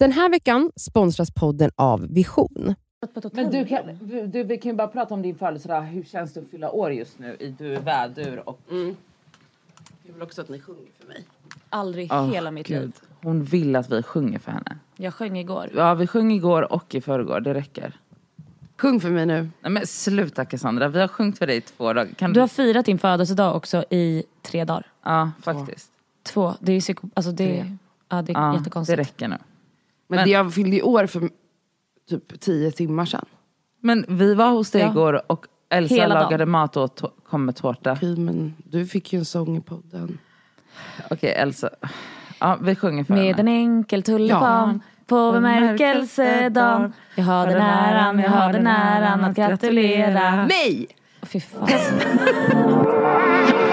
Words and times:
Den 0.00 0.12
här 0.12 0.28
veckan 0.30 0.70
sponsras 0.76 1.30
podden 1.30 1.70
av 1.76 2.06
Vision. 2.08 2.74
Men 3.32 3.50
du 3.50 3.66
kan, 3.66 3.82
du, 4.30 4.42
vi 4.44 4.58
kan 4.58 4.70
ju 4.70 4.76
bara 4.76 4.88
prata 4.88 5.14
om 5.14 5.22
din 5.22 5.34
födelsedag. 5.34 5.82
Hur 5.82 6.02
känns 6.04 6.32
det 6.34 6.40
att 6.40 6.50
fylla 6.50 6.70
år 6.70 6.92
just 6.92 7.18
nu 7.18 7.36
i 7.40 7.48
du 7.58 7.74
är 7.74 7.80
vädur 7.80 8.48
och... 8.48 8.60
Jag 10.02 10.12
vill 10.12 10.22
också 10.22 10.40
att 10.40 10.48
ni 10.48 10.60
sjunger 10.60 10.82
för 11.00 11.08
mig. 11.08 11.24
Aldrig 11.68 12.12
Åh, 12.12 12.30
hela 12.32 12.50
mitt 12.50 12.66
Gud. 12.66 12.80
liv. 12.80 12.92
Hon 13.22 13.44
vill 13.44 13.76
att 13.76 13.90
vi 13.92 14.02
sjunger 14.02 14.38
för 14.38 14.52
henne. 14.52 14.78
Jag 14.96 15.14
sjöng 15.14 15.38
igår. 15.38 15.70
Ja, 15.74 15.94
vi 15.94 16.06
sjöng 16.06 16.32
igår 16.32 16.72
och 16.72 16.94
i 16.94 17.00
förrgår. 17.00 17.40
Det 17.40 17.54
räcker. 17.54 17.98
Sjung 18.78 19.00
för 19.00 19.10
mig 19.10 19.26
nu. 19.26 19.50
Nej 19.60 19.72
men 19.72 19.86
sluta 19.86 20.44
Cassandra, 20.44 20.88
vi 20.88 21.00
har 21.00 21.08
sjungit 21.08 21.38
för 21.38 21.46
dig 21.46 21.56
i 21.56 21.60
två 21.60 21.92
dagar. 21.92 22.14
Kan 22.14 22.32
Du 22.32 22.40
har 22.40 22.48
firat 22.48 22.86
din 22.86 22.98
födelsedag 22.98 23.56
också 23.56 23.84
i 23.90 24.24
tre 24.42 24.64
dagar. 24.64 24.86
Ja, 25.02 25.30
faktiskt. 25.42 25.90
Två. 26.22 26.54
Det 26.60 26.72
är 26.72 26.74
ju 26.74 26.80
psyko... 26.80 27.08
Alltså 27.14 27.32
det, 27.32 27.76
ja, 28.08 28.22
det 28.22 28.32
är 28.32 28.40
Ja, 28.40 28.50
det 28.50 28.56
jättekonstigt. 28.58 28.98
räcker 28.98 29.28
nu. 29.28 29.36
Men, 30.10 30.16
Men- 30.16 30.24
det 30.24 30.30
jag 30.30 30.54
fyllde 30.54 30.76
i 30.76 30.82
år 30.82 31.06
för 31.06 31.28
typ 32.10 32.40
tio 32.40 32.70
timmar 32.70 33.04
sedan. 33.04 33.24
Men 33.82 34.04
vi 34.08 34.34
var 34.34 34.50
hos 34.50 34.70
dig 34.70 34.82
Ja. 34.82 34.90
igår 34.90 35.22
och 35.32 35.46
Elsa 35.70 35.94
Hela 35.94 36.14
dagen. 36.14 36.22
lagade 36.24 36.46
mat 36.46 36.76
och 36.76 36.94
tå- 36.96 37.10
kom 37.28 37.44
med 37.44 37.56
tårta. 37.56 37.92
Okej, 37.92 38.16
men 38.16 38.54
du 38.64 38.86
fick 38.86 39.12
ju 39.12 39.18
en 39.18 39.24
sång 39.24 39.56
i 39.56 39.60
podden. 39.60 40.18
Okej 41.10 41.32
Elsa. 41.32 41.70
Ja, 42.38 42.58
vi 42.62 42.76
sjunger 42.76 43.04
för 43.04 43.14
Med 43.14 43.24
henne. 43.36 43.40
en 43.40 43.48
enkel 43.48 44.02
tulipan 44.02 44.80
på 45.06 45.32
bemärkelsedagen. 45.32 46.92
Jag 47.14 47.24
har 47.24 47.46
den 47.46 47.62
äran, 47.62 48.18
jag 48.18 48.30
har 48.30 48.52
den 48.52 48.66
äran 48.66 49.24
att 49.24 49.36
gratulera. 49.36 50.46
Nej! 50.46 50.86
Fy 51.22 51.40
fan. 51.40 51.68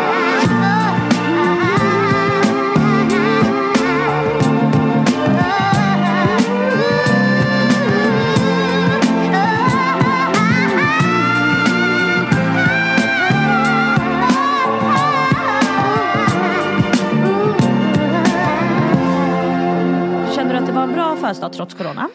en 20.88 20.93
bra 20.93 21.16
födelsedag 21.16 21.53
trots 21.53 21.73
corona? 21.73 22.09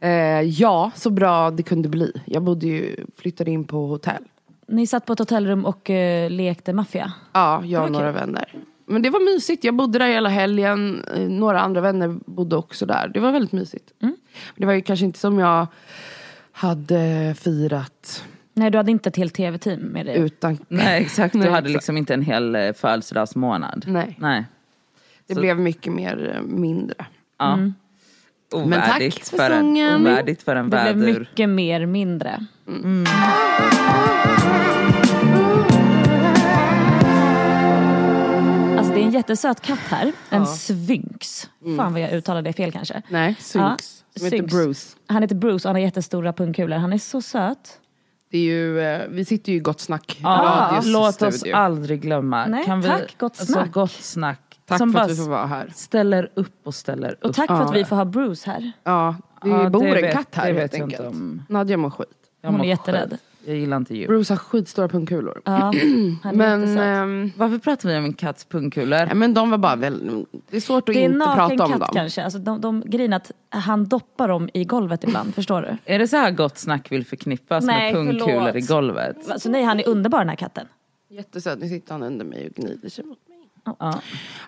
Eh, 0.00 0.40
ja, 0.42 0.90
så 0.94 1.10
bra 1.10 1.50
det 1.50 1.62
kunde 1.62 1.88
bli. 1.88 2.12
Jag 2.26 2.42
bodde 2.42 2.66
ju, 2.66 2.96
flyttade 3.16 3.50
in 3.50 3.64
på 3.64 3.86
hotell. 3.86 4.22
Ni 4.68 4.86
satt 4.86 5.06
på 5.06 5.12
ett 5.12 5.18
hotellrum 5.18 5.64
och 5.64 5.90
eh, 5.90 6.30
lekte 6.30 6.72
maffia. 6.72 7.12
Ja, 7.32 7.64
jag 7.64 7.84
och 7.84 7.92
några 7.92 8.12
vänner. 8.12 8.52
Men 8.86 9.02
det 9.02 9.10
var 9.10 9.34
mysigt. 9.34 9.64
Jag 9.64 9.74
bodde 9.74 9.98
där 9.98 10.06
hela 10.08 10.28
helgen. 10.28 11.04
Eh, 11.16 11.28
Några 11.28 11.60
andra 11.60 11.80
vänner 11.80 12.08
bodde 12.26 12.56
också 12.56 12.86
där. 12.86 13.08
Det 13.14 13.20
var 13.20 13.32
väldigt 13.32 13.52
mysigt. 13.52 13.92
Mm. 14.02 14.16
Det 14.56 14.66
var 14.66 14.72
ju 14.72 14.80
kanske 14.80 15.04
inte 15.06 15.18
som 15.18 15.38
jag 15.38 15.66
hade 16.52 17.34
firat 17.38 18.24
Nej, 18.54 18.70
du 18.70 18.78
hade 18.78 18.90
inte 18.90 19.08
ett 19.08 19.16
helt 19.16 19.34
tv-team 19.34 19.80
med 19.80 20.06
dig. 20.06 20.18
utan... 20.18 20.58
Nej 20.68 21.02
exakt, 21.02 21.32
du 21.34 21.48
hade 21.50 21.68
liksom 21.68 21.96
inte 21.96 22.14
en 22.14 22.22
hel 22.22 22.54
eh, 22.54 22.72
födelsedagsmånad. 22.72 23.84
Nej. 23.88 24.16
Nej. 24.20 24.44
Det 25.26 25.34
Så- 25.34 25.40
blev 25.40 25.58
mycket 25.58 25.92
mer 25.92 26.34
eh, 26.36 26.42
mindre. 26.42 27.06
Ja. 27.38 27.52
Mm. 27.54 27.74
Men 28.52 28.70
tack 28.82 29.12
för 29.24 29.36
för, 29.36 29.50
en, 29.50 29.60
sången. 29.60 30.00
ovärdigt 30.00 30.42
för 30.42 30.56
en 30.56 30.70
Det 30.70 30.82
blev 30.94 30.96
vädur. 31.06 31.20
mycket 31.20 31.48
mer 31.48 31.86
mindre. 31.86 32.46
Alltså 38.78 38.92
det 38.94 39.00
är 39.00 39.04
en 39.04 39.10
jättesöt 39.10 39.60
katt 39.60 39.78
här. 39.78 40.12
En 40.30 40.46
svynx. 40.46 41.50
Fan 41.76 41.92
vad 41.92 42.02
jag 42.02 42.12
uttalade 42.12 42.48
det 42.48 42.52
fel 42.52 42.72
kanske. 42.72 43.02
Nej, 43.08 43.34
Synx. 43.40 44.04
som 44.16 44.24
heter 44.24 44.36
Synx. 44.38 44.52
Bruce. 44.54 44.96
Han 45.06 45.22
heter 45.22 45.34
Bruce 45.34 45.54
och 45.54 45.68
han 45.68 45.74
har 45.74 45.80
jättestora 45.80 46.32
pungkulor. 46.32 46.76
Han 46.76 46.92
är 46.92 46.98
så 46.98 47.22
söt. 47.22 47.78
Det 48.30 48.38
är 48.38 48.42
ju, 48.42 48.80
eh, 48.80 49.08
vi 49.08 49.24
sitter 49.24 49.52
ju 49.52 49.58
i 49.58 49.60
Gott 49.60 49.80
Snack 49.80 50.18
Ja, 50.22 50.68
radios 50.72 50.86
låt 50.86 51.22
oss 51.22 51.44
aldrig 51.54 52.00
glömma. 52.02 52.46
Nej, 52.46 52.64
kan 52.64 52.80
vi, 52.80 52.88
tack, 52.88 53.14
gott 53.18 53.40
alltså, 53.40 53.52
snack. 53.52 53.72
gott 53.72 53.90
snack. 53.92 54.40
Tack 54.68 54.78
som 54.78 54.92
för 54.92 54.98
att 55.00 55.10
vi 55.10 55.14
får 55.16 55.28
vara 55.30 55.46
här. 55.46 55.72
ställer 55.74 56.30
upp 56.34 56.66
och 56.66 56.74
ställer 56.74 57.12
upp. 57.12 57.24
Och 57.24 57.34
tack 57.34 57.46
för 57.46 57.54
Ja. 57.54 57.62
att 57.64 57.74
vi 57.74 57.84
får 57.84 57.96
ha 57.96 58.04
Bruce 58.04 58.50
här. 58.50 58.72
Ja, 58.84 59.16
det 59.42 59.48
Ja, 59.48 59.70
bor 59.70 59.80
det 59.82 59.88
en 59.88 59.94
vet- 60.02 60.12
katt 60.14 60.34
här 60.34 60.46
det 60.46 60.52
vet 60.52 60.60
helt 60.60 60.72
jag 60.78 60.86
inte 60.90 60.96
enkelt. 61.02 61.16
om. 61.16 61.42
Nadja 61.48 61.76
mår 61.76 61.90
skit. 61.90 62.08
Jag 62.40 62.48
Hon 62.50 62.58
mår 62.58 62.64
är 62.64 62.68
jätterädd. 62.68 63.10
skit. 63.10 63.20
Jag 63.44 63.56
gillar 63.56 63.76
inte 63.76 63.94
djur. 63.96 64.06
Bruce 64.06 64.32
har 64.32 64.38
skitstora 64.38 64.88
pungkulor. 64.88 65.40
Ja, 65.44 65.50
han 65.52 65.74
är 65.74 66.32
Men, 66.32 66.60
jättesöt. 66.60 66.82
ehm, 66.82 67.32
Varför 67.36 67.58
pratar 67.58 67.88
vi 67.88 67.98
om 67.98 68.04
en 68.04 68.12
katts 68.12 68.44
pungkulor? 68.44 68.88
nej, 69.06 69.14
men 69.14 69.34
de 69.34 69.50
var 69.50 69.58
bara 69.58 69.76
väl, 69.76 70.24
det 70.50 70.56
är 70.56 70.60
svårt 70.60 70.88
att 70.88 70.94
Det 70.94 71.00
är 71.00 71.04
en 71.04 71.12
inte 71.12 71.18
naken 71.26 71.48
prata 71.58 71.64
om 71.64 71.70
katt 71.70 71.80
dem. 71.80 71.88
kanske. 71.92 72.24
Alltså 72.24 72.38
de, 72.38 72.60
de, 72.60 72.82
grejen 72.86 73.12
är 73.12 73.16
att 73.16 73.30
han 73.48 73.84
doppar 73.84 74.28
dem 74.28 74.48
i 74.54 74.64
golvet 74.64 75.04
ibland, 75.04 75.34
förstår 75.34 75.62
du? 75.62 75.94
Är 75.94 75.98
det 75.98 76.08
så 76.08 76.16
här 76.16 76.30
gott 76.30 76.58
snack 76.58 76.92
vill 76.92 77.06
förknippas 77.06 77.64
Nej, 77.64 77.92
med 77.92 77.94
pungkulor 77.94 78.40
förlåt. 78.40 78.54
i 78.56 78.60
golvet? 78.60 79.30
Alltså 79.30 79.50
nej, 79.50 79.64
han 79.64 79.80
är 79.80 79.88
underbar 79.88 80.18
den 80.18 80.28
här 80.28 80.36
katten. 80.36 80.66
Jättesöt, 81.10 81.58
nu 81.58 81.68
sitter 81.68 81.92
han 81.92 82.02
under 82.02 82.24
mig 82.24 82.46
och 82.48 82.54
gnider 82.54 82.88
sig 82.88 83.04
mot. 83.04 83.18
Ja. 83.78 84.00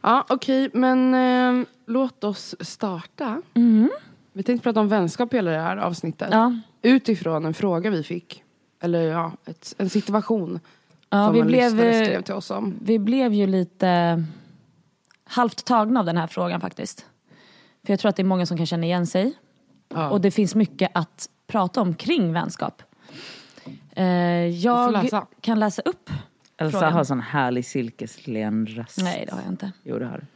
Ja 0.03 0.25
okej, 0.29 0.71
men 0.73 1.15
ehm, 1.15 1.67
låt 1.87 2.25
oss 2.25 2.55
starta. 2.61 3.43
Vi 4.33 4.43
tänkte 4.43 4.63
prata 4.63 4.81
om 4.81 4.89
vänskap 4.89 5.35
hela 5.35 5.51
det 5.51 5.59
här 5.59 5.77
avsnittet. 5.77 6.29
Ja. 6.31 6.57
Utifrån 6.83 7.45
en 7.45 7.55
fråga 7.55 7.91
vi 7.91 8.03
fick. 8.03 8.45
Eller 8.81 9.03
ja, 9.03 9.33
ett, 9.47 9.75
en 9.79 9.91
situation. 9.91 10.61
Ja, 11.11 11.25
som 11.27 11.35
vi 11.35 11.41
en 11.41 11.47
blev, 11.47 11.81
eh, 11.81 12.05
skrev 12.05 12.23
till 12.23 12.35
oss 12.35 12.51
om. 12.51 12.75
Vi 12.83 12.99
blev 12.99 13.33
ju 13.33 13.47
lite 13.47 14.25
halvt 15.25 15.65
tagna 15.65 16.01
av 16.01 16.07
den 16.07 16.17
här 16.17 16.27
frågan 16.27 16.61
faktiskt. 16.61 17.07
För 17.87 17.93
jag 17.93 18.01
tror 18.01 18.09
att 18.09 18.17
det 18.17 18.23
är 18.23 18.25
många 18.25 18.47
som 18.47 18.57
kan 18.57 18.67
känna 18.67 18.87
igen 18.87 19.07
sig. 19.07 19.33
Ja. 19.89 20.11
Och 20.11 20.21
det 20.21 20.31
finns 20.31 20.55
mycket 20.55 20.91
att 20.95 21.29
prata 21.47 21.81
om 21.81 21.95
kring 21.95 22.33
vänskap. 22.33 22.83
Eh, 23.93 24.05
jag 24.47 24.93
läsa. 24.93 25.27
kan 25.41 25.61
läsa 25.61 25.83
upp. 25.83 26.11
Elsa 26.61 26.79
Frågan. 26.79 26.93
har 26.93 27.05
sån 27.05 27.21
härlig 27.21 27.65
silkeslen 27.65 28.67
röst. 28.67 28.99
Nej, 29.03 29.25
det 29.27 29.33
har 29.35 29.41
jag 29.41 29.53
inte. 29.53 29.73
Jo 29.83 29.99
det 29.99 30.07
har 30.07 30.19
du. 30.19 30.27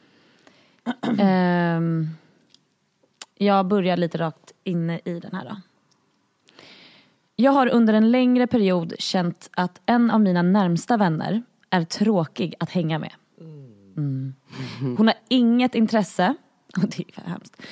Ehm, 1.23 2.09
jag 3.35 3.67
börjar 3.67 3.97
lite 3.97 4.19
rakt 4.19 4.53
inne 4.65 5.01
i 5.05 5.21
den 5.21 5.35
här 5.35 5.45
då. 5.45 5.57
Jag 7.37 7.53
har 7.53 7.67
under 7.67 7.95
en 7.95 8.11
längre 8.11 8.47
period 8.47 8.95
känt 8.99 9.51
att 9.53 9.81
en 9.87 10.11
av 10.11 10.21
mina 10.21 10.43
närmsta 10.43 10.97
vänner 10.97 11.43
är 11.71 11.85
tråkig 11.85 12.55
att 12.61 12.71
hänga 12.71 12.99
med. 12.99 13.13
Mm. 13.97 14.35
Hon 14.97 15.07
har 15.07 15.17
inget 15.29 15.75
intresse, 15.75 16.35
och 16.77 16.89
det 16.97 17.05
är 17.09 17.13
för 17.13 17.31
hemskt. 17.31 17.63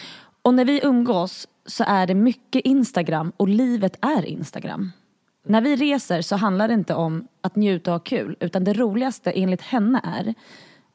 Och 0.43 0.55
när 0.55 0.65
vi 0.65 0.81
umgås 0.84 1.49
så 1.67 1.84
är 1.87 2.07
det 2.07 2.15
mycket 2.15 2.63
Instagram 2.65 3.33
och 3.37 3.49
livet 3.49 3.99
är 4.01 4.25
Instagram. 4.25 4.93
När 5.42 5.60
vi 5.60 5.76
reser 5.76 6.22
så 6.22 6.36
handlar 6.36 6.69
det 6.69 6.75
inte 6.75 6.94
om 6.94 7.28
att 7.41 7.56
njuta 7.56 7.91
och 7.91 7.94
ha 7.94 8.04
kul 8.04 8.36
utan 8.41 8.64
det 8.64 8.72
roligaste 8.72 9.30
enligt 9.30 9.62
henne 9.62 10.00
är 10.04 10.34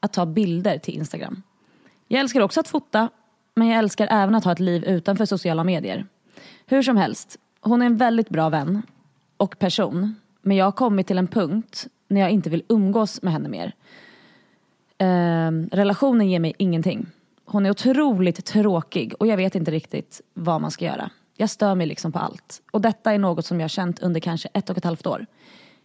att 0.00 0.12
ta 0.12 0.26
bilder 0.26 0.78
till 0.78 0.94
Instagram. 0.94 1.42
Jag 2.08 2.20
älskar 2.20 2.40
också 2.40 2.60
att 2.60 2.68
fota, 2.68 3.08
men 3.54 3.68
jag 3.68 3.78
älskar 3.78 4.08
även 4.10 4.34
att 4.34 4.44
ha 4.44 4.52
ett 4.52 4.60
liv 4.60 4.84
utanför 4.84 5.24
sociala 5.24 5.64
medier. 5.64 6.06
Hur 6.66 6.82
som 6.82 6.96
helst, 6.96 7.36
hon 7.60 7.82
är 7.82 7.86
en 7.86 7.96
väldigt 7.96 8.28
bra 8.28 8.48
vän 8.48 8.82
och 9.36 9.58
person. 9.58 10.14
Men 10.42 10.56
jag 10.56 10.64
har 10.64 10.72
kommit 10.72 11.06
till 11.06 11.18
en 11.18 11.26
punkt 11.26 11.86
när 12.08 12.20
jag 12.20 12.30
inte 12.30 12.50
vill 12.50 12.62
umgås 12.68 13.22
med 13.22 13.32
henne 13.32 13.48
mer. 13.48 13.74
Eh, 14.98 15.76
relationen 15.76 16.30
ger 16.30 16.40
mig 16.40 16.54
ingenting. 16.58 17.06
Hon 17.44 17.66
är 17.66 17.70
otroligt 17.70 18.44
tråkig 18.44 19.14
och 19.18 19.26
jag 19.26 19.36
vet 19.36 19.54
inte 19.54 19.70
riktigt 19.70 20.20
vad 20.34 20.60
man 20.60 20.70
ska 20.70 20.84
göra. 20.84 21.10
Jag 21.40 21.50
stör 21.50 21.74
mig 21.74 21.86
liksom 21.86 22.12
på 22.12 22.18
allt. 22.18 22.62
Och 22.70 22.80
detta 22.80 23.12
är 23.12 23.18
något 23.18 23.46
som 23.46 23.60
jag 23.60 23.64
har 23.64 23.68
känt 23.68 24.00
under 24.00 24.20
kanske 24.20 24.48
ett 24.52 24.70
och 24.70 24.76
ett 24.76 24.84
halvt 24.84 25.06
år. 25.06 25.26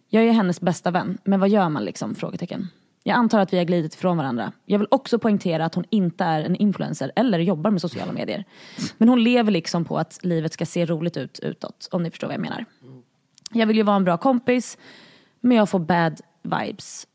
Jag 0.10 0.24
är 0.24 0.32
hennes 0.32 0.62
bästa 0.62 0.92
vän, 0.92 1.18
men 1.24 1.40
vad 1.40 1.50
gör 1.50 1.70
man 1.70 1.86
liksom? 1.86 2.16
Frågetecken. 2.16 2.68
Jag 3.04 3.16
antar 3.16 3.40
att 3.40 3.54
vi 3.54 3.58
har 3.58 3.66
glidit 3.66 3.94
ifrån 3.94 4.18
varandra. 4.18 4.52
Jag 4.66 4.80
vill 4.80 4.88
också 4.92 5.20
poängtera 5.20 5.66
att 5.66 5.76
hon 5.76 5.86
inte 5.90 6.24
är 6.24 6.42
en 6.44 6.56
influencer 6.56 7.12
eller 7.16 7.40
jobbar 7.40 7.72
med 7.72 7.82
sociala 7.82 8.12
medier. 8.12 8.46
Men 8.98 9.10
hon 9.10 9.24
lever 9.24 9.52
liksom 9.52 9.86
på 9.86 9.98
att 9.98 10.20
livet 10.24 10.54
ska 10.54 10.66
se 10.66 10.86
roligt 10.86 11.18
ut 11.18 11.40
utåt, 11.40 11.88
om 11.92 12.04
ni 12.04 12.10
förstår 12.10 12.28
vad 12.28 12.34
jag 12.34 12.42
menar. 12.42 12.66
Jag 13.52 13.68
vill 13.68 13.78
ju 13.78 13.84
vara 13.84 13.96
en 13.96 14.04
bra 14.04 14.18
kompis, 14.18 14.78
men 15.40 15.58
jag 15.58 15.70
får 15.70 15.80
bad 15.80 16.22
vibes. 16.42 17.08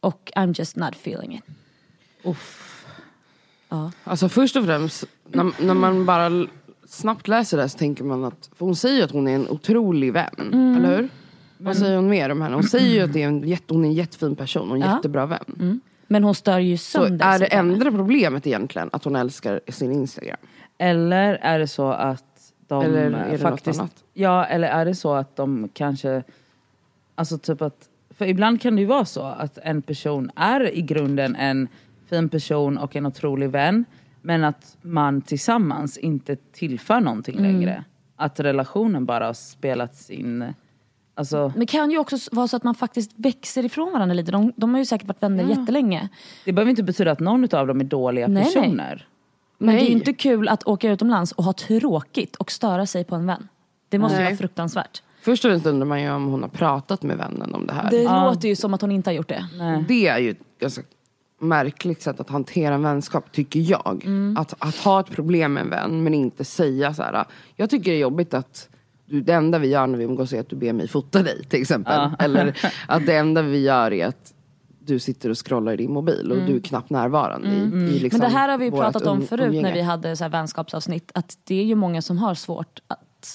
Och 0.00 0.32
I'm 0.36 0.58
just 0.58 0.76
not 0.76 0.94
feeling 0.94 1.34
it. 1.34 1.44
Alltså 4.04 4.28
först 4.28 4.56
och 4.56 4.64
främst, 4.64 5.04
när, 5.24 5.62
när 5.62 5.74
man 5.74 6.06
bara 6.06 6.46
snabbt 6.88 7.28
läser 7.28 7.56
det 7.56 7.62
här 7.62 7.68
så 7.68 7.78
tänker 7.78 8.04
man 8.04 8.24
att, 8.24 8.50
för 8.56 8.66
hon 8.66 8.76
säger 8.76 8.96
ju 8.96 9.02
att 9.02 9.10
hon 9.10 9.28
är 9.28 9.34
en 9.34 9.48
otrolig 9.48 10.12
vän, 10.12 10.34
Mm. 10.52 10.76
eller 10.76 10.96
hur? 10.96 11.08
Vad 11.58 11.76
säger 11.76 11.96
hon 11.96 12.08
mer 12.08 12.30
om 12.30 12.40
henne? 12.42 12.54
Hon 12.54 12.64
säger 12.64 12.94
ju 12.94 13.00
att 13.00 13.12
det 13.12 13.22
är 13.22 13.26
en, 13.26 13.48
jätte, 13.48 13.74
hon 13.74 13.84
är 13.84 13.88
en 13.88 13.94
jättefin 13.94 14.36
person 14.36 14.70
och 14.70 14.76
en 14.76 14.82
Ja. 14.82 14.96
jättebra 14.96 15.26
vän. 15.26 15.80
Men 16.06 16.24
hon 16.24 16.34
stör 16.34 16.58
ju 16.58 16.76
Så 16.76 16.84
sönder 17.04 17.26
är 17.26 17.38
det 17.38 17.46
enda 17.46 17.90
problemet 17.90 18.46
egentligen 18.46 18.90
att 18.92 19.04
hon 19.04 19.16
älskar 19.16 19.60
sin 19.68 19.92
Instagram? 19.92 20.36
Eller 20.78 21.34
är 21.34 21.58
det 21.58 21.66
så 21.68 21.90
att 21.90 22.24
de 22.68 22.84
Eller 22.84 22.98
är 22.98 23.10
det 23.10 23.16
eh, 23.24 23.30
något 23.32 23.40
faktiskt... 23.40 23.80
annat? 23.80 24.04
Ja, 24.14 24.44
eller 24.44 24.68
är 24.68 24.84
det 24.84 24.94
så 24.94 25.14
att 25.14 25.36
de 25.36 25.68
kanske... 25.72 26.22
Alltså 27.14 27.38
typ 27.38 27.62
att... 27.62 27.88
För 28.10 28.24
ibland 28.26 28.60
kan 28.60 28.74
det 28.76 28.80
ju 28.80 28.86
vara 28.86 29.04
så 29.04 29.22
att 29.22 29.58
en 29.62 29.82
person 29.82 30.30
är 30.36 30.74
i 30.74 30.82
grunden 30.82 31.36
en 31.36 31.68
fin 32.10 32.28
person 32.28 32.78
och 32.78 32.96
en 32.96 33.06
otrolig 33.06 33.50
vän. 33.50 33.84
Men 34.26 34.44
att 34.44 34.76
man 34.82 35.22
tillsammans 35.22 35.96
inte 35.98 36.36
tillför 36.36 37.00
någonting 37.00 37.38
Mm. 37.38 37.52
längre. 37.52 37.84
Att 38.16 38.40
relationen 38.40 39.06
bara 39.06 39.26
har 39.26 39.32
spelats 39.32 40.10
in. 40.10 40.54
Alltså, 41.14 41.48
Men 41.54 41.60
det 41.60 41.66
kan 41.66 41.90
ju 41.90 41.98
också 41.98 42.16
vara 42.32 42.48
så 42.48 42.56
att 42.56 42.64
man 42.64 42.74
faktiskt 42.74 43.10
växer 43.16 43.64
ifrån 43.64 43.92
varandra 43.92 44.14
lite. 44.14 44.32
De, 44.32 44.52
de 44.56 44.70
har 44.74 44.78
ju 44.78 44.84
säkert 44.84 45.08
varit 45.08 45.22
vänner 45.22 45.44
jättelänge. 45.44 46.08
det 46.44 46.52
behöver 46.52 46.70
inte 46.70 46.82
betyda 46.82 47.10
att 47.10 47.20
någon 47.20 47.54
av 47.54 47.66
dem 47.66 47.80
är 47.80 47.84
dåliga 47.84 48.28
Nej, 48.28 48.42
nej. 48.44 48.54
personer. 48.54 49.08
Men 49.58 49.66
det 49.68 49.72
är 49.72 49.76
Nej. 49.76 49.86
ju 49.86 49.92
inte 49.92 50.12
kul 50.12 50.48
att 50.48 50.66
åka 50.66 50.90
utomlands 50.90 51.32
och 51.32 51.44
ha 51.44 51.52
tråkigt 51.52 52.36
och 52.36 52.50
störa 52.50 52.86
sig 52.86 53.04
på 53.04 53.14
en 53.14 53.26
vän. 53.26 53.48
Det 53.88 53.98
måste 53.98 54.16
ju 54.18 54.22
Nej. 54.24 54.32
vara 54.32 54.38
fruktansvärt. 54.38 55.02
Först 55.22 55.44
och 55.44 55.50
främst 55.50 55.66
undrar 55.66 55.86
man 55.86 56.02
ju 56.02 56.10
om 56.10 56.26
hon 56.26 56.42
har 56.42 56.48
pratat 56.48 57.02
med 57.02 57.16
vännen 57.16 57.54
om 57.54 57.66
det 57.66 57.72
här. 57.72 57.90
Det 57.90 58.02
Ja. 58.02 58.24
låter 58.30 58.48
ju 58.48 58.56
som 58.56 58.74
att 58.74 58.80
hon 58.80 58.90
inte 58.92 59.10
har 59.10 59.14
gjort 59.14 59.28
det. 59.28 59.46
Nej. 59.58 59.84
Det 59.88 60.06
är 60.08 60.18
ju 60.18 60.34
ganska 60.60 60.82
märkligt 61.38 62.02
sätt 62.02 62.20
att 62.20 62.30
hantera 62.30 62.74
en 62.74 62.82
vänskap, 62.82 63.32
tycker 63.32 63.60
jag. 63.60 64.04
Att, 64.36 64.54
att 64.58 64.76
ha 64.76 65.00
ett 65.00 65.10
problem 65.10 65.52
med 65.52 65.60
en 65.60 65.70
vän, 65.70 66.02
men 66.02 66.14
inte 66.14 66.44
säga 66.44 66.94
så 66.94 67.02
här. 67.02 67.24
Jag 67.56 67.70
tycker 67.70 67.90
det 67.90 67.96
är 67.96 68.00
jobbigt 68.00 68.34
att 68.34 68.68
du, 69.06 69.20
det 69.20 69.32
enda 69.32 69.58
vi 69.58 69.68
gör 69.68 69.86
när 69.86 69.98
vi 69.98 70.04
umgås 70.04 70.32
är 70.32 70.40
att 70.40 70.48
du 70.48 70.56
ber 70.56 70.72
mig 70.72 70.88
fota 70.88 71.22
dig, 71.22 71.44
till 71.44 71.60
exempel. 71.60 72.10
Eller 72.18 72.56
att 72.88 73.06
det 73.06 73.16
enda 73.16 73.42
vi 73.42 73.58
gör 73.58 73.92
är 73.92 74.06
att 74.06 74.32
du 74.78 74.98
sitter 74.98 75.30
och 75.30 75.46
scrollar 75.46 75.72
i 75.72 75.76
din 75.76 75.92
mobil 75.92 76.32
och 76.32 76.38
du 76.38 76.56
är 76.56 76.60
knappt 76.60 76.90
närvarande. 76.90 77.48
I, 77.48 77.96
i 77.96 77.98
liksom 77.98 78.20
Men 78.20 78.30
det 78.30 78.36
här 78.36 78.48
har 78.48 78.58
vi 78.58 78.70
pratat 78.70 79.06
om 79.06 79.20
um- 79.20 79.26
förut 79.26 79.46
umgänge. 79.46 79.68
när 79.68 79.74
vi 79.74 79.80
hade 79.80 80.16
så 80.16 80.24
här 80.24 80.30
vänskapsavsnitt. 80.30 81.10
Att 81.14 81.38
det 81.44 81.54
är 81.54 81.64
ju 81.64 81.74
många 81.74 82.02
som 82.02 82.18
har 82.18 82.34
svårt 82.34 82.80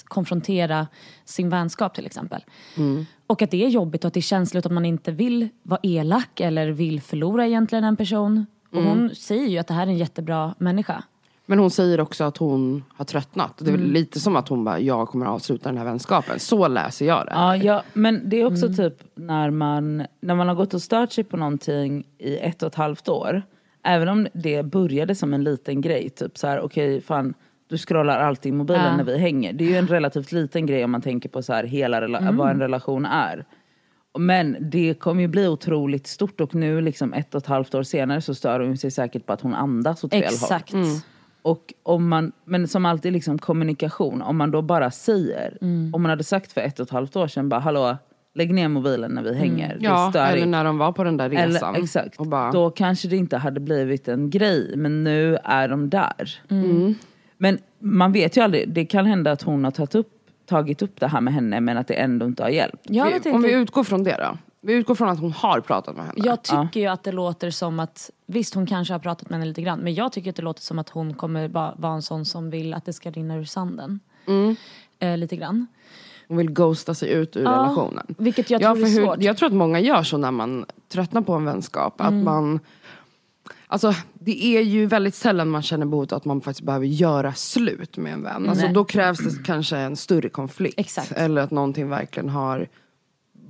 att 0.00 0.08
konfrontera 0.08 0.86
sin 1.24 1.48
vänskap 1.48 1.94
till 1.94 2.06
exempel. 2.06 2.44
Mm. 2.76 3.06
Och 3.26 3.42
att 3.42 3.50
det 3.50 3.64
är 3.64 3.68
jobbigt 3.68 4.04
och 4.04 4.08
att 4.08 4.14
det 4.14 4.20
är 4.20 4.22
känsligt 4.22 4.66
att 4.66 4.72
man 4.72 4.84
inte 4.84 5.12
vill 5.12 5.48
vara 5.62 5.80
elak 5.82 6.40
eller 6.40 6.68
vill 6.68 7.00
förlora 7.00 7.46
egentligen 7.46 7.84
en 7.84 7.96
person. 7.96 8.46
Och 8.70 8.78
Mm. 8.78 8.88
hon 8.88 9.14
säger 9.14 9.48
ju 9.48 9.58
att 9.58 9.66
det 9.66 9.74
här 9.74 9.82
är 9.82 9.90
en 9.90 9.96
jättebra 9.98 10.54
människa. 10.58 11.02
Men 11.46 11.58
hon 11.58 11.70
säger 11.70 12.00
också 12.00 12.24
att 12.24 12.36
hon 12.36 12.84
har 12.88 13.04
tröttnat. 13.04 13.58
Det 13.58 13.70
är 13.70 13.74
Mm. 13.74 13.90
lite 13.92 14.20
som 14.20 14.36
att 14.36 14.48
hon 14.48 14.64
bara, 14.64 14.80
jag 14.80 15.08
kommer 15.08 15.26
att 15.26 15.32
avsluta 15.32 15.68
den 15.68 15.78
här 15.78 15.84
vänskapen. 15.84 16.38
Så 16.40 16.68
läser 16.68 17.06
jag 17.06 17.26
det. 17.26 17.32
Ja, 17.34 17.56
ja, 17.56 17.82
men 17.92 18.28
det 18.28 18.36
är 18.40 18.44
också 18.46 18.64
Mm. 18.66 18.76
typ 18.76 19.02
när 19.14 19.50
man, 19.50 20.06
när 20.20 20.34
man 20.34 20.48
har 20.48 20.54
gått 20.54 20.74
och 20.74 20.82
stört 20.82 21.12
sig 21.12 21.24
på 21.24 21.36
någonting 21.36 22.06
i 22.18 22.36
ett 22.36 22.62
och 22.62 22.66
ett 22.66 22.74
halvt 22.74 23.08
år. 23.08 23.42
Även 23.82 24.08
om 24.08 24.28
det 24.32 24.62
började 24.62 25.14
som 25.14 25.34
en 25.34 25.44
liten 25.44 25.80
grej, 25.80 26.10
typ 26.10 26.38
så 26.38 26.46
här, 26.46 26.60
okej 26.60 27.00
fan 27.00 27.34
du 27.72 27.78
scrollar 27.78 28.18
alltid 28.18 28.52
i 28.52 28.56
mobilen 28.56 28.84
Ja. 28.84 28.96
när 28.96 29.04
vi 29.04 29.18
hänger. 29.18 29.52
Det 29.52 29.64
är 29.64 29.68
ju 29.68 29.76
en 29.76 29.86
relativt 29.88 30.32
liten 30.32 30.66
grej 30.66 30.84
om 30.84 30.90
man 30.90 31.02
tänker 31.02 31.28
på 31.28 31.42
så 31.42 31.52
här, 31.52 31.64
hela 31.64 32.00
rela- 32.00 32.18
Mm. 32.18 32.36
vad 32.36 32.50
en 32.50 32.60
relation 32.60 33.06
är. 33.06 33.44
Men 34.18 34.56
det 34.60 34.94
kommer 34.94 35.22
ju 35.22 35.28
bli 35.28 35.48
otroligt 35.48 36.06
stort 36.06 36.40
och 36.40 36.54
nu 36.54 36.80
liksom 36.80 37.12
ett 37.12 37.34
och 37.34 37.40
ett 37.42 37.46
halvt 37.46 37.74
år 37.74 37.82
senare 37.82 38.20
så 38.20 38.34
stör 38.34 38.60
hon 38.60 38.76
sig 38.76 38.90
säkert 38.90 39.26
på 39.26 39.32
att 39.32 39.40
hon 39.40 39.54
andas 39.54 40.04
åt 40.04 40.10
fel 40.10 40.22
håll. 40.24 40.32
Exakt. 40.32 40.74
Och 41.42 41.74
om 41.82 42.08
man, 42.08 42.32
men 42.44 42.68
som 42.68 42.84
alltid 42.86 43.12
liksom 43.12 43.38
kommunikation, 43.38 44.22
om 44.22 44.36
man 44.36 44.50
då 44.50 44.62
bara 44.62 44.90
säger, 44.90 45.58
om 45.92 46.02
man 46.02 46.10
hade 46.10 46.24
sagt 46.24 46.52
för 46.52 46.60
ett 46.60 46.80
och 46.80 46.86
ett 46.86 46.90
halvt 46.92 47.16
år 47.16 47.26
sedan 47.26 47.48
bara 47.48 47.60
hallå, 47.60 47.96
lägg 48.34 48.54
ner 48.54 48.68
mobilen 48.68 49.10
när 49.10 49.22
vi 49.22 49.34
hänger. 49.34 49.76
Det 49.80 49.86
är 49.86 49.90
Ja, 49.90 50.12
eller 50.26 50.46
när 50.46 50.64
de 50.64 50.78
var 50.78 50.92
på 50.92 51.04
den 51.04 51.16
där 51.16 51.28
resan. 51.30 51.74
Eller, 51.74 51.84
exakt. 51.84 52.16
Och 52.20 52.26
bara, 52.26 52.50
Då 52.52 52.70
kanske 52.70 53.08
det 53.08 53.16
inte 53.16 53.36
hade 53.36 53.60
blivit 53.60 54.08
en 54.08 54.30
grej, 54.30 54.72
men 54.76 55.04
nu 55.04 55.36
är 55.44 55.68
de 55.68 55.90
där. 55.90 56.40
Mm. 56.50 56.94
Men 57.42 57.58
man 57.78 58.12
vet 58.12 58.36
ju 58.36 58.40
aldrig, 58.40 58.68
det 58.68 58.84
kan 58.84 59.06
hända 59.06 59.32
att 59.32 59.42
hon 59.42 59.64
har 59.64 59.70
tagit 59.70 59.94
upp, 59.94 60.08
tagit 60.46 60.82
upp 60.82 61.00
det 61.00 61.06
här 61.06 61.20
med 61.20 61.34
henne 61.34 61.60
men 61.60 61.76
att 61.78 61.88
det 61.88 61.94
ändå 61.94 62.26
inte 62.26 62.42
har 62.42 62.50
hjälpt. 62.50 62.76
Ja, 62.82 63.04
vi, 63.04 63.10
jag, 63.10 63.34
om 63.34 63.42
vi 63.42 63.48
tänkte, 63.48 63.48
utgår 63.50 63.84
från 63.84 64.04
det 64.04 64.16
då. 64.18 64.38
Vi 64.60 64.72
utgår 64.72 64.94
från 64.94 65.08
att 65.08 65.18
hon 65.20 65.32
har 65.32 65.60
pratat 65.60 65.96
med 65.96 66.04
henne. 66.06 66.14
jag 66.24 66.42
tycker 66.42 66.80
ju 66.80 66.86
att 66.86 67.04
det 67.04 67.12
låter 67.12 67.50
som 67.50 67.80
att, 67.80 68.10
visst 68.26 68.54
hon 68.54 68.66
kanske 68.66 68.94
har 68.94 68.98
pratat 68.98 69.30
med 69.30 69.38
henne 69.38 69.48
lite 69.48 69.62
grann, 69.62 69.78
men 69.78 69.94
jag 69.94 70.12
tycker 70.12 70.30
att 70.30 70.36
det 70.36 70.42
låter 70.42 70.62
som 70.62 70.78
att 70.78 70.88
hon 70.88 71.14
kommer 71.14 71.48
va- 71.48 71.74
vara 71.76 71.92
en 71.94 72.02
sån 72.02 72.24
som 72.24 72.50
vill 72.50 72.74
att 72.74 72.84
det 72.84 72.92
ska 72.92 73.10
rinna 73.10 73.36
ur 73.36 73.44
sanden. 73.44 74.00
Mm. 74.26 74.56
Eh, 74.98 75.16
lite 75.16 75.36
grann. 75.36 75.66
Hon 76.28 76.36
vill 76.36 76.50
ghosta 76.50 76.94
sig 76.94 77.10
ut 77.12 77.36
ur 77.36 77.42
Ja, 77.44 77.50
relationen. 77.50 78.14
Vilket 78.18 78.50
jag 78.50 78.62
Ja, 78.62 78.74
tror 78.74 78.76
för 78.76 78.82
är 78.92 78.94
hur, 79.00 79.04
svårt. 79.06 79.22
jag 79.22 79.36
tror 79.36 79.46
att 79.46 79.52
många 79.54 79.80
gör 79.80 80.02
så 80.02 80.16
när 80.16 80.30
man 80.30 80.64
tröttnar 80.92 81.22
på 81.22 81.32
en 81.32 81.44
vänskap. 81.44 81.94
Att 82.00 82.12
man, 82.14 82.60
alltså, 83.72 83.94
det 84.14 84.44
är 84.44 84.60
ju 84.62 84.86
väldigt 84.86 85.14
sällan 85.14 85.50
man 85.50 85.62
känner 85.62 85.86
behovet 85.86 86.12
att 86.12 86.24
man 86.24 86.40
faktiskt 86.40 86.66
behöver 86.66 86.86
göra 86.86 87.32
slut 87.34 87.96
med 87.96 88.12
en 88.12 88.22
vän. 88.22 88.48
Alltså, 88.48 88.64
Nej. 88.64 88.74
då 88.74 88.84
krävs 88.84 89.18
det 89.18 89.42
kanske 89.44 89.76
en 89.76 89.96
större 89.96 90.28
konflikt. 90.28 90.74
Exakt. 90.78 91.12
Eller 91.12 91.42
att 91.42 91.50
någonting 91.50 91.88
verkligen 91.88 92.28
har 92.28 92.68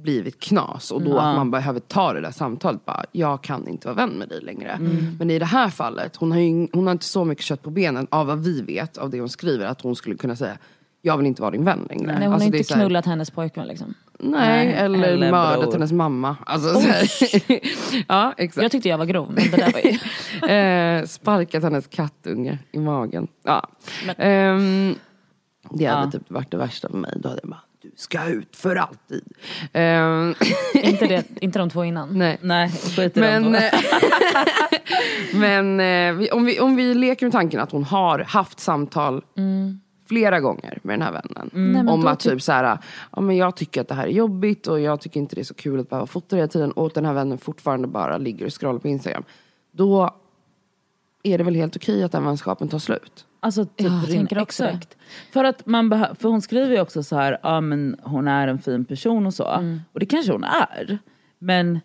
blivit 0.02 0.40
knas. 0.40 0.90
Och 0.90 1.02
då 1.02 1.10
Ja. 1.10 1.20
att 1.30 1.36
man 1.36 1.50
behöver 1.50 1.80
ta 1.80 2.12
det 2.12 2.20
där 2.20 2.30
samtalet. 2.30 2.84
Bara, 2.84 3.04
jag 3.12 3.42
kan 3.42 3.68
inte 3.68 3.88
vara 3.88 3.96
vän 3.96 4.10
med 4.10 4.28
dig 4.28 4.40
längre. 4.40 4.70
Mm. 4.70 5.16
Men 5.18 5.30
i 5.30 5.38
det 5.38 5.44
här 5.44 5.68
fallet, 5.70 6.16
hon 6.16 6.32
har, 6.32 6.38
ju, 6.38 6.68
hon 6.72 6.86
har 6.86 6.92
inte 6.92 7.04
så 7.04 7.24
mycket 7.24 7.44
kött 7.44 7.62
på 7.62 7.70
benen 7.70 8.06
av 8.10 8.26
vad 8.26 8.38
vi 8.44 8.62
vet, 8.62 8.96
av 8.98 9.10
det 9.10 9.20
hon 9.20 9.28
skriver. 9.28 9.66
Att 9.66 9.80
hon 9.80 9.96
skulle 9.96 10.16
kunna 10.16 10.36
säga, 10.36 10.58
jag 11.02 11.16
vill 11.16 11.26
inte 11.26 11.42
vara 11.42 11.50
din 11.50 11.64
vän 11.64 11.86
längre. 11.90 12.06
Nej, 12.06 12.14
hon 12.24 12.32
Alltså, 12.34 12.46
har 12.46 12.50
det 12.52 12.56
är 12.56 12.58
inte 12.58 12.68
så 12.68 12.74
här- 12.74 12.80
knullat 12.82 13.06
hennes 13.06 13.30
pojkvän 13.30 13.66
liksom. 13.66 13.94
Nej, 14.18 14.66
Nej, 14.66 14.74
eller, 14.74 15.02
eller 15.08 15.30
mördat 15.30 15.60
bror. 15.60 15.72
hennes 15.72 15.92
mamma. 15.92 16.36
Alltså, 16.46 16.68
ja, 18.08 18.34
exakt. 18.38 18.62
Jag 18.62 18.72
tyckte 18.72 18.88
jag 18.88 18.98
var 18.98 19.06
grov, 19.06 19.32
men 19.32 19.50
det 19.50 19.56
där 19.56 19.72
var 19.72 19.80
ju... 20.48 20.54
eh, 21.00 21.06
sparkat 21.06 21.62
hennes 21.62 21.86
kattunge 21.86 22.58
i 22.72 22.78
magen. 22.78 23.28
Ja. 23.44 23.68
Men- 24.06 24.14
Ehm, 24.18 24.94
det 25.70 25.84
hade 25.86 26.04
Ja. 26.06 26.10
typ 26.10 26.30
varit 26.30 26.50
det 26.50 26.56
värsta 26.56 26.88
för 26.88 26.96
mig. 26.96 27.12
Då 27.16 27.28
hade 27.28 27.40
jag 27.42 27.50
bara, 27.50 27.60
du 27.82 27.90
ska 27.96 28.24
ut 28.24 28.56
för 28.56 28.76
alltid. 28.76 29.24
Ehm, 29.72 30.34
inte, 30.74 31.06
det, 31.06 31.24
inte 31.40 31.58
de 31.58 31.70
två 31.70 31.84
innan. 31.84 32.18
nej. 32.18 32.38
Nej, 32.42 32.68
skit 32.70 33.16
i 33.16 33.20
Men, 33.20 33.54
eh, 33.54 33.62
men 35.34 35.80
eh, 35.80 36.34
om, 36.34 36.44
vi, 36.44 36.60
om 36.60 36.76
vi 36.76 36.94
leker 36.94 37.26
med 37.26 37.32
tanken 37.32 37.60
att 37.60 37.72
hon 37.72 37.84
har 37.84 38.18
haft 38.18 38.60
samtal 38.60 39.22
flera 40.12 40.40
gånger 40.40 40.78
med 40.82 40.98
den 40.98 41.02
här 41.02 41.12
vännen. 41.12 41.50
Nej, 41.52 41.72
men 41.72 41.88
om 41.88 42.00
då 42.00 42.08
att 42.08 42.20
typ- 42.20 42.32
typ 42.32 42.42
så 42.42 42.52
här, 42.52 42.78
ja, 43.12 43.20
men 43.20 43.36
jag 43.36 43.56
tycker 43.56 43.80
att 43.80 43.88
det 43.88 43.94
här 43.94 44.06
är 44.06 44.10
jobbigt 44.10 44.66
och 44.66 44.80
jag 44.80 45.00
tycker 45.00 45.20
inte 45.20 45.34
det 45.34 45.42
är 45.42 45.44
så 45.44 45.54
kul 45.54 45.80
att 45.80 45.90
behöva 45.90 46.06
fota 46.06 46.36
hela 46.36 46.48
tiden 46.48 46.72
och 46.72 46.86
att 46.86 46.94
den 46.94 47.04
här 47.04 47.12
vännen 47.12 47.38
fortfarande 47.38 47.88
bara 47.88 48.18
ligger 48.18 48.46
och 48.46 48.60
scrollar 48.60 48.78
på 48.78 48.88
Instagram. 48.88 49.24
Då 49.72 50.10
är 51.22 51.38
det 51.38 51.44
väl 51.44 51.54
helt 51.54 51.76
okej 51.76 52.04
att 52.04 52.12
den 52.12 52.24
vänskapen 52.24 52.68
tar 52.68 52.78
slut. 52.78 53.26
Alltså 53.40 53.64
typ 53.64 53.86
Ja, 53.86 54.02
tänker 54.06 54.38
också 54.38 54.64
exakt. 54.64 54.96
För 55.32 55.44
att 55.44 55.66
man 55.66 55.90
för 55.90 56.28
hon 56.28 56.42
skriver 56.42 56.74
ju 56.74 56.80
också 56.80 57.02
så 57.02 57.16
här, 57.16 57.38
ja 57.42 57.60
men 57.60 57.96
hon 58.02 58.28
är 58.28 58.48
en 58.48 58.58
fin 58.58 58.84
person 58.84 59.26
och 59.26 59.34
så. 59.34 59.48
Mm. 59.48 59.80
Och 59.92 60.00
det 60.00 60.06
kanske 60.06 60.32
hon 60.32 60.44
är. 60.44 60.98
Men 61.38 61.80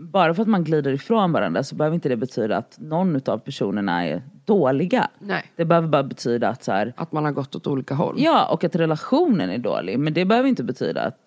bara 0.00 0.34
för 0.34 0.42
att 0.42 0.48
man 0.48 0.64
glider 0.64 0.92
ifrån 0.92 1.32
varandra 1.32 1.62
så 1.62 1.74
behöver 1.74 1.94
inte 1.94 2.08
det 2.08 2.16
betyda 2.16 2.56
att 2.56 2.76
någon 2.80 3.20
av 3.26 3.38
personerna 3.38 4.06
är 4.06 4.22
dåliga. 4.44 5.08
Nej. 5.18 5.44
Det 5.56 5.64
behöver 5.64 5.88
bara 5.88 6.02
betyda 6.02 6.48
att 6.48 6.64
så 6.64 6.72
här, 6.72 6.92
Att 6.96 7.12
man 7.12 7.24
har 7.24 7.32
gått 7.32 7.54
åt 7.56 7.66
olika 7.66 7.94
håll. 7.94 8.14
ja 8.18 8.46
och 8.52 8.64
att 8.64 8.76
relationen 8.76 9.50
är 9.50 9.58
dålig. 9.58 9.98
Men 9.98 10.14
det 10.14 10.24
behöver 10.24 10.48
inte 10.48 10.62
betyda 10.64 11.02
att 11.02 11.18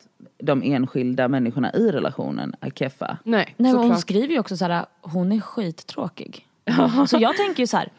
de 0.43 0.63
enskilda 0.63 1.27
människorna 1.27 1.73
i 1.73 1.91
relationen 1.91 2.55
är 2.59 2.69
keffa. 2.69 3.17
Nej, 3.23 3.53
Nej, 3.57 3.73
men 3.73 3.81
hon 3.81 3.97
skriver 3.97 4.33
ju 4.33 4.39
också 4.39 4.57
så 4.57 4.65
här, 4.65 4.85
hon 5.01 5.31
är 5.31 5.39
skittråkig. 5.39 6.47
Så 7.07 7.17
jag 7.19 7.37
tänker 7.37 7.63
ju 7.63 7.67
så 7.67 7.77
här, 7.77 7.89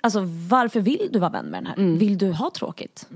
alltså 0.00 0.20
varför 0.50 0.80
vill 0.80 1.08
du 1.12 1.18
vara 1.18 1.30
vän 1.30 1.46
med 1.46 1.58
den 1.62 1.66
här? 1.66 1.74
Mm. 1.76 1.98
Vill 1.98 2.18
du 2.18 2.32
ha 2.32 2.50
tråkigt? 2.50 3.08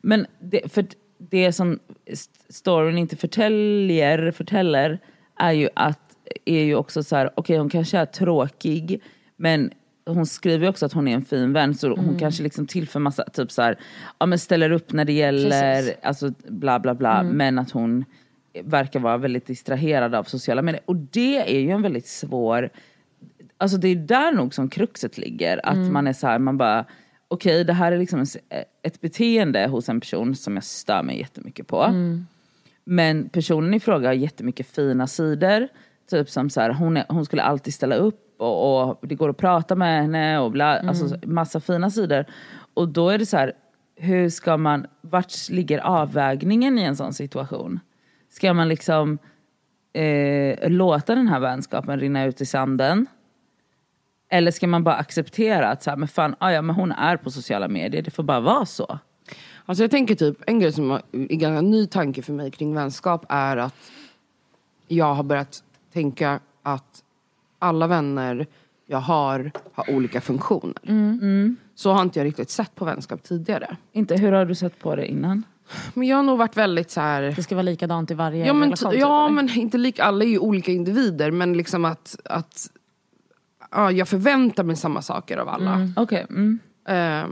Men 0.00 0.26
det, 0.38 0.72
för 0.72 0.86
det 1.18 1.52
som 1.52 1.78
st- 2.06 2.40
storyn 2.48 2.98
inte 2.98 3.16
förtäljer, 3.16 4.30
förtäller 4.30 4.98
är 5.36 5.52
ju 5.52 5.68
att 5.74 6.05
är 6.44 6.64
ju 6.64 6.74
också 6.74 7.02
så 7.02 7.16
här, 7.16 7.30
okej 7.34 7.58
hon 7.58 7.68
kanske 7.68 7.98
är 7.98 8.06
tråkig 8.06 9.02
men 9.36 9.70
hon 10.06 10.26
skriver 10.26 10.68
också 10.68 10.86
att 10.86 10.92
hon 10.92 11.08
är 11.08 11.14
en 11.14 11.24
fin 11.24 11.52
vän 11.52 11.74
så 11.74 11.96
hon 11.96 12.18
kanske 12.18 12.42
liksom 12.42 12.66
tillför 12.66 13.00
massa, 13.00 13.24
typ 13.24 13.50
så 13.52 13.62
här, 13.62 13.78
ja 14.18 14.26
men 14.26 14.38
ställer 14.38 14.70
upp 14.70 14.92
när 14.92 15.04
det 15.04 15.12
gäller, 15.12 15.82
Precis. 15.82 15.96
alltså 16.02 16.32
bla 16.48 16.78
bla 16.80 16.94
bla 16.94 17.22
men 17.22 17.58
att 17.58 17.70
hon 17.70 18.04
verkar 18.64 19.00
vara 19.00 19.16
väldigt 19.16 19.46
distraherad 19.46 20.14
av 20.14 20.24
sociala 20.24 20.62
medier 20.62 20.82
och 20.84 20.96
det 20.96 21.56
är 21.56 21.60
ju 21.60 21.70
en 21.70 21.82
väldigt 21.82 22.06
svår 22.06 22.70
Alltså 23.58 23.76
det 23.76 23.88
är 23.88 23.96
där 23.96 24.32
nog 24.32 24.54
som 24.54 24.68
kruxet 24.68 25.18
ligger. 25.18 25.66
Att 25.66 25.78
man 25.92 26.06
är 26.06 26.12
så 26.12 26.26
här, 26.26 26.38
man 26.38 26.58
bara 26.58 26.84
okej 27.28 27.64
det 27.64 27.72
här 27.72 27.92
är 27.92 27.98
liksom 27.98 28.24
ett 28.82 29.00
beteende 29.00 29.66
hos 29.66 29.88
en 29.88 30.00
person 30.00 30.34
som 30.34 30.54
jag 30.54 30.64
stör 30.64 31.02
mig 31.02 31.18
jättemycket 31.18 31.66
på. 31.66 31.76
Men 32.84 33.28
personen 33.28 33.74
i 33.74 33.80
fråga 33.80 34.08
har 34.08 34.14
jättemycket 34.14 34.66
fina 34.66 35.06
sidor. 35.06 35.68
Typ 36.10 36.30
som 36.30 36.50
så 36.50 36.60
här, 36.60 36.70
hon, 36.70 36.96
är, 36.96 37.04
hon 37.08 37.24
skulle 37.24 37.42
alltid 37.42 37.74
ställa 37.74 37.96
upp 37.96 38.40
och, 38.40 38.88
och 38.88 39.08
det 39.08 39.14
går 39.14 39.28
att 39.28 39.36
prata 39.36 39.74
med 39.74 40.02
henne 40.02 40.38
och 40.38 40.50
bla, 40.50 40.78
alltså 40.78 41.18
massa 41.26 41.60
fina 41.60 41.90
sidor. 41.90 42.24
Och 42.74 42.88
då 42.88 43.08
är 43.08 43.18
det 43.18 43.26
så 43.26 43.36
här, 43.36 43.52
hur 43.96 44.28
ska 44.28 44.56
man, 44.56 44.86
vart 45.00 45.48
ligger 45.50 45.78
avvägningen 45.78 46.78
i 46.78 46.82
en 46.82 46.96
sån 46.96 47.12
situation? 47.12 47.80
Ska 48.30 48.54
man 48.54 48.68
liksom 48.68 49.18
eh, 49.92 50.70
låta 50.70 51.14
den 51.14 51.28
här 51.28 51.40
vänskapen 51.40 52.00
rinna 52.00 52.24
ut 52.24 52.40
i 52.40 52.46
sanden? 52.46 53.06
Eller 54.28 54.50
ska 54.50 54.66
man 54.66 54.84
bara 54.84 54.94
acceptera 54.94 55.68
att 55.68 55.82
så 55.82 55.90
här, 55.90 55.96
men 55.96 56.08
fan, 56.08 56.34
ah, 56.38 56.50
ja, 56.50 56.62
men 56.62 56.76
hon 56.76 56.92
är 56.92 57.16
på 57.16 57.30
sociala 57.30 57.68
medier, 57.68 58.02
det 58.02 58.10
får 58.10 58.22
bara 58.22 58.40
vara 58.40 58.66
så. 58.66 58.98
Alltså 59.64 59.84
jag 59.84 59.90
tänker 59.90 60.14
typ, 60.14 60.36
en 60.46 60.60
grej 60.60 60.72
som 60.72 60.90
är 60.90 61.02
en 61.12 61.38
ganska 61.38 61.60
ny 61.60 61.86
tanke 61.86 62.22
för 62.22 62.32
mig 62.32 62.50
kring 62.50 62.74
vänskap 62.74 63.26
är 63.28 63.56
att 63.56 63.74
jag 64.88 65.14
har 65.14 65.22
börjat 65.22 65.62
tänka 65.96 66.40
att 66.62 67.02
alla 67.58 67.86
vänner 67.86 68.46
jag 68.86 68.98
har 68.98 69.50
har 69.72 69.90
olika 69.90 70.20
funktioner. 70.20 70.82
Mm. 70.88 71.56
Så 71.74 71.92
har 71.92 72.02
inte 72.02 72.18
jag 72.18 72.26
riktigt 72.26 72.50
sett 72.50 72.74
på 72.74 72.84
vänskap 72.84 73.22
tidigare. 73.22 73.76
Inte, 73.92 74.16
hur 74.16 74.32
har 74.32 74.44
du 74.44 74.54
sett 74.54 74.78
på 74.78 74.96
det 74.96 75.06
innan? 75.06 75.42
Men 75.94 76.08
jag 76.08 76.16
har 76.16 76.22
nog 76.22 76.38
varit 76.38 76.56
väldigt 76.56 76.90
så 76.90 77.00
här... 77.00 77.22
Det 77.22 77.42
ska 77.42 77.54
vara 77.54 77.62
likadant 77.62 78.10
i 78.10 78.14
varje 78.14 78.46
Ja 78.46 78.52
men, 78.52 78.62
relation. 78.62 78.90
typ, 78.90 79.00
ja, 79.00 79.24
eller? 79.24 79.34
men 79.34 79.50
inte 79.50 79.78
lika, 79.78 80.04
alla 80.04 80.24
är 80.24 80.28
ju 80.28 80.38
olika 80.38 80.72
individer 80.72 81.30
men 81.30 81.52
liksom 81.52 81.84
att, 81.84 82.16
att 82.24 82.70
ja, 83.70 83.92
jag 83.92 84.08
förväntar 84.08 84.64
mig 84.64 84.76
samma 84.76 85.02
saker 85.02 85.38
av 85.38 85.48
alla. 85.48 85.88
Okej. 85.96 86.26
Mm. 86.30 86.58
Eh, 86.88 87.28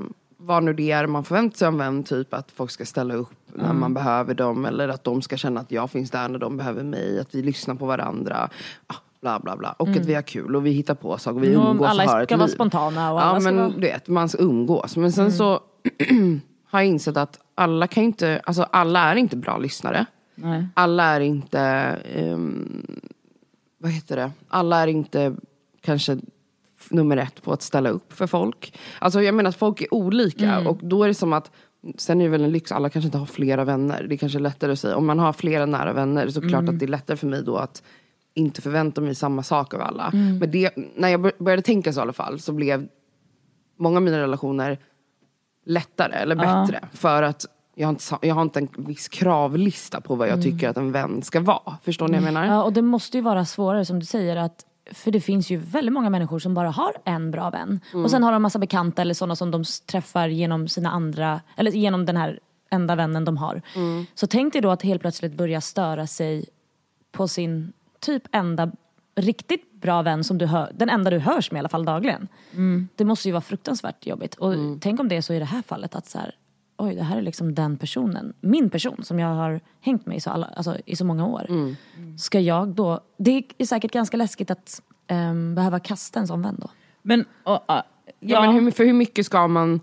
vad 0.47 0.63
nu 0.63 0.73
det 0.73 0.91
är 0.91 1.07
man 1.07 1.25
förväntar 1.25 1.57
sig 1.57 1.69
av 1.69 1.81
en 1.81 2.05
typ 2.05 2.35
att 2.35 2.51
folk 2.51 2.71
ska 2.71 2.85
ställa 2.85 3.15
upp 3.15 3.33
när 3.55 3.73
man 3.73 3.95
behöver 3.95 4.35
dem 4.35 4.65
eller 4.65 4.89
att 4.89 5.05
de 5.05 5.23
ska 5.23 5.37
känna 5.37 5.61
att 5.61 5.73
jag 5.73 5.91
finns 5.91 6.11
där 6.11 6.29
när 6.29 6.39
de 6.39 6.57
behöver 6.57 6.83
mig, 6.83 7.21
att 7.21 7.35
vi 7.35 7.43
lyssnar 7.43 7.75
på 7.75 7.87
varandra. 7.87 8.49
Ah, 8.87 8.95
Bla 9.21 9.41
bla 9.41 9.57
bla. 9.57 9.73
Och 9.73 9.89
att 9.89 10.07
vi 10.07 10.15
har 10.15 10.23
kul 10.23 10.57
och 10.57 10.67
vi 10.67 10.71
hittar 10.71 10.95
på 10.95 11.19
saker 11.19 11.37
och 11.37 11.45
vi 11.45 11.57
Och 11.57 11.71
umgås 11.71 11.89
alla 11.89 12.05
och 12.05 12.21
ett 12.23 12.29
ska 12.29 12.37
vara 12.37 12.49
spontana 12.49 13.13
och 13.13 13.21
Ja 13.21 13.23
alla 13.23 13.41
men 13.41 13.57
vara... 13.57 13.69
du 13.69 13.81
vet, 13.81 14.09
man 14.09 14.29
ska 14.29 14.43
umgås. 14.43 14.97
Men 14.97 15.13
sen 15.13 15.33
så 15.33 15.61
har 16.71 16.81
jag 16.81 16.87
insett 16.87 17.17
att 17.17 17.41
alla 17.55 17.87
kan 17.87 18.05
inte, 18.05 18.41
alltså 18.45 18.63
alla 18.63 19.01
är 19.01 19.17
inte 19.17 19.37
bra 19.37 19.59
lyssnare. 19.59 20.07
Nej. 20.35 20.67
Alla 20.75 21.05
är 21.05 21.21
inte, 21.21 21.61
ehm, 22.15 22.87
vad 23.79 23.91
heter 23.91 24.17
det, 24.17 24.31
alla 24.49 24.83
är 24.83 24.87
inte 24.87 25.35
kanske 25.81 26.19
nummer 26.91 27.17
ett 27.17 27.43
på 27.43 27.53
att 27.53 27.63
ställa 27.63 27.91
upp 27.91 28.13
för 28.13 28.27
folk. 28.27 28.79
Alltså 28.99 29.23
jag 29.23 29.35
menar 29.35 29.49
att 29.49 29.57
folk 29.57 29.81
är 29.81 29.95
olika 29.95 30.69
och 30.69 30.79
då 30.83 31.03
är 31.05 31.09
det 31.09 31.15
som 31.15 31.33
att 31.33 31.51
Sen 31.97 32.21
är 32.21 32.25
det 32.25 32.31
väl 32.31 32.45
en 32.45 32.51
lyx, 32.53 32.73
alla 32.73 32.91
kanske 32.91 33.07
inte 33.07 33.19
har 33.19 33.27
flera 33.27 33.65
vänner. 33.65 34.07
Det 34.09 34.15
är 34.15 34.17
kanske 34.17 34.39
är 34.39 34.41
lättare 34.41 34.73
att 34.73 34.79
säga. 34.79 34.97
Om 34.97 35.07
man 35.07 35.19
har 35.19 35.33
flera 35.33 35.67
nära 35.67 35.93
vänner 35.93 36.29
så 36.29 36.41
klart 36.41 36.69
att 36.69 36.79
det 36.79 36.85
är 36.85 36.89
lättare 36.89 37.17
för 37.17 37.27
mig 37.27 37.43
då 37.43 37.57
att 37.57 37.83
inte 38.35 38.63
förvänta 38.63 39.01
mig 39.01 39.15
samma 39.15 39.43
sak 39.43 39.75
av 39.75 39.81
alla. 39.81 40.11
Men 40.41 40.51
det, 40.51 40.71
när 40.97 41.09
jag 41.09 41.21
bör- 41.21 41.33
började 41.39 41.63
tänka 41.63 41.93
så 41.93 42.01
i 42.01 42.03
alla 42.03 42.13
fall 42.13 42.41
så 42.41 42.53
blev 42.53 42.89
många 43.79 43.97
av 43.97 44.03
mina 44.03 44.19
relationer 44.19 44.79
lättare 45.67 46.13
eller 46.15 46.35
bättre. 46.37 46.89
För 46.93 47.23
att 47.23 47.47
jag 47.75 47.87
har, 47.87 47.91
inte, 47.93 48.05
jag 48.23 48.35
har 48.35 48.43
inte 48.43 48.59
en 48.61 48.69
viss 48.77 49.09
kravlista 49.09 50.01
på 50.01 50.15
vad 50.15 50.29
jag 50.29 50.43
tycker 50.43 50.69
att 50.69 50.77
en 50.77 50.93
vän 50.93 51.23
ska 51.23 51.41
vara. 51.41 51.77
Förstår 51.83 52.09
ni 52.09 52.13
vad 52.19 52.27
jag 52.27 52.35
menar? 52.35 52.47
Ja, 52.47 52.63
och 52.63 52.73
det 52.73 52.83
måste 52.83 53.17
ju 53.17 53.23
vara 53.23 53.45
svårare 53.45 53.85
som 53.85 53.99
du 54.01 54.07
säger 54.07 54.37
att 54.37 54.65
för 54.93 55.11
det 55.11 55.21
finns 55.21 55.51
ju 55.51 55.57
väldigt 55.57 55.93
många 55.93 56.11
människor 56.11 56.39
som 56.39 56.55
bara 56.55 56.71
har 56.71 56.93
en 57.05 57.31
bra 57.31 57.51
vän. 57.51 57.81
Och 58.05 58.11
sen 58.11 58.23
har 58.23 58.33
de 58.33 58.43
massa 58.43 58.59
bekanta 58.59 59.03
eller 59.03 59.15
sådana 59.15 59.37
som 59.37 59.51
de 59.51 59.65
träffar 59.87 60.29
genom 60.29 60.69
sina 60.69 60.91
andra, 60.91 61.41
eller 61.57 61.71
genom 61.71 62.07
den 62.07 62.17
här 62.17 62.41
enda 62.71 62.95
vännen 62.95 63.25
de 63.25 63.37
har. 63.37 63.63
Så 64.15 64.27
tänk 64.27 64.53
dig 64.53 64.63
då 64.63 64.71
att 64.71 64.83
helt 64.83 65.01
plötsligt 65.01 65.33
börja 65.33 65.61
störa 65.61 66.07
sig 66.07 66.47
på 67.13 67.29
sin 67.29 67.73
typ 68.01 68.23
enda 68.33 68.73
riktigt 69.17 69.73
bra 69.73 70.03
vän 70.03 70.25
som 70.25 70.39
du 70.39 70.47
hör, 70.47 70.73
den 70.75 70.89
enda 70.91 71.11
du 71.11 71.19
hörs 71.19 71.51
med 71.51 71.59
i 71.59 71.61
alla 71.61 71.69
fall 71.69 71.85
dagligen. 71.85 72.29
Det 72.97 73.05
måste 73.05 73.29
ju 73.29 73.33
vara 73.33 73.41
fruktansvärt 73.41 74.07
jobbigt. 74.07 74.35
Och 74.35 74.55
tänk 74.81 75.01
om 75.01 75.09
det 75.09 75.17
är 75.17 75.21
så 75.21 75.33
i 75.33 75.39
det 75.39 75.45
här 75.45 75.63
fallet 75.63 75.95
att 75.95 76.07
så 76.07 76.19
här, 76.19 76.35
oj 76.77 76.95
det 76.95 77.03
här 77.03 77.17
är 77.17 77.23
liksom 77.23 77.55
den 77.55 77.77
personen, 77.77 78.35
min 78.41 78.71
person 78.71 79.05
som 79.05 79.19
jag 79.19 79.29
har 79.29 79.61
hängt 79.81 80.07
med 80.07 80.17
i 80.17 80.21
så, 80.21 80.31
alla, 80.31 80.47
alltså, 80.47 80.77
i 80.87 80.97
så 80.97 81.05
många 81.05 81.27
år. 81.27 81.47
Ska 82.19 82.41
jag 82.41 82.69
då, 82.69 83.01
det 83.17 83.43
är 83.59 83.67
säkert 83.67 83.93
ganska 83.93 84.17
läskigt 84.17 84.51
att 84.51 84.83
ehm, 85.07 85.55
behöva 85.55 85.81
kasta 85.81 86.21
en 86.21 86.27
sån 86.27 86.43
vän 86.43 86.57
då. 86.61 86.71
Men, 87.03 87.25
och, 87.45 87.65
ja, 87.67 87.85
Ja, 88.27 88.41
men 88.41 88.51
hur, 88.51 88.71
för 88.71 88.85
hur 88.85 88.93
mycket 88.93 89.27
ska 89.27 89.49
man... 89.49 89.81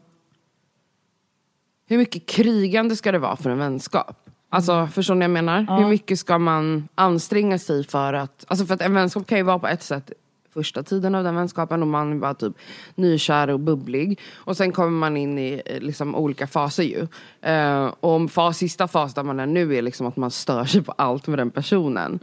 Hur 1.88 1.98
mycket 1.98 2.26
krigande 2.26 2.96
ska 2.96 3.12
det 3.12 3.20
vara 3.20 3.36
för 3.36 3.50
en 3.50 3.58
vänskap? 3.58 4.30
Alltså 4.50 4.88
förstår 4.88 5.16
ni 5.16 5.20
vad 5.20 5.24
jag 5.24 5.44
menar? 5.44 5.78
Hur 5.78 5.90
mycket 5.90 6.20
ska 6.20 6.38
man 6.38 6.88
anstränga 6.96 7.60
sig 7.60 7.84
för 7.84 8.14
att... 8.14 8.46
Alltså 8.48 8.66
för 8.66 8.74
att 8.74 8.82
en 8.82 8.94
vänskap 8.94 9.28
kan 9.28 9.38
ju 9.38 9.44
vara 9.44 9.60
på 9.60 9.68
ett 9.68 9.84
sätt 9.84 10.12
första 10.54 10.84
tiden 10.84 11.16
av 11.16 11.24
den 11.24 11.36
vänskapen 11.36 11.82
och 11.82 11.88
man 11.88 12.20
bara 12.20 12.34
typ 12.34 12.54
nykär 12.96 13.48
och 13.50 13.60
bubblig. 13.60 14.20
Och 14.34 14.58
sen 14.58 14.72
kommer 14.72 14.92
man 14.92 15.18
in 15.18 15.40
i 15.40 15.62
eh, 15.66 15.80
liksom 15.80 16.16
olika 16.16 16.48
faser 16.48 16.84
ju. 16.84 17.08
Eh, 17.52 17.86
och 18.00 18.10
om 18.10 18.30
fas, 18.30 18.58
sista 18.58 18.88
fas 18.88 19.14
där 19.14 19.24
man 19.24 19.40
är 19.40 19.46
nu 19.46 19.76
är 19.76 19.82
liksom 19.82 20.08
att 20.08 20.18
man 20.18 20.32
stör 20.32 20.66
sig 20.66 20.82
på 20.82 20.92
allt 20.92 21.28
med 21.28 21.40
den 21.40 21.52
personen. 21.52 22.20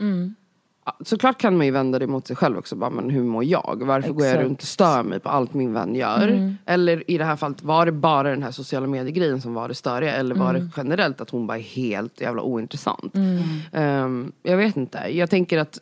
Ja, 0.87 0.97
Såklart 1.05 1.39
kan 1.41 1.57
man 1.57 1.67
ju 1.67 1.73
vända 1.73 1.99
det 1.99 2.07
mot 2.07 2.27
sig 2.27 2.37
själv 2.37 2.59
också. 2.59 2.77
Bara, 2.77 2.91
men 2.91 3.11
hur 3.11 3.23
mår 3.25 3.45
jag? 3.45 3.83
Varför 3.85 4.13
går 4.13 4.25
jag 4.25 4.33
Exakt. 4.33 4.47
runt 4.49 4.63
och 4.63 4.67
stör 4.69 5.03
mig 5.03 5.21
på 5.21 5.29
allt 5.29 5.55
min 5.55 5.73
vän 5.73 5.95
gör? 5.95 6.55
Eller 6.67 7.11
i 7.11 7.19
det 7.19 7.25
här 7.25 7.37
fallet, 7.37 7.63
var 7.63 7.87
det 7.87 7.93
bara 7.93 8.31
den 8.31 8.43
här 8.43 8.51
sociala 8.51 8.87
medier-grejen 8.87 9.41
som 9.41 9.55
var 9.55 9.69
det 9.69 9.75
störiga? 9.75 10.13
Eller 10.13 10.35
var 10.35 10.53
det 10.53 10.71
generellt 10.77 11.21
att 11.21 11.31
hon 11.31 11.47
bara 11.47 11.59
är 11.59 11.63
helt 11.63 12.21
jävla 12.21 12.43
ointressant? 12.43 13.15
Ehm, 13.73 14.33
jag 14.43 14.57
vet 14.57 14.77
inte. 14.77 14.99
Jag 15.11 15.31
tänker 15.31 15.59
att 15.59 15.79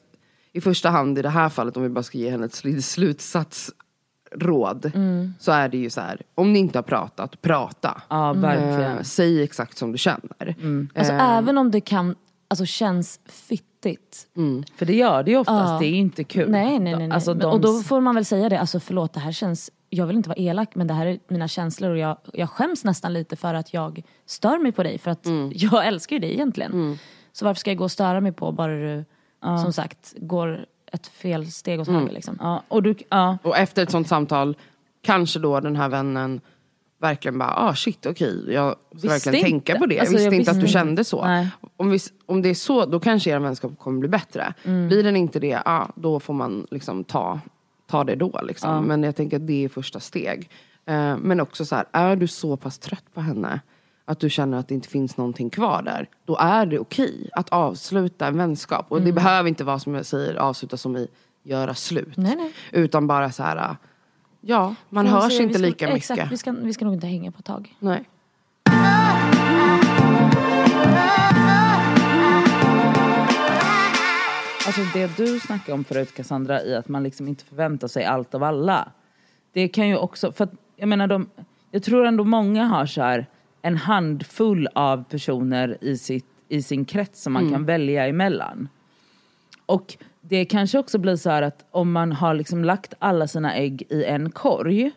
i 0.56 0.60
första 0.60 0.90
hand 0.90 1.18
i 1.18 1.22
det 1.22 1.28
här 1.30 1.48
fallet, 1.48 1.76
om 1.76 1.82
vi 1.82 1.88
bara 1.88 2.02
ska 2.02 2.18
ge 2.18 2.30
henne 2.30 2.46
ett 2.46 2.52
sl- 2.52 2.80
slutsatsråd. 2.80 4.92
Så 5.38 5.52
är 5.52 5.68
det 5.68 5.76
ju 5.78 5.90
så 5.90 6.00
här, 6.00 6.22
om 6.34 6.52
ni 6.52 6.58
inte 6.58 6.78
har 6.78 6.82
pratat, 6.82 7.42
prata. 7.42 8.02
Ja, 8.08 8.32
verkligen. 8.32 8.96
Eh, 8.96 9.02
säg 9.02 9.42
exakt 9.42 9.78
som 9.78 9.92
du 9.92 9.98
känner. 9.98 10.54
Alltså 10.94 11.12
även 11.12 11.58
om 11.58 11.70
det 11.70 11.80
kan, 11.80 12.14
alltså 12.48 12.64
känns 12.66 13.20
fittigt. 13.26 14.26
För 14.76 14.86
det 14.86 14.94
gör 14.94 15.22
det 15.22 15.30
ju 15.30 15.36
oftast, 15.38 15.70
Ja. 15.70 15.78
det 15.80 15.86
är 15.86 15.94
inte 15.94 16.24
kul. 16.24 16.50
Nej, 16.50 16.78
nej, 16.78 16.96
nej. 16.96 17.08
nej. 17.08 17.14
Alltså, 17.14 17.34
de, 17.34 17.50
Och 17.52 17.60
då 17.60 17.80
får 17.82 18.00
man 18.00 18.14
väl 18.14 18.24
säga 18.24 18.48
det, 18.48 18.60
alltså 18.60 18.80
förlåt 18.80 19.12
det 19.12 19.20
här 19.20 19.32
känns, 19.32 19.70
jag 19.90 20.06
vill 20.06 20.16
inte 20.16 20.28
vara 20.28 20.38
elak 20.38 20.74
men 20.74 20.86
det 20.86 20.94
här 20.94 21.06
är 21.06 21.18
mina 21.28 21.48
känslor 21.48 21.90
och 21.90 21.98
jag, 21.98 22.16
jag 22.32 22.50
skäms 22.50 22.84
nästan 22.84 23.12
lite 23.12 23.36
för 23.36 23.54
att 23.54 23.74
jag 23.74 24.02
stör 24.26 24.58
mig 24.58 24.72
på 24.72 24.82
dig 24.82 24.98
för 24.98 25.10
att 25.10 25.26
jag 25.52 25.86
älskar 25.86 26.16
ju 26.16 26.20
dig 26.20 26.32
egentligen. 26.32 26.98
Så 27.32 27.44
varför 27.44 27.60
ska 27.60 27.70
jag 27.70 27.78
gå 27.78 27.84
och 27.84 27.92
störa 27.92 28.20
mig 28.20 28.32
på 28.32 28.52
bara 28.52 28.72
du, 28.72 29.04
som 29.62 29.72
sagt, 29.72 30.14
går 30.16 30.66
ett 30.92 31.06
fel 31.06 31.46
steg 31.50 31.80
åt 31.80 31.88
höger 31.88 32.12
liksom. 32.12 32.38
ja, 32.40 32.62
och 32.68 32.82
du, 32.82 32.94
ja, 33.08 33.38
Och 33.42 33.56
efter 33.56 33.82
ett 33.82 33.90
sånt 33.90 34.08
samtal 34.08 34.56
kanske 35.02 35.38
då 35.38 35.60
den 35.60 35.76
här 35.76 35.88
vännen 35.88 36.40
verkligen 36.98 37.38
bara, 37.38 37.54
ah 37.56 37.74
shit 37.74 38.06
okej, 38.06 38.52
jag 38.52 38.72
ska 38.72 38.88
Visste 38.92 39.08
verkligen 39.08 39.34
inte. 39.34 39.50
tänka 39.50 39.78
på 39.78 39.86
det. 39.86 40.00
Alltså, 40.00 40.14
jag 40.14 40.20
visste 40.20 40.34
jag 40.34 40.40
inte 40.40 40.50
att 40.50 40.56
du 40.56 40.62
visste 40.62 40.78
kände 40.78 41.04
så. 41.04 41.24
Nej. 41.24 41.48
Om, 41.76 41.90
vi, 41.90 41.98
om 42.26 42.42
det 42.42 42.48
är 42.48 42.54
så, 42.54 42.86
då 42.86 43.00
kanske 43.00 43.30
er 43.30 43.38
vänskap 43.38 43.78
kommer 43.78 44.00
bli 44.00 44.08
bättre. 44.08 44.54
Mm. 44.64 44.88
Blir 44.88 45.02
den 45.02 45.16
inte 45.16 45.38
det, 45.40 45.62
ah, 45.64 45.88
då 45.94 46.20
får 46.20 46.34
man 46.34 46.66
liksom 46.70 47.04
ta, 47.04 47.40
ta 47.86 48.04
det 48.04 48.14
då. 48.14 48.40
Liksom. 48.42 48.84
Men 48.84 49.02
jag 49.02 49.16
tänker 49.16 49.36
att 49.36 49.46
det 49.46 49.64
är 49.64 49.68
första 49.68 50.00
steg. 50.00 50.50
Eh, 50.86 51.16
men 51.16 51.40
också 51.40 51.64
så 51.64 51.76
här, 51.76 51.84
är 51.92 52.16
du 52.16 52.26
så 52.26 52.56
pass 52.56 52.78
trött 52.78 53.04
på 53.14 53.20
henne 53.20 53.60
att 54.08 54.20
du 54.20 54.30
känner 54.30 54.58
att 54.58 54.68
det 54.68 54.74
inte 54.74 54.88
finns 54.88 55.16
någonting 55.16 55.50
kvar 55.50 55.82
där, 55.82 56.08
då 56.24 56.36
är 56.40 56.66
det 56.66 56.78
okej 56.78 57.30
att 57.32 57.48
avsluta 57.48 58.26
en 58.26 58.38
vänskap. 58.38 58.86
Och 58.88 59.02
det 59.02 59.12
behöver 59.12 59.48
inte 59.48 59.64
vara 59.64 59.78
som 59.78 59.94
jag 59.94 60.06
säger, 60.06 60.34
avsluta 60.34 60.76
som 60.76 60.96
i 60.96 61.08
göra 61.42 61.74
slut. 61.74 62.16
Nej, 62.16 62.36
nej. 62.36 62.52
Utan 62.72 63.06
bara 63.06 63.32
så 63.32 63.42
här, 63.42 63.76
ja, 64.40 64.74
man 64.88 65.06
hörs 65.06 65.32
säga, 65.32 65.42
inte 65.42 65.58
ska, 65.58 65.66
lika 65.66 65.86
mycket. 65.86 66.10
Exakt, 66.10 66.32
vi 66.32 66.36
ska, 66.36 66.52
vi 66.52 66.72
ska 66.72 66.84
nog 66.84 66.94
inte 66.94 67.06
hänga 67.06 67.32
på 67.32 67.38
ett 67.38 67.44
tag. 67.44 67.76
Nej. 67.78 68.04
Alltså 74.66 74.80
det 74.94 75.16
du 75.16 75.40
snackade 75.40 75.72
om 75.72 75.84
förut 75.84 76.14
Cassandra 76.14 76.62
i 76.62 76.74
att 76.74 76.88
man 76.88 77.02
liksom 77.02 77.28
inte 77.28 77.44
förväntar 77.44 77.88
sig 77.88 78.04
allt 78.04 78.34
av 78.34 78.42
alla. 78.42 78.88
Det 79.52 79.68
kan 79.68 79.88
ju 79.88 79.96
också, 79.96 80.32
för 80.32 80.44
att 80.44 80.52
jag 80.76 80.88
menar 80.88 81.06
de, 81.06 81.30
jag 81.70 81.82
tror 81.82 82.06
ändå 82.06 82.24
många 82.24 82.64
har 82.64 82.86
så 82.86 83.02
här 83.02 83.26
en 83.66 83.76
handfull 83.76 84.68
av 84.74 85.04
personer 85.04 85.78
i, 85.80 85.98
sitt, 85.98 86.26
i 86.48 86.62
sin 86.62 86.84
krets 86.84 87.22
som 87.22 87.32
man 87.32 87.52
kan 87.52 87.64
välja 87.64 88.06
emellan. 88.06 88.68
Och 89.66 89.96
det 90.20 90.44
kanske 90.44 90.78
också 90.78 90.98
blir 90.98 91.16
så 91.16 91.30
här 91.30 91.42
att 91.42 91.64
om 91.70 91.92
man 91.92 92.12
har 92.12 92.34
liksom 92.34 92.64
lagt 92.64 92.94
alla 92.98 93.28
sina 93.28 93.54
ägg 93.54 93.82
i 93.90 94.04
en 94.04 94.30
korg 94.30 94.90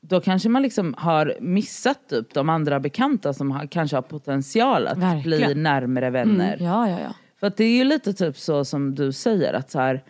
då 0.00 0.20
kanske 0.20 0.48
man 0.48 0.62
liksom 0.62 0.94
har 0.98 1.34
missat 1.40 2.08
typ 2.08 2.34
de 2.34 2.48
andra 2.48 2.80
bekanta 2.80 3.32
som 3.32 3.50
har, 3.50 3.66
kanske 3.66 3.96
har 3.96 4.02
potential 4.02 4.86
att 4.86 4.96
bli 4.98 5.06
Verkligen. 5.06 5.62
närmare 5.62 6.10
vänner. 6.10 6.56
Ja, 6.60 6.90
ja, 6.90 7.00
ja. 7.00 7.14
För 7.40 7.52
det 7.56 7.64
är 7.64 7.76
ju 7.76 7.84
lite 7.84 8.12
typ 8.12 8.38
så 8.38 8.64
som 8.64 8.94
du 8.94 9.12
säger 9.12 9.54
att 9.54 9.70
så 9.70 9.78
här, 9.80 10.04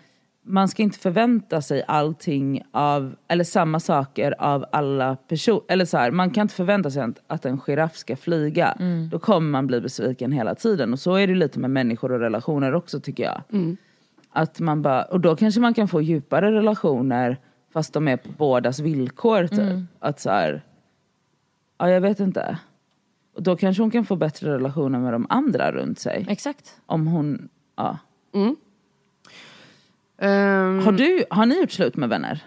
man 0.48 0.68
ska 0.68 0.82
inte 0.82 0.98
förvänta 0.98 1.62
sig 1.62 1.84
allting 1.88 2.62
av, 2.70 3.14
eller 3.28 3.44
samma 3.44 3.80
saker 3.80 4.34
av 4.38 4.64
alla 4.72 5.16
personer. 5.16 5.62
Eller 5.68 5.84
så 5.84 5.96
här, 5.96 6.10
man 6.10 6.30
kan 6.30 6.42
inte 6.42 6.54
förvänta 6.54 6.90
sig 6.90 7.12
att, 7.26 7.44
en 7.44 7.58
giraff 7.60 7.96
ska 7.96 8.16
flyga. 8.16 8.76
Då 9.10 9.18
kommer 9.18 9.50
man 9.50 9.66
bli 9.66 9.80
besviken 9.80 10.32
hela 10.32 10.54
tiden. 10.54 10.92
Och 10.92 10.98
så 10.98 11.14
är 11.14 11.26
det 11.26 11.34
lite 11.34 11.58
med 11.58 11.70
människor 11.70 12.12
och 12.12 12.20
relationer 12.20 12.74
också 12.74 13.00
tycker 13.00 13.24
jag. 13.24 13.42
Att 14.30 14.60
man 14.60 14.82
bara, 14.82 15.04
och 15.04 15.20
då 15.20 15.36
kanske 15.36 15.60
man 15.60 15.74
kan 15.74 15.88
få 15.88 16.02
djupare 16.02 16.52
relationer 16.52 17.38
fast 17.72 17.92
de 17.92 18.08
är 18.08 18.16
på 18.16 18.28
bådas 18.28 18.80
villkor. 18.80 19.46
Typ. 19.46 19.84
Att 19.98 20.20
så 20.20 20.30
här, 20.30 20.62
ja 21.78 21.90
jag 21.90 22.00
vet 22.00 22.20
inte. 22.20 22.58
Och 23.34 23.42
då 23.42 23.56
kanske 23.56 23.82
hon 23.82 23.90
kan 23.90 24.04
få 24.04 24.16
bättre 24.16 24.54
relationer 24.54 24.98
med 24.98 25.12
de 25.12 25.26
andra 25.28 25.72
runt 25.72 25.98
sig. 25.98 26.26
Exakt. 26.28 26.76
Om 26.86 27.06
hon, 27.06 27.48
ja. 27.76 27.98
Ehm, 30.18 30.78
Har, 30.84 30.92
du, 30.92 31.24
har 31.30 31.46
ni 31.46 31.60
gjort 31.60 31.70
slut 31.72 31.96
med 31.96 32.08
vänner? 32.08 32.44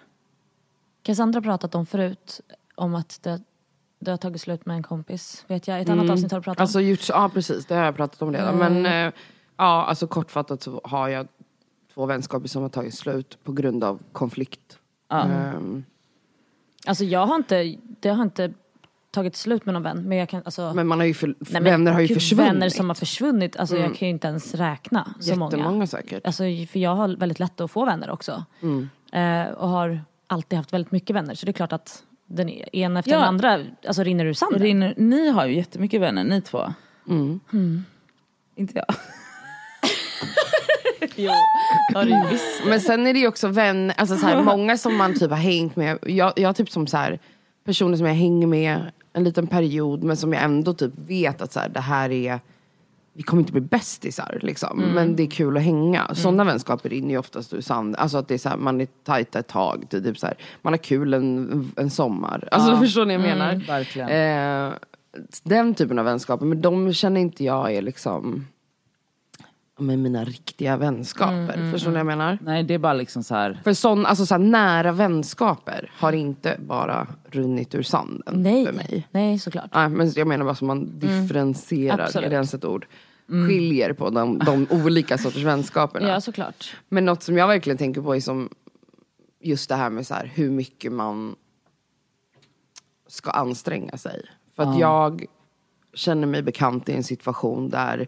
Cassandra 1.03 1.37
har 1.37 1.41
pratat 1.43 1.75
om 1.75 1.85
förut, 1.85 2.41
om 2.75 2.95
att 2.95 3.19
det, 3.23 3.41
det 3.99 4.11
har 4.11 4.17
tagit 4.17 4.41
slut 4.41 4.65
med 4.65 4.75
en 4.75 4.83
kompis. 4.83 5.45
Vet 5.47 5.67
jag, 5.67 5.79
ett 5.81 5.89
annat 5.89 6.09
avsnitt 6.09 6.31
har 6.31 6.39
du 6.39 6.43
pratat 6.43 6.59
om. 6.59 6.61
Alltså, 6.61 6.81
gjort, 6.81 7.09
ja 7.09 7.29
precis, 7.33 7.65
det 7.65 7.75
har 7.75 7.83
jag 7.85 7.95
pratat 7.95 8.21
om 8.21 8.33
redan. 8.33 8.57
Men 8.57 8.85
eh, 8.85 9.13
ja, 9.57 9.85
alltså 9.85 10.07
kortfattat 10.07 10.61
så 10.63 10.81
har 10.83 11.07
jag 11.09 11.27
två 11.93 12.05
vänskaper 12.05 12.47
som 12.47 12.61
har 12.61 12.69
tagit 12.69 12.93
slut 12.93 13.37
på 13.43 13.51
grund 13.51 13.83
av 13.83 13.99
konflikt. 14.11 14.77
Ehm, 15.11 15.83
Alltså 16.85 17.03
jag 17.03 17.25
har 17.25 17.35
inte, 17.35 17.75
det 17.99 18.09
har 18.09 18.23
inte 18.23 18.53
tagit 19.11 19.35
slut 19.35 19.65
med 19.65 19.73
någon 19.73 19.83
vän. 19.83 20.03
Men 20.07 20.17
jag 20.17 20.29
kan, 20.29 20.41
alltså, 20.45 20.73
men 20.73 20.87
man 20.87 20.99
har 20.99 21.05
ju 21.05 21.13
för, 21.13 21.27
nej, 21.27 21.35
men 21.49 21.63
vänner 21.63 21.91
har 21.91 21.99
ju 22.01 22.07
försvunnit. 22.07 22.47
Vänner 22.53 22.69
som 22.69 22.89
har 22.89 22.95
försvunnit, 22.95 23.57
alltså 23.57 23.77
jag 23.77 23.95
kan 23.95 24.07
ju 24.07 24.13
inte 24.13 24.27
ens 24.27 24.55
räkna 24.55 25.13
så 25.19 25.35
många. 25.35 25.51
Jättemånga 25.57 25.87
säkert. 25.87 26.25
Alltså, 26.25 26.43
för 26.43 26.77
jag 26.79 26.95
har 26.95 27.07
väldigt 27.17 27.39
lätt 27.39 27.61
att 27.61 27.71
få 27.71 27.85
vänner 27.85 28.09
också. 28.09 28.43
Mm. 28.61 28.89
Eh, 29.13 29.53
och 29.53 29.69
har 29.69 30.01
alltid 30.27 30.57
haft 30.57 30.73
väldigt 30.73 30.91
mycket 30.91 31.15
vänner. 31.15 31.35
Så 31.35 31.45
det 31.45 31.51
är 31.51 31.53
klart 31.53 31.73
att 31.73 32.03
den 32.27 32.49
ena 32.49 32.99
efter 32.99 33.11
Ja. 33.11 33.17
den 33.17 33.27
andra 33.27 33.59
alltså, 33.87 34.03
rinner 34.03 34.25
ur 34.25 34.33
sanden. 34.33 34.61
Rinner, 34.61 34.93
ni 34.97 35.29
har 35.29 35.45
ju 35.45 35.55
jättemycket 35.55 36.01
vänner, 36.01 36.23
ni 36.23 36.41
två. 36.41 36.73
Inte 38.55 38.73
jag. 38.75 38.85
Jo, 41.15 41.31
det 41.91 41.97
har 41.97 42.05
du 42.05 42.11
ju 42.11 42.27
visst. 42.31 42.65
Men 42.65 42.81
sen 42.81 43.07
är 43.07 43.13
det 43.13 43.19
ju 43.19 43.27
också 43.27 43.47
vänner, 43.47 43.95
alltså 43.97 44.17
så 44.17 44.25
här, 44.25 44.43
många 44.43 44.77
som 44.77 44.95
man 44.97 45.13
typ 45.19 45.29
har 45.29 45.37
hängt 45.37 45.75
med. 45.75 45.97
Jag, 46.01 46.33
jag 46.35 46.55
typ 46.55 46.69
som 46.69 46.87
så 46.87 46.97
här, 46.97 47.19
personer 47.65 47.97
som 47.97 48.05
jag 48.05 48.13
hänger 48.13 48.47
med 48.47 48.91
en 49.13 49.23
liten 49.23 49.47
period 49.47 50.03
men 50.03 50.17
som 50.17 50.33
jag 50.33 50.43
ändå 50.43 50.73
typ 50.73 50.93
vet 51.07 51.41
att 51.41 51.53
så 51.53 51.59
här, 51.59 51.69
det 51.69 51.79
här 51.79 52.11
är 52.11 52.39
vi 53.13 53.23
kommer 53.23 53.41
inte 53.41 53.51
bli 53.51 53.61
bästisar 53.61 54.39
liksom. 54.41 54.79
Men 54.79 55.15
det 55.15 55.23
är 55.23 55.27
kul 55.27 55.57
att 55.57 55.63
hänga. 55.63 56.15
Sådana 56.15 56.43
vänskaper 56.43 56.89
rinner 56.89 57.09
ju 57.09 57.17
oftast 57.17 57.53
ur 57.53 57.61
sand. 57.61 57.95
Alltså 57.95 58.17
att 58.17 58.27
det 58.27 58.33
är 58.33 58.37
så 58.37 58.49
här, 58.49 58.57
man 58.57 58.81
är 58.81 58.87
tajta 59.03 59.39
ett 59.39 59.47
tag. 59.47 59.85
Typ 59.89 60.17
så 60.17 60.27
här, 60.27 60.35
man 60.61 60.73
har 60.73 60.77
kul 60.77 61.13
en, 61.13 61.71
en 61.75 61.89
sommar. 61.89 62.49
Alltså 62.51 62.77
förstår 62.81 63.05
ni 63.05 63.17
vad 63.17 63.25
jag 63.25 63.37
menar? 63.37 63.55
verkligen. 63.67 64.09
Eh, 64.09 64.73
den 65.43 65.73
typen 65.73 65.99
av 65.99 66.05
vänskaper. 66.05 66.45
Men 66.45 66.61
de 66.61 66.93
känner 66.93 67.21
inte 67.21 67.43
jag 67.43 67.73
är 67.73 67.81
liksom 67.81 68.47
med 69.79 69.99
mina 69.99 70.23
riktiga 70.23 70.77
vänskaper. 70.77 71.71
Förstår 71.71 71.89
ni 71.89 71.93
vad 71.93 71.99
jag 71.99 72.05
menar? 72.05 72.37
Nej 72.41 72.63
det 72.63 72.73
är 72.73 72.77
bara 72.77 72.93
liksom 72.93 73.23
så 73.23 73.35
här. 73.35 73.61
För 73.63 73.73
sån, 73.73 74.05
alltså 74.05 74.25
så 74.25 74.33
här, 74.33 74.39
nära 74.39 74.91
vänskaper 74.91 75.91
har 75.93 76.13
inte 76.13 76.57
bara 76.59 77.07
runnit 77.25 77.75
ur 77.75 77.83
sanden 77.83 78.41
Nej, 78.41 78.65
för 78.65 78.73
mig. 78.73 79.07
nej 79.11 79.39
såklart. 79.39 79.69
Nej, 79.73 79.89
men 79.89 80.11
jag 80.15 80.27
menar 80.27 80.45
bara 80.45 80.55
som 80.55 80.67
man 80.67 80.99
differentierar, 80.99 81.99
Absolut. 81.99 82.25
är 82.25 82.29
det 82.29 82.35
ens 82.35 82.53
ett 82.53 82.65
ord? 82.65 82.87
Skiljer 83.27 83.93
på 83.93 84.09
de, 84.09 84.39
de 84.39 84.67
olika 84.85 85.17
sorters 85.17 85.43
vänskaperna. 85.43 86.07
Ja 86.07 86.21
såklart. 86.21 86.75
Men 86.89 87.05
något 87.05 87.23
som 87.23 87.37
jag 87.37 87.47
verkligen 87.47 87.77
tänker 87.77 88.01
på 88.01 88.15
är 88.15 88.19
som 88.19 88.49
just 89.41 89.69
det 89.69 89.75
här 89.75 89.89
med 89.89 90.07
så 90.07 90.13
här, 90.13 90.31
hur 90.35 90.49
mycket 90.49 90.91
man 90.91 91.35
ska 93.07 93.31
anstränga 93.31 93.97
sig. 93.97 94.25
För 94.55 94.63
att 94.63 94.79
jag 94.79 95.25
känner 95.93 96.27
mig 96.27 96.41
bekant 96.41 96.89
i 96.89 96.93
en 96.93 97.03
situation 97.03 97.69
där 97.69 98.07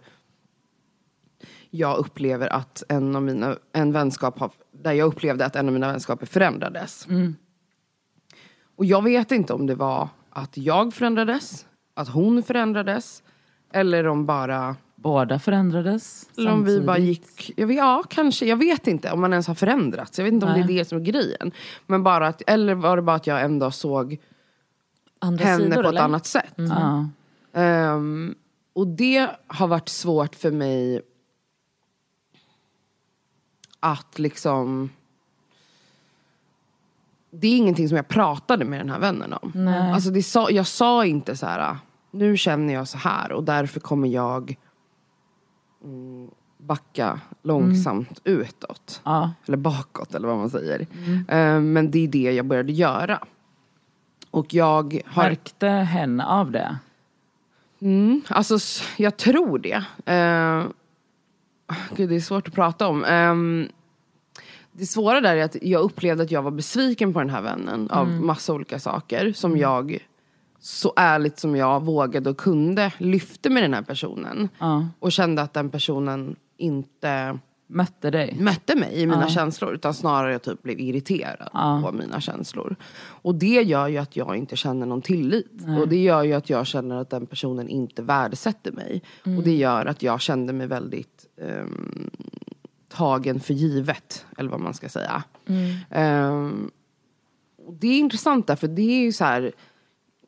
jag 1.72 1.98
upplever 1.98 2.54
att 2.54 2.84
en 2.90 3.16
av 3.16 3.24
mina, 3.24 3.56
en 3.74 3.92
vänskap 3.92 4.40
har, 4.40 4.52
där 4.72 4.92
jag 4.92 5.08
upplevde 5.08 5.46
att 5.46 5.56
en 5.56 5.68
av 5.68 5.74
mina 5.74 5.88
vänskaper 5.88 6.26
förändrades. 6.26 7.08
Och 8.76 8.86
jag 8.86 9.04
vet 9.04 9.32
inte 9.32 9.54
om 9.54 9.68
det 9.68 9.76
var 9.76 10.10
att 10.30 10.58
jag 10.58 10.94
förändrades, 10.94 11.66
att 11.94 12.10
hon 12.10 12.44
förändrades, 12.44 13.24
eller 13.74 14.08
om 14.08 14.26
bara 14.26 14.76
Båda 14.96 15.40
förändrades 15.40 16.30
eller 16.38 16.52
om 16.52 16.66
vi 16.66 16.82
bara 16.82 16.98
gick, 16.98 17.54
jag 17.56 17.68
vet, 17.68 17.78
ja 17.78 18.04
kanske, 18.10 18.46
jag 18.46 18.58
vet 18.58 18.88
inte 18.88 19.12
om 19.12 19.22
man 19.22 19.34
ens 19.34 19.48
har 19.48 19.56
förändrats. 19.56 20.18
Jag 20.18 20.26
vet 20.26 20.34
inte 20.34 20.46
om 20.46 20.52
Nej. 20.52 20.64
det 20.64 20.74
är 20.74 20.78
det 20.78 20.86
som 20.86 20.98
är 20.98 21.04
grejen. 21.04 21.52
Men 21.88 22.04
bara 22.04 22.28
att, 22.28 22.42
eller 22.48 22.76
var 22.76 22.96
det 22.96 23.02
bara 23.02 23.16
att 23.16 23.28
jag 23.28 23.42
en 23.42 23.60
dag 23.60 23.74
såg 23.74 24.18
Andra 25.20 25.46
henne 25.46 25.64
sidor 25.64 25.76
på 25.76 25.82
ett 25.82 25.88
eller? 25.88 26.02
annat 26.02 26.26
sätt. 26.26 26.54
Ja. 26.56 27.10
Ehm, 27.54 28.36
och 28.74 28.88
det 28.88 29.30
har 29.48 29.68
varit 29.68 29.90
svårt 29.90 30.36
för 30.36 30.52
mig 30.52 31.02
att 33.82 34.20
liksom... 34.20 34.90
Det 37.32 37.48
är 37.48 37.58
ingenting 37.58 37.88
som 37.88 37.96
jag 37.96 38.08
pratade 38.08 38.66
med 38.66 38.80
den 38.80 38.90
här 38.90 39.00
vännen 39.00 39.34
om. 39.34 39.68
Alltså 39.94 40.10
det 40.10 40.24
sa, 40.24 40.50
jag 40.50 40.68
sa 40.68 41.06
inte 41.06 41.36
så 41.38 41.46
här, 41.46 41.78
nu 42.12 42.38
känner 42.38 42.74
jag 42.74 42.88
så 42.88 42.98
här 42.98 43.32
och 43.32 43.44
därför 43.44 43.80
kommer 43.80 44.08
jag 44.08 44.56
mm, 45.84 46.30
backa 46.58 47.20
långsamt 47.44 48.22
utåt. 48.24 49.02
Ja. 49.04 49.32
Eller 49.48 49.58
bakåt 49.58 50.16
eller 50.16 50.28
vad 50.28 50.38
man 50.38 50.50
säger. 50.50 50.88
Ehm, 51.28 51.74
men 51.74 51.92
det 51.92 52.04
är 52.04 52.08
det 52.08 52.32
jag 52.32 52.46
började 52.46 52.72
göra. 52.72 53.20
Och 54.32 54.54
jag 54.54 55.02
har 55.06 55.24
Märkte 55.24 55.68
henne 55.68 56.26
av 56.26 56.52
det? 56.52 56.78
Mm, 57.82 58.22
alltså 58.28 58.58
jag 58.98 59.18
tror 59.18 59.60
det. 59.60 59.84
Uh, 60.14 60.68
gud, 61.96 62.10
det 62.10 62.16
är 62.16 62.20
svårt 62.20 62.48
att 62.48 62.54
prata 62.54 62.88
om. 62.88 63.04
Ehm, 63.04 63.68
det 64.72 64.86
svåra 64.86 65.22
där 65.22 65.36
är 65.36 65.44
att 65.44 65.56
jag 65.62 65.82
upplevde 65.82 66.24
att 66.24 66.32
jag 66.32 66.42
var 66.42 66.52
besviken 66.52 67.14
på 67.14 67.20
den 67.20 67.30
här 67.30 67.42
vännen 67.42 67.90
av 67.92 68.08
massa 68.08 68.54
olika 68.54 68.80
saker 68.80 69.34
som 69.34 69.58
jag 69.58 70.08
så 70.60 70.94
ärligt 70.96 71.40
som 71.40 71.56
jag 71.56 71.84
vågade 71.84 72.30
och 72.30 72.38
kunde 72.38 72.94
lyfte 72.98 73.50
med 73.50 73.64
den 73.64 73.74
här 73.74 73.82
personen. 73.82 74.50
Ja. 74.60 74.88
Och 75.00 75.12
kände 75.12 75.42
att 75.42 75.54
den 75.54 75.70
personen 75.70 76.36
inte 76.58 77.40
Mötte 77.74 78.12
dig? 78.12 78.38
mötte 78.40 78.76
mig 78.76 79.02
i 79.02 79.08
mina 79.08 79.28
känslor 79.28 79.74
utan 79.74 79.94
snarare 79.94 80.32
jag 80.32 80.42
typ 80.42 80.64
blev 80.64 80.80
irriterad 80.80 81.50
på 81.84 81.92
mina 81.92 82.22
känslor. 82.22 82.76
Och 83.02 83.36
det 83.36 83.62
gör 83.64 83.88
ju 83.88 83.98
att 83.98 84.16
jag 84.16 84.38
inte 84.38 84.56
känner 84.56 84.86
någon 84.86 85.02
tillit. 85.02 85.52
Och 85.82 85.88
det 85.88 85.98
gör 86.04 86.24
ju 86.24 86.34
att 86.34 86.50
jag 86.50 86.68
känner 86.68 86.96
att 86.96 87.10
den 87.10 87.26
personen 87.26 87.70
inte 87.70 88.02
värdesätter 88.02 88.72
mig. 88.72 89.04
Och 89.38 89.44
det 89.44 89.56
gör 89.56 89.86
att 89.86 90.04
jag 90.04 90.22
kände 90.22 90.54
mig 90.54 90.68
väldigt 90.68 91.26
ehm, 91.42 92.10
tagen 92.90 93.40
för 93.40 93.54
givet. 93.54 94.26
Eller 94.38 94.50
vad 94.50 94.60
man 94.60 94.74
ska 94.74 94.90
säga. 94.90 95.24
Ehm, 95.90 96.72
och 97.66 97.74
det 97.74 97.88
är 97.88 98.00
intressant 98.00 98.48
därför 98.48 98.68
det 98.68 98.82
är 98.82 99.02
ju 99.02 99.12
så 99.12 99.24
här. 99.24 99.52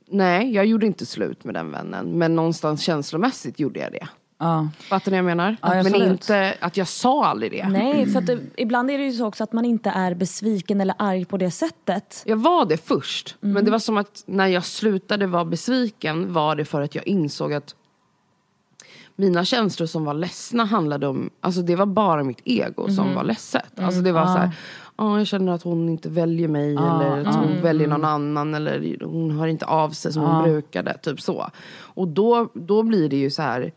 Nej, 0.07 0.53
jag 0.53 0.65
gjorde 0.65 0.85
inte 0.85 1.05
slut 1.05 1.43
med 1.43 1.53
den 1.53 1.71
vännen. 1.71 2.17
Men 2.17 2.35
någonstans 2.35 2.81
känslomässigt 2.81 3.59
gjorde 3.59 3.79
jag 3.79 3.91
det. 3.91 4.07
Ja. 4.43 4.69
Fattar 4.79 5.11
ni 5.11 5.17
vad 5.21 5.31
jag 5.31 5.37
menar? 5.37 5.55
Ja, 5.61 5.69
men 5.69 5.79
absolut. 5.79 6.07
inte 6.07 6.55
att 6.59 6.77
jag 6.77 6.87
sa 6.87 7.25
aldrig 7.25 7.51
det. 7.51 7.67
Nej, 7.69 8.05
för 8.05 8.19
att 8.19 8.25
det, 8.25 8.39
ibland 8.57 8.91
är 8.91 8.97
det 8.97 9.03
ju 9.03 9.11
så 9.11 9.25
också 9.27 9.43
att 9.43 9.53
man 9.53 9.65
inte 9.65 9.89
är 9.89 10.13
besviken 10.13 10.81
eller 10.81 10.95
arg 10.99 11.25
på 11.25 11.37
det 11.37 11.51
sättet. 11.51 12.23
Jag 12.25 12.37
var 12.37 12.65
det 12.65 12.77
först. 12.77 13.35
Men 13.39 13.65
det 13.65 13.71
var 13.71 13.79
som 13.79 13.97
att 13.97 14.23
när 14.25 14.47
jag 14.47 14.65
slutade 14.65 15.27
vara 15.27 15.45
besviken 15.45 16.33
var 16.33 16.55
det 16.55 16.65
för 16.65 16.81
att 16.81 16.95
jag 16.95 17.07
insåg 17.07 17.53
att 17.53 17.75
mina 19.15 19.45
känslor 19.45 19.87
som 19.87 20.05
var 20.05 20.13
ledsna 20.13 20.65
handlade 20.65 21.07
om, 21.07 21.29
alltså 21.41 21.61
det 21.61 21.75
var 21.75 21.85
bara 21.85 22.23
mitt 22.23 22.41
ego 22.45 22.89
som 22.89 23.15
var 23.15 23.23
ledset. 23.23 23.79
Alltså 23.79 24.01
det 24.01 24.11
var 24.11 24.25
så 24.25 24.31
här, 24.37 24.51
"Ja, 24.97 25.17
jag 25.17 25.27
känner 25.27 25.51
att 25.51 25.63
hon 25.63 25.89
inte 25.89 26.09
väljer 26.09 26.47
mig 26.47 26.75
eller 26.75 27.25
att 27.25 27.35
hon 27.35 27.61
väljer 27.61 27.87
någon 27.87 28.05
annan 28.05 28.53
eller 28.55 29.05
hon 29.05 29.31
hör 29.31 29.47
inte 29.47 29.65
av 29.65 29.89
sig 29.89 30.13
som 30.13 30.23
hon 30.23 30.43
brukade. 30.43 30.97
Typ 30.97 31.21
så. 31.21 31.49
Och 31.75 32.07
då, 32.07 32.49
då 32.53 32.83
blir 32.83 33.09
det 33.09 33.15
ju 33.17 33.29
så 33.29 33.41
här 33.41 33.71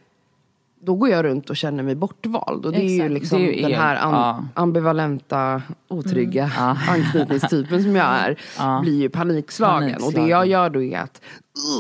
då 0.81 0.95
går 0.95 1.09
jag 1.09 1.25
runt 1.25 1.51
och 1.51 1.57
känner 1.57 1.83
mig 1.83 1.95
bortvald. 1.95 2.67
Och 2.67 2.73
det 2.73 2.79
är 2.79 2.89
ju 2.89 2.97
Exakt. 2.97 3.13
liksom 3.13 3.39
är 3.39 3.53
ju 3.53 3.63
den 3.63 3.73
här 3.73 3.97
an- 3.97 4.13
ja. 4.13 4.45
ambivalenta, 4.55 5.63
otrygga 5.89 6.51
anknytningstypen 6.89 7.83
som 7.83 7.97
jag 7.97 8.07
är. 8.07 8.41
Blir 8.83 9.01
ju 9.01 9.09
panikslagen. 9.09 10.03
Och 10.03 10.13
det 10.13 10.27
jag 10.27 10.47
gör 10.47 10.71
då 10.71 10.83
är 10.83 10.99
att 10.99 11.21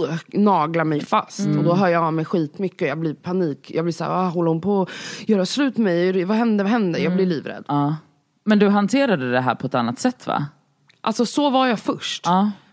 uh, 0.03 0.17
nagla 0.41 0.85
mig 0.85 1.01
fast. 1.01 1.47
Och 1.59 1.65
då 1.65 1.75
hör 1.75 1.89
jag 1.89 2.05
av 2.05 2.13
mig 2.13 2.25
skitmycket. 2.25 2.89
Jag 2.89 2.99
blir 2.99 3.15
panik. 3.15 3.71
Jag 3.75 3.85
blir 3.85 3.93
såhär, 3.93 4.11
ah, 4.11 4.29
håller 4.29 4.49
hon 4.49 4.61
på 4.61 4.83
att 4.83 5.29
göra 5.29 5.47
slut 5.47 5.77
med 5.77 5.85
mig? 5.85 6.25
Vad 6.25 6.37
händer? 6.37 6.65
Vad 6.65 6.73
händer? 6.73 7.01
Jag 7.01 7.15
blir 7.15 7.27
livrädd. 7.27 7.65
Ja. 7.69 7.97
Men 8.45 8.59
du 8.59 8.69
hanterade 8.69 9.31
det 9.33 9.41
här 9.41 9.55
på 9.55 9.67
ett 9.67 9.75
annat 9.75 9.99
sätt 9.99 10.27
va? 10.27 10.47
Alltså 11.01 11.27
så 11.27 11.51
var 11.51 11.67
jag 11.67 11.79
först. 11.81 12.27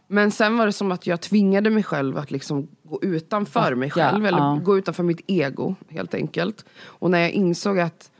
Ja. 0.08 0.16
Men 0.16 0.32
sen 0.32 0.58
var 0.58 0.66
det 0.66 0.72
som 0.72 0.92
att 0.92 1.08
jag 1.08 1.22
tvingade 1.22 1.70
mig 1.70 1.84
själv 1.84 2.18
att 2.18 2.32
liksom 2.32 2.68
gå 2.84 3.00
utanför 3.02 3.76
mig 3.76 3.89
Backa, 3.89 4.10
själv. 4.10 4.26
Eller 4.26 4.38
ja. 4.38 4.60
gå 4.63 4.78
utanför 4.78 5.04
mitt 5.04 5.22
ego 5.28 5.76
helt 5.89 6.13
enkelt. 6.13 6.66
Och 6.84 7.12
när 7.12 7.20
jag 7.20 7.32
insåg 7.32 7.80
att... 7.80 8.12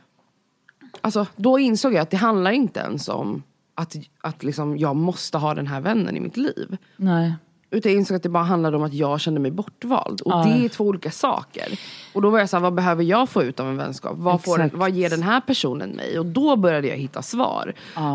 Alltså 1.00 1.26
då 1.36 1.58
insåg 1.58 1.94
jag 1.94 2.00
att 2.00 2.10
det 2.10 2.16
handlar 2.16 2.50
inte 2.50 2.80
ens 2.80 3.08
om 3.08 3.42
att, 3.74 3.96
att 4.20 4.42
liksom 4.42 4.78
jag 4.78 4.96
måste 4.96 5.38
ha 5.38 5.54
den 5.54 5.66
här 5.66 5.80
vännen 5.80 6.16
i 6.16 6.20
mitt 6.20 6.36
liv. 6.36 6.76
Nej. 6.96 7.34
Utan 7.74 7.92
jag 7.92 7.98
insåg 7.98 8.16
att 8.16 8.22
det 8.22 8.28
bara 8.28 8.44
handlade 8.44 8.76
om 8.76 8.82
att 8.82 8.92
jag 8.94 9.20
kände 9.20 9.40
mig 9.40 9.50
bortvald. 9.50 10.20
Och 10.20 10.44
det 10.46 10.64
är 10.64 10.68
två 10.68 10.84
olika 10.84 11.10
saker. 11.10 11.78
Och 12.12 12.22
då 12.22 12.30
var 12.30 12.38
jag 12.38 12.48
så 12.48 12.56
här, 12.56 12.62
vad 12.62 12.74
behöver 12.74 13.04
jag 13.04 13.28
få 13.28 13.42
ut 13.42 13.60
av 13.60 13.68
en 13.68 13.76
vänskap? 13.76 14.12
Vad, 14.16 14.42
får, 14.44 14.70
vad 14.76 14.90
ger 14.90 15.10
den 15.10 15.22
här 15.22 15.40
personen 15.40 15.90
mig? 15.90 16.18
Och 16.18 16.26
då 16.26 16.56
började 16.56 16.88
jag 16.88 16.96
hitta 16.96 17.22
svar. 17.22 17.72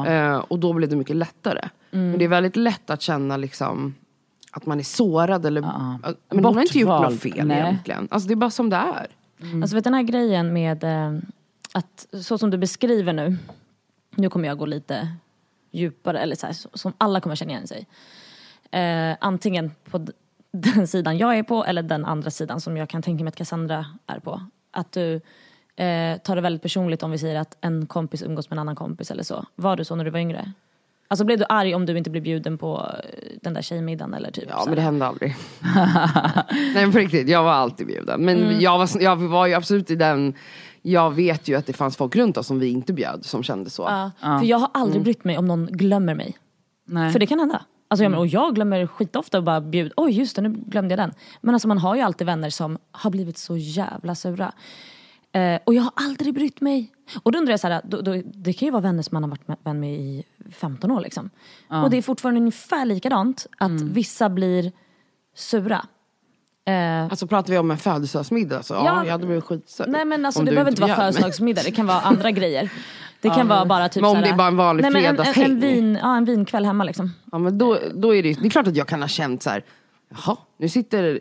Eh, 0.08 0.36
och 0.38 0.60
då 0.60 0.74
blev 0.74 0.90
det 0.90 0.96
mycket 0.96 1.16
lättare. 1.16 1.70
Mm. 1.92 2.10
Men 2.10 2.20
det 2.20 2.26
är 2.26 2.30
väldigt 2.30 2.56
lätt 2.56 2.90
att 2.90 3.02
känna 3.02 3.38
liksom 3.38 3.96
att 4.52 4.66
man 4.66 4.80
är 4.80 4.84
sårad 4.84 5.46
eller... 5.46 5.62
att- 6.04 6.18
Men 6.30 6.46
hon 6.46 6.56
har 6.56 6.62
inte 6.62 6.80
gjort 6.80 6.90
något 6.90 7.00
Bortvald. 7.02 7.22
fel 7.36 7.48
Nej. 7.48 7.60
egentligen. 7.60 8.08
Alltså 8.12 8.28
det 8.28 8.34
är 8.34 8.36
bara 8.36 8.50
som 8.50 8.70
det 8.70 8.76
är. 8.76 9.08
Alltså 9.62 9.76
vet 9.76 9.84
den 9.84 9.94
här 9.94 10.04
grejen 10.04 10.54
med 10.54 10.84
eh, 10.84 11.20
att 11.74 12.08
så 12.24 12.38
som 12.38 12.50
du 12.50 12.58
beskriver 12.58 13.14
nu, 13.14 13.38
nu 14.16 14.30
kommer 14.30 14.48
jag 14.48 14.58
gå 14.58 14.66
lite 14.66 15.08
djupare, 15.72 16.20
eller 16.20 16.36
så 16.36 16.46
här, 16.46 16.54
så- 16.54 16.70
som 16.74 16.94
alla 16.98 17.22
kommer 17.22 17.36
känna 17.36 17.52
igen 17.52 17.68
sig. 17.68 17.88
Eh, 18.72 19.18
antingen 19.22 19.72
på 19.92 20.06
den 20.52 20.88
sidan 20.88 21.18
jag 21.18 21.38
är 21.38 21.44
på 21.44 21.66
eller 21.66 21.84
den 21.84 22.06
andra 22.06 22.30
sidan 22.30 22.62
som 22.62 22.78
jag 22.78 22.90
kan 22.90 23.02
tänka 23.02 23.24
mig 23.24 23.30
att 23.30 23.36
Cassandra 23.36 23.86
är 24.08 24.20
på. 24.20 24.42
Att 24.72 24.92
du 24.92 25.14
eh, 25.76 26.18
tar 26.18 26.36
det 26.36 26.42
väldigt 26.42 26.62
personligt 26.62 27.04
om 27.04 27.12
vi 27.12 27.18
säger 27.18 27.40
att 27.40 27.58
en 27.62 27.86
kompis 27.86 28.24
umgås 28.24 28.50
med 28.50 28.56
en 28.56 28.60
annan 28.60 28.76
kompis 28.76 29.12
eller 29.12 29.24
så. 29.24 29.46
Var 29.56 29.76
du 29.76 29.86
så 29.86 29.96
när 29.96 30.04
du 30.06 30.12
var 30.12 30.20
yngre? 30.20 30.52
Alltså 31.08 31.26
blev 31.26 31.38
du 31.40 31.46
arg 31.50 31.76
om 31.76 31.86
du 31.86 31.98
inte 31.98 32.10
blev 32.10 32.24
bjuden 32.24 32.58
på 32.58 32.78
eh, 33.04 33.38
den 33.42 33.54
där 33.54 33.62
tjejmiddagen 33.62 34.14
eller 34.14 34.32
typ? 34.32 34.46
Ja 34.50 34.60
så 34.60 34.66
men 34.66 34.76
det 34.76 34.82
hände 34.82 35.06
aldrig. 35.06 35.36
Nej 36.52 36.74
men 36.76 36.92
på 36.92 36.98
riktigt, 36.98 37.30
jag 37.30 37.44
var 37.44 37.52
alltid 37.52 37.88
bjuden. 37.88 38.22
Men 38.26 38.38
Mm. 38.38 38.60
jag, 38.60 38.78
var, 38.78 38.90
jag 39.02 39.16
var 39.16 39.48
ju 39.48 39.54
absolut 39.54 39.92
i 39.92 39.96
den, 39.96 40.34
jag 40.82 41.12
vet 41.16 41.48
ju 41.48 41.56
att 41.56 41.66
det 41.66 41.74
fanns 41.74 41.98
folk 41.98 42.16
runt 42.16 42.38
oss 42.38 42.48
som 42.48 42.60
vi 42.60 42.68
inte 42.70 42.94
bjöd 42.94 43.26
som 43.26 43.44
kände 43.44 43.70
så. 43.70 43.84
Ja, 43.84 44.12
För 44.40 44.46
jag 44.46 44.58
har 44.60 44.70
aldrig 44.74 45.04
brytt 45.04 45.24
mig 45.24 45.38
om 45.38 45.46
någon 45.48 45.66
glömmer 45.72 46.16
mig. 46.16 46.38
Nej. 46.86 47.12
För 47.12 47.20
det 47.20 47.26
kan 47.28 47.40
hända. 47.40 47.62
Alltså, 47.92 48.04
jag, 48.04 48.10
menar, 48.10 48.22
och 48.22 48.28
jag 48.28 48.56
glömmer 48.56 48.88
skitofta 48.88 49.38
och 49.38 49.44
bara 49.44 49.62
bjud, 49.62 49.94
oj 49.96 50.12
just 50.12 50.36
det 50.36 50.42
nu 50.42 50.50
glömde 50.50 50.92
jag 50.92 51.00
den. 51.00 51.14
Men 51.42 51.56
alltså 51.56 51.68
man 51.68 51.78
har 51.78 51.96
ju 51.96 52.02
alltid 52.02 52.28
vänner 52.28 52.50
som 52.50 52.78
har 52.92 53.12
blivit 53.12 53.38
så 53.38 53.58
jävla 53.58 54.16
sura. 54.16 54.52
Eh, 55.32 55.60
och 55.64 55.74
jag 55.74 55.82
har 55.82 55.92
aldrig 55.96 56.34
brytt 56.34 56.62
mig. 56.62 56.92
Och 57.24 57.32
då 57.32 57.40
undrar 57.40 57.54
jag 57.54 57.60
så 57.60 57.68
här, 57.68 57.82
då, 57.84 58.02
då, 58.02 58.22
det 58.26 58.54
kan 58.54 58.66
ju 58.66 58.72
vara 58.72 58.82
vänner 58.82 59.04
som 59.04 59.16
man 59.16 59.24
har 59.24 59.30
varit 59.30 59.48
med, 59.48 59.58
vän 59.64 59.80
med 59.80 59.94
i 59.94 60.24
15 60.52 60.92
år 60.92 61.02
liksom. 61.02 61.30
Och 61.84 61.90
det 61.90 61.98
är 61.98 62.02
fortfarande 62.02 62.40
ungefär 62.40 62.86
likadant, 62.86 63.48
att 63.58 63.72
vissa 63.82 64.30
blir 64.30 64.72
sura. 65.36 65.86
Eh, 66.68 67.04
Alltså 67.04 67.28
pratar 67.28 67.54
vi 67.54 67.58
om 67.60 67.72
en 67.72 67.78
födelsedagsmiddag 67.78 68.64
så 68.64 68.74
ja, 68.74 68.82
Ja. 68.86 69.04
jag 69.06 69.12
hade 69.12 69.26
blivit 69.26 69.44
skitsur. 69.44 69.86
nej 69.88 70.06
men 70.06 70.26
alltså 70.26 70.42
det 70.44 70.52
behöver 70.52 70.72
inte 70.72 70.82
vara 70.82 70.96
födelsedagsmiddag, 70.96 71.62
det 71.66 71.72
kan 71.72 71.88
vara 71.88 72.00
andra 72.02 72.32
grejer. 72.32 72.70
Det 73.22 73.30
kan 73.30 73.48
vara 73.48 73.66
bara 73.66 73.90
typ 73.90 74.02
Men 74.02 74.10
om 74.10 74.16
så 74.16 74.16
här- 74.18 74.24
det 74.24 74.30
är 74.30 74.38
bara 74.38 74.48
en 74.48 74.58
vanlig 74.58 74.82
nej, 74.82 74.92
men 74.92 75.06
en, 75.06 75.20
en, 75.20 75.44
en, 75.44 75.60
vin, 75.60 76.00
ja, 76.02 76.18
en 76.18 76.26
vinkväll 76.26 76.66
hemma 76.66 76.84
liksom. 76.84 77.14
Ja 77.32 77.38
men 77.38 77.58
då, 77.58 77.78
då 77.94 78.16
är 78.16 78.24
det, 78.24 78.34
det 78.34 78.46
är 78.48 78.50
klart 78.50 78.68
att 78.68 78.76
jag 78.76 78.88
kan 78.88 79.02
ha 79.02 79.08
känt 79.08 79.44
så 79.44 79.50
här, 79.50 79.64
jaha, 80.10 80.38
nu 80.58 80.70
sitter 80.70 81.20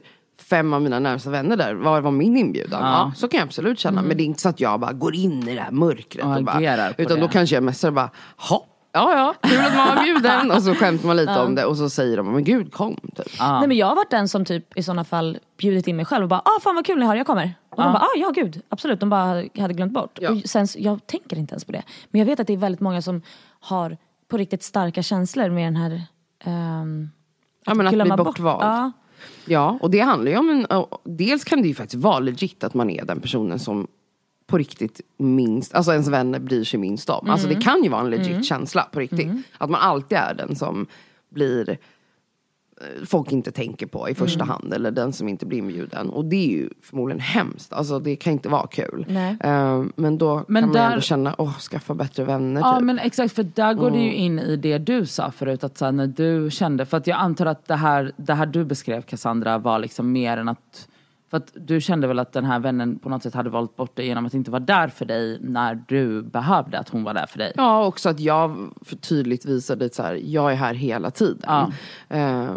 fem 0.51 0.73
av 0.73 0.83
mina 0.83 0.99
närmsta 0.99 1.31
vänner 1.31 1.57
där, 1.57 1.75
vad 1.75 2.03
var 2.03 2.11
min 2.11 2.37
inbjudan? 2.37 2.83
Ja. 2.83 3.13
så 3.17 3.29
kan 3.29 3.39
jag 3.39 3.47
absolut 3.47 3.79
känna, 3.79 4.03
men 4.03 4.17
det 4.17 4.23
är 4.23 4.25
inte 4.25 4.41
så 4.41 4.49
att 4.49 4.61
jag 4.61 4.81
bara 4.81 4.93
går 4.93 5.15
in 5.15 5.49
i 5.49 5.55
det 5.55 5.61
här 5.61 5.71
mörkret. 5.71 6.25
Och 6.25 6.37
Och 6.37 6.45
bara, 6.45 6.91
utan 6.99 7.17
det. 7.17 7.21
då 7.23 7.29
kanske 7.29 7.57
jag 7.57 7.63
mest 7.63 7.91
bara, 7.93 8.11
ja, 8.51 8.67
ja, 8.93 9.13
ja, 9.43 9.49
kul 9.49 9.61
att 9.61 9.77
man 9.77 9.97
var 9.97 10.03
bjuden. 10.05 10.51
och 10.57 10.63
så 10.63 10.75
skämtar 10.75 11.07
man 11.07 11.17
lite 11.17 11.41
om 11.41 11.55
det 11.55 11.65
och 11.65 11.77
så 11.77 11.91
säger 11.91 12.17
de, 12.17 12.33
men 12.33 12.45
gud 12.45 12.73
kom. 12.73 12.97
Typ. 13.17 13.27
Nej 13.41 13.69
men 13.69 13.77
jag 13.77 13.87
har 13.87 13.97
varit 13.97 14.11
den 14.11 14.29
som 14.29 14.45
typ 14.45 14.79
i 14.79 14.83
sådana 14.83 15.05
fall 15.05 15.39
bjudit 15.57 15.89
in 15.89 15.97
mig 15.97 16.05
själv 16.05 16.23
och 16.23 16.29
bara 16.29 16.43
ah 16.45 16.61
fan 16.63 16.75
vad 16.75 16.87
kul 16.87 16.99
ni 16.99 17.07
har, 17.07 17.17
jag 17.17 17.27
kommer. 17.27 17.55
Och 17.71 17.83
de 17.83 17.93
bara 17.93 18.03
ah 18.03 18.17
ja 18.17 18.31
gud, 18.31 18.63
absolut. 18.69 19.01
De 19.01 19.11
bara 19.11 19.45
hade 19.59 19.75
glömt 19.75 19.93
bort. 19.93 20.19
Ja. 20.21 20.31
Och 20.31 20.39
sen, 20.45 20.67
jag 20.77 21.07
tänker 21.07 21.39
inte 21.39 21.53
ens 21.53 21.65
på 21.65 21.73
det. 21.73 21.83
Men 22.11 22.19
jag 22.19 22.27
vet 22.27 22.41
att 22.41 22.47
det 22.47 22.53
är 22.53 22.57
väldigt 22.57 22.81
många 22.81 23.03
som 23.03 23.23
har 23.61 23.97
på 24.29 24.37
riktigt 24.37 24.63
starka 24.63 25.03
känslor 25.03 25.51
med 25.51 25.67
den 25.67 25.77
här 25.77 26.03
ehm, 26.45 27.11
Ja 27.65 27.75
men 27.75 27.87
att 27.87 27.93
bli 27.95 28.25
bortvald. 28.25 28.63
Ja. 28.63 28.93
Ja, 29.45 29.79
och 29.81 29.91
det 29.91 30.01
handlar 30.01 30.31
ju 30.31 30.39
om 30.39 30.51
en, 30.51 30.67
dels 31.05 31.45
kan 31.45 31.63
det 31.63 31.69
ju 31.69 31.75
faktiskt 31.75 32.03
vara 32.03 32.19
legit 32.19 32.65
att 32.65 32.75
man 32.75 32.91
är 32.91 33.05
den 33.05 33.21
personen 33.21 33.59
som 33.59 33.87
på 34.49 34.59
riktigt 34.59 35.01
minst, 35.17 35.75
alltså 35.75 35.93
ens 35.93 36.09
vänner 36.09 36.39
bryr 36.39 36.65
sig 36.65 36.81
minst 36.81 37.11
om. 37.11 37.31
Alltså 37.31 37.47
Mm. 37.47 37.59
det 37.59 37.65
kan 37.65 37.83
ju 37.83 37.89
vara 37.89 38.01
en 38.01 38.11
legit 38.11 38.45
känsla 38.45 38.89
på 38.93 39.01
riktigt. 39.01 39.29
Att 39.59 39.71
man 39.71 39.81
alltid 39.81 40.19
är 40.19 40.35
den 40.35 40.57
som 40.57 40.87
blir 41.29 41.69
eh, 41.71 41.77
folk 43.07 43.33
inte 43.33 43.51
tänker 43.53 43.87
på 43.87 44.09
i 44.09 44.15
första 44.15 44.43
Mm. 44.45 44.49
hand 44.49 44.75
eller 44.75 44.91
den 44.91 45.13
som 45.13 45.29
inte 45.29 45.47
blir 45.47 45.59
inbjuden. 45.59 46.11
Och 46.11 46.25
det 46.25 46.37
är 46.37 46.49
ju 46.51 46.71
förmodligen 46.83 47.21
hemskt, 47.21 47.73
alltså 47.73 47.99
det 47.99 48.17
kan 48.17 48.33
inte 48.33 48.49
vara 48.49 48.67
kul. 48.67 49.07
Eh, 49.41 49.85
men 49.97 50.19
då 50.19 50.45
Men 50.49 50.63
kan 50.63 50.69
man 50.69 50.73
där- 50.77 50.87
ju 50.87 50.93
ändå 50.93 51.01
känna, 51.01 51.35
åh 51.39 51.59
skaffa 51.59 51.95
bättre 51.95 52.25
vänner 52.25 52.61
Ja 52.61 52.75
typ. 52.77 52.85
men 52.85 52.99
exakt, 52.99 53.35
för 53.35 53.43
där 53.43 53.75
går 53.75 53.91
det 53.91 53.99
ju 53.99 54.13
in 54.15 54.39
i 54.39 54.57
det 54.57 54.79
du 54.79 55.07
sa 55.07 55.31
förut, 55.31 55.65
att 55.65 55.79
så 55.79 55.85
här, 55.85 55.93
när 55.93 56.07
du 56.07 56.51
kände, 56.51 56.87
för 56.87 56.97
att 56.97 57.07
jag 57.07 57.19
antar 57.19 57.47
att 57.47 57.67
det 57.67 57.75
här, 57.77 58.13
det 58.17 58.35
här 58.35 58.47
du 58.47 58.65
beskrev 58.65 59.03
Cassandra 59.03 59.59
var 59.59 59.79
liksom 59.79 60.13
mer 60.13 60.37
än 60.37 60.49
att, 60.49 60.89
för 61.31 61.37
att 61.37 61.53
du 61.55 61.81
kände 61.81 62.07
väl 62.07 62.19
att 62.19 62.33
den 62.33 62.45
här 62.45 62.59
vännen 62.59 62.99
på 62.99 63.09
något 63.09 63.23
sätt 63.23 63.35
hade 63.35 63.51
valt 63.51 63.77
bort 63.77 63.97
dig 63.97 64.07
genom 64.07 64.27
att 64.27 64.35
inte 64.35 64.51
vara 64.51 64.61
där 64.61 64.89
för 64.89 65.05
dig 65.05 65.39
när 65.41 65.85
du 65.89 66.23
behövde 66.23 66.79
att 66.79 66.89
hon 66.89 67.05
var 67.05 67.15
där 67.15 67.27
för 67.27 67.39
dig. 67.39 67.53
Ja, 67.57 67.87
också 67.87 68.09
att 68.09 68.21
jag 68.21 68.71
tydligt 69.01 69.45
visade 69.45 69.85
att 69.85 69.95
så 69.95 70.03
här, 70.03 70.21
jag 70.25 70.53
är 70.53 70.57
här 70.57 70.75
hela 70.75 71.11
tiden. 71.11 71.43
Ja. 71.47 71.73
Eh, 72.09 72.51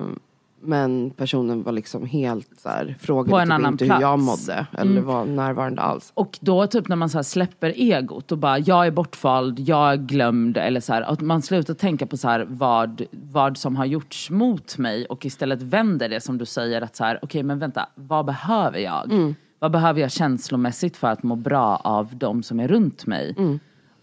men 0.64 1.12
personen 1.12 1.64
var 1.64 1.72
liksom 1.72 2.06
helt 2.06 2.50
så 2.60 2.70
här, 2.70 2.96
frågade 3.00 3.32
På 3.32 3.38
en 3.38 3.48
typ 3.48 3.54
annan 3.54 3.72
inte 3.74 3.86
plats. 3.86 4.00
hur 4.00 4.08
jag 4.08 4.20
mådde. 4.20 4.66
Eller 4.78 5.02
var 5.02 5.26
närvarande 5.26 5.82
alls. 5.82 6.12
Och 6.14 6.40
då 6.42 6.68
typ 6.68 6.88
när 6.88 6.96
man 6.96 7.10
så 7.10 7.24
släpper 7.24 7.70
egot 7.70 8.32
och 8.32 8.38
bara 8.38 8.60
jag 8.60 8.88
är 8.88 8.92
bortvald, 8.92 9.60
jag 9.60 9.92
är 9.92 9.98
glömd 9.98 10.58
eller 10.58 10.80
så 10.80 10.94
här, 10.94 11.02
att 11.02 11.22
man 11.22 11.42
slutar 11.42 11.74
tänka 11.74 12.06
på 12.06 12.18
så 12.18 12.28
här 12.28 12.46
vad, 12.50 13.02
vad 13.12 13.58
som 13.58 13.76
har 13.76 13.86
gjorts 13.86 14.30
mot 14.30 14.78
mig 14.78 15.06
och 15.06 15.26
istället 15.26 15.62
vänder 15.62 16.10
det 16.10 16.22
som 16.22 16.38
du 16.38 16.46
säger 16.46 16.82
att 16.82 16.96
så 16.96 17.04
här 17.04 17.20
okej 17.22 17.44
men 17.44 17.60
vänta, 17.60 17.90
vad 17.96 18.26
behöver 18.26 18.80
jag? 18.80 19.34
Vad 19.60 19.72
behöver 19.72 20.02
jag 20.02 20.12
känslomässigt 20.12 20.98
för 20.98 21.08
att 21.08 21.24
må 21.24 21.36
bra 21.36 21.76
av 21.84 22.16
de 22.16 22.44
som 22.44 22.60
är 22.60 22.68
runt 22.68 23.06
mig? 23.06 23.36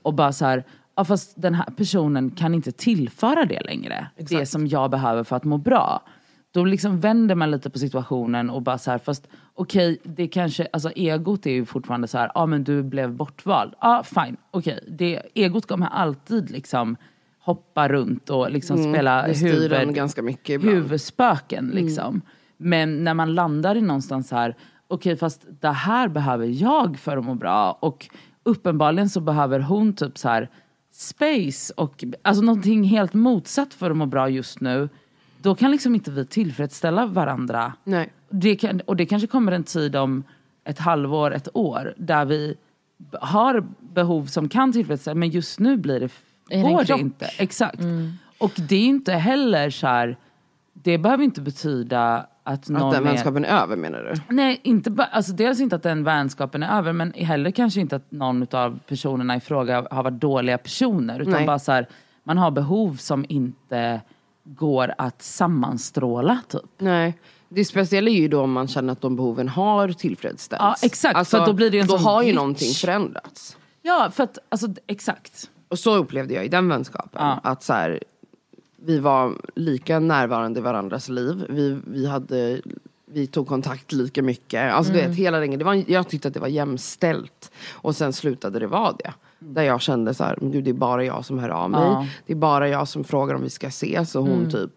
Och 0.03 0.15
bara 0.15 0.33
så 0.33 0.45
här, 0.45 0.65
ja 0.97 1.05
fast 1.05 1.43
den 1.43 1.55
här 1.55 1.67
personen 1.77 2.31
kan 2.31 2.55
inte 2.55 2.73
tillföra 2.73 3.45
det 3.45 3.61
längre. 3.61 4.07
Det 4.17 4.47
som 4.47 4.67
jag 4.67 4.91
behöver 4.91 5.25
för 5.25 5.37
att 5.37 5.45
må 5.45 5.59
bra. 5.59 6.03
Då 6.53 6.65
liksom 6.65 7.01
vänder 7.01 7.35
man 7.35 7.51
lite 7.51 7.71
på 7.71 7.79
situationen 7.79 8.51
och 8.51 8.63
bara 8.63 8.79
så 8.79 8.91
här, 8.91 8.99
fast 8.99 9.29
okej, 9.55 9.99
det 10.03 10.29
kanske, 10.29 10.69
alltså 10.73 10.91
egot 10.91 11.47
är 11.47 11.51
ju 11.51 11.65
fortfarande 11.65 12.09
så 12.09 12.19
här, 12.19 12.31
ja 12.35 12.47
men 12.47 12.65
du 12.65 12.83
blev 12.83 13.13
bortvald. 13.13 13.75
Ja, 13.81 14.03
fine, 14.05 14.37
okej. 14.51 14.81
Det, 14.89 15.23
egot 15.35 15.67
kommer 15.67 15.87
alltid 15.87 16.51
liksom 16.51 16.97
hoppa 17.39 17.89
runt 17.89 18.31
och 18.31 18.51
liksom 18.51 18.95
spela 18.95 19.35
styr 19.35 19.73
en 19.73 19.81
huvud, 19.81 19.95
ganska 19.95 20.23
mycket 20.23 20.51
ibland. 20.51 20.77
huvudspöken 20.77 21.69
liksom. 21.75 22.23
Men 22.57 23.05
när 23.05 23.15
man 23.15 23.35
landar 23.35 23.77
i 23.77 23.81
någonstans 23.81 24.31
här, 24.31 24.57
okej 24.89 25.17
fast 25.17 25.47
det 25.61 25.69
här 25.69 26.09
behöver 26.09 26.47
jag 26.47 26.99
för 26.99 27.17
att 27.17 27.25
må 27.25 27.35
bra 27.35 27.79
och 27.81 28.09
uppenbarligen 28.43 29.09
så 29.09 29.21
behöver 29.21 29.61
hon 29.61 29.93
typ 29.93 30.19
så 30.19 30.29
här 30.29 30.51
space 30.93 31.73
och 31.77 32.05
alltså 32.23 32.43
någonting 32.43 32.85
helt 32.85 33.15
motsatt 33.15 33.75
för 33.75 33.91
att 33.91 33.97
må 33.97 34.07
bra 34.07 34.29
just 34.29 34.61
nu. 34.61 34.89
Då 35.43 35.55
kan 35.55 35.71
liksom 35.71 35.95
inte 35.95 36.11
vi 36.11 36.27
tillfredsställa 36.27 37.07
varandra. 37.07 37.73
Nej. 37.85 38.13
Det 38.31 38.57
kan, 38.57 38.81
och 38.81 38.97
det 38.97 39.07
kanske 39.07 39.27
kommer 39.27 39.53
en 39.53 39.65
tid 39.65 39.97
om 39.97 40.25
ett 40.65 40.79
halvår, 40.79 41.35
ett 41.35 41.49
år 41.55 41.95
där 41.97 42.25
vi 42.25 42.55
har 43.21 43.67
behov 43.81 44.27
som 44.27 44.49
kan 44.49 44.73
tillfredsställas 44.73 45.19
men 45.19 45.31
just 45.31 45.59
nu 45.59 45.77
blir 45.77 46.01
det, 46.01 46.11
en 46.51 46.63
går 46.63 46.85
det 46.85 47.01
inte. 47.01 47.27
Exakt. 47.39 47.81
Och 48.39 48.53
det 48.69 48.77
är 48.77 48.87
inte 48.87 49.13
heller 49.13 49.71
så 49.71 49.87
här, 49.87 50.17
det 50.73 50.99
behöver 50.99 51.25
inte 51.25 51.41
betyda 51.41 52.27
att 52.43 52.69
någon 52.69 52.83
Att 52.83 52.95
den 52.95 53.07
är, 53.07 53.11
vänskapen 53.11 53.45
är 53.45 53.63
över 53.63 53.77
menar 53.77 54.03
du? 54.29 54.35
Nej, 54.35 54.61
inte 54.63 55.09
alltså 55.13 55.33
dels 55.33 55.61
inte 55.61 55.77
att 55.77 55.83
den 55.83 56.05
vänskapen 56.05 56.63
är 56.63 56.79
över 56.79 56.93
men 56.93 57.13
heller 57.13 57.51
kanske 57.51 57.81
inte 57.81 57.97
att 57.97 58.11
någon 58.13 58.47
av 58.53 58.79
personerna 58.87 59.37
i 59.37 59.41
fråga 59.41 59.87
har 59.91 60.03
varit 60.03 60.21
dåliga 60.21 60.59
personer. 60.59 61.21
Utan 61.21 61.33
Nej. 61.33 61.47
bara 61.47 61.59
så 61.59 61.73
här, 61.73 61.89
man 62.25 62.39
har 62.39 62.51
behov 62.51 62.97
som 62.97 63.25
inte 63.29 64.01
går 64.55 64.95
att 64.99 65.23
sammanstråla 65.23 66.39
typ. 66.49 66.63
Nej. 66.79 67.19
Det 67.49 67.65
speciella 67.65 68.11
är 68.11 68.15
ju 68.15 68.29
då 68.29 68.41
om 68.41 68.53
man 68.53 68.69
känner 68.69 68.93
att 68.93 69.01
de 69.01 69.17
behoven 69.17 69.49
har 69.49 69.89
tillfredsställts. 69.93 70.63
Ja, 70.63 70.77
exakt, 70.83 71.35
att 71.35 71.47
då 71.47 71.53
blir 71.53 71.71
det 71.71 71.77
ju 71.77 71.81
en 71.81 71.87
Då 71.87 71.97
har 71.97 72.23
ju 72.23 72.27
glitch. 72.27 72.37
någonting 72.37 72.73
förändrats. 72.73 73.57
Ja, 73.83 74.11
för 74.15 74.25
att 74.25 74.39
alltså 74.49 74.69
exakt. 74.87 75.51
Och 75.69 75.79
så 75.79 75.97
upplevde 75.97 76.35
jag 76.35 76.45
i 76.45 76.49
den 76.49 76.69
vänskapen. 76.69 77.23
Ja. 77.27 77.41
Att 77.43 77.63
så 77.63 77.73
här, 77.73 78.03
vi 78.77 78.99
var 78.99 79.35
lika 79.55 79.99
närvarande 79.99 80.61
i 80.61 80.63
varandras 80.63 81.09
liv. 81.09 81.47
Vi, 81.49 81.81
vi, 81.87 82.07
hade, 82.07 82.61
vi 83.07 83.27
tog 83.27 83.49
kontakt 83.49 83.93
lika 83.93 84.23
mycket. 84.23 84.73
Alltså 84.73 84.93
du 84.93 84.99
vet, 84.99 85.17
hela 85.17 85.41
det 85.41 85.65
var, 85.65 85.85
jag 85.91 86.09
tyckte 86.09 86.29
att 86.29 86.35
det 86.35 86.41
var 86.41 86.49
jämställt. 86.49 87.51
Och 87.73 87.97
sen 87.97 88.13
slutade 88.13 88.59
det 88.59 88.67
vara 88.67 88.93
det. 88.93 89.13
Där 89.39 89.63
jag 89.63 89.81
kände 89.81 90.15
så 90.15 90.25
här, 90.25 90.39
gud 90.41 90.65
det 90.65 90.71
är 90.71 90.75
bara 90.75 91.05
jag 91.05 91.25
som 91.25 91.39
hör 91.39 91.49
av 91.49 91.71
mig. 91.71 91.81
Ja. 91.81 92.07
Det 92.27 92.33
är 92.33 92.37
bara 92.37 92.69
jag 92.69 92.89
som 92.89 93.05
frågar 93.05 93.35
om 93.35 93.43
vi 93.43 93.51
ska 93.51 93.67
ses. 93.67 94.15
Och 94.15 94.25
hon 94.25 94.51
typ 94.51 94.71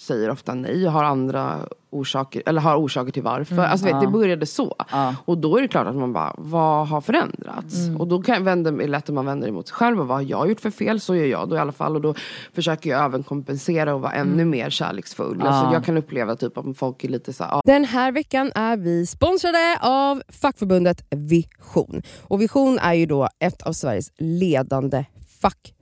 säger 0.00 0.30
ofta 0.30 0.54
nej 0.54 0.86
och 0.86 0.92
har 0.92 1.04
andra 1.04 1.68
orsaker, 1.92 2.42
eller 2.46 2.60
har 2.60 2.76
orsaker 2.76 3.12
till 3.12 3.22
varför. 3.22 3.58
Alltså 3.58 3.86
vet, 3.86 4.00
det 4.00 4.06
började 4.06 4.46
så. 4.46 4.74
Ja. 4.90 5.14
Och 5.24 5.38
då 5.38 5.56
är 5.56 5.62
det 5.62 5.68
klart 5.68 5.86
att 5.86 5.96
man 5.96 6.12
bara, 6.12 6.34
vad 6.38 6.88
har 6.88 7.00
förändrats? 7.00 7.74
Och 7.98 8.08
då 8.08 8.22
kan 8.22 8.44
vända, 8.44 8.70
är 8.70 8.74
det 8.74 8.86
lätt 8.86 9.08
att 9.08 9.14
man 9.14 9.26
vänder 9.26 9.48
emot 9.48 9.68
sig 9.68 9.74
själv 9.74 10.00
och 10.00 10.08
vad 10.08 10.16
har 10.16 10.22
jag 10.22 10.48
gjort 10.48 10.60
för 10.60 10.70
fel? 10.70 11.00
Så 11.00 11.14
gör 11.14 11.26
jag 11.26 11.48
då 11.48 11.56
i 11.56 11.58
alla 11.58 11.72
fall. 11.72 11.96
Och 11.96 12.02
då 12.02 12.14
försöker 12.54 12.90
jag 12.90 13.04
även 13.04 13.22
kompensera 13.22 13.94
och 13.94 14.00
vara 14.00 14.12
ännu 14.12 14.44
mer 14.44 14.70
kärleksfull. 14.70 15.42
Alltså 15.42 15.74
jag 15.74 15.84
kan 15.84 15.96
uppleva 15.96 16.36
typ 16.36 16.58
om 16.58 16.74
folk 16.74 17.04
är 17.04 17.08
lite 17.08 17.32
så 17.32 17.44
här, 17.44 17.62
Den 17.64 17.84
här 17.84 18.12
veckan 18.12 18.52
är 18.54 18.76
vi 18.76 19.06
sponsrade 19.06 19.78
av 19.80 20.22
fackförbundet 20.28 21.04
Vision. 21.10 22.02
Och 22.22 22.40
Vision 22.40 22.78
är 22.78 22.94
ju 22.94 23.06
då 23.06 23.28
ett 23.38 23.62
av 23.62 23.72
Sveriges 23.72 24.10
ledande 24.18 25.04
fackförbund. 25.42 25.81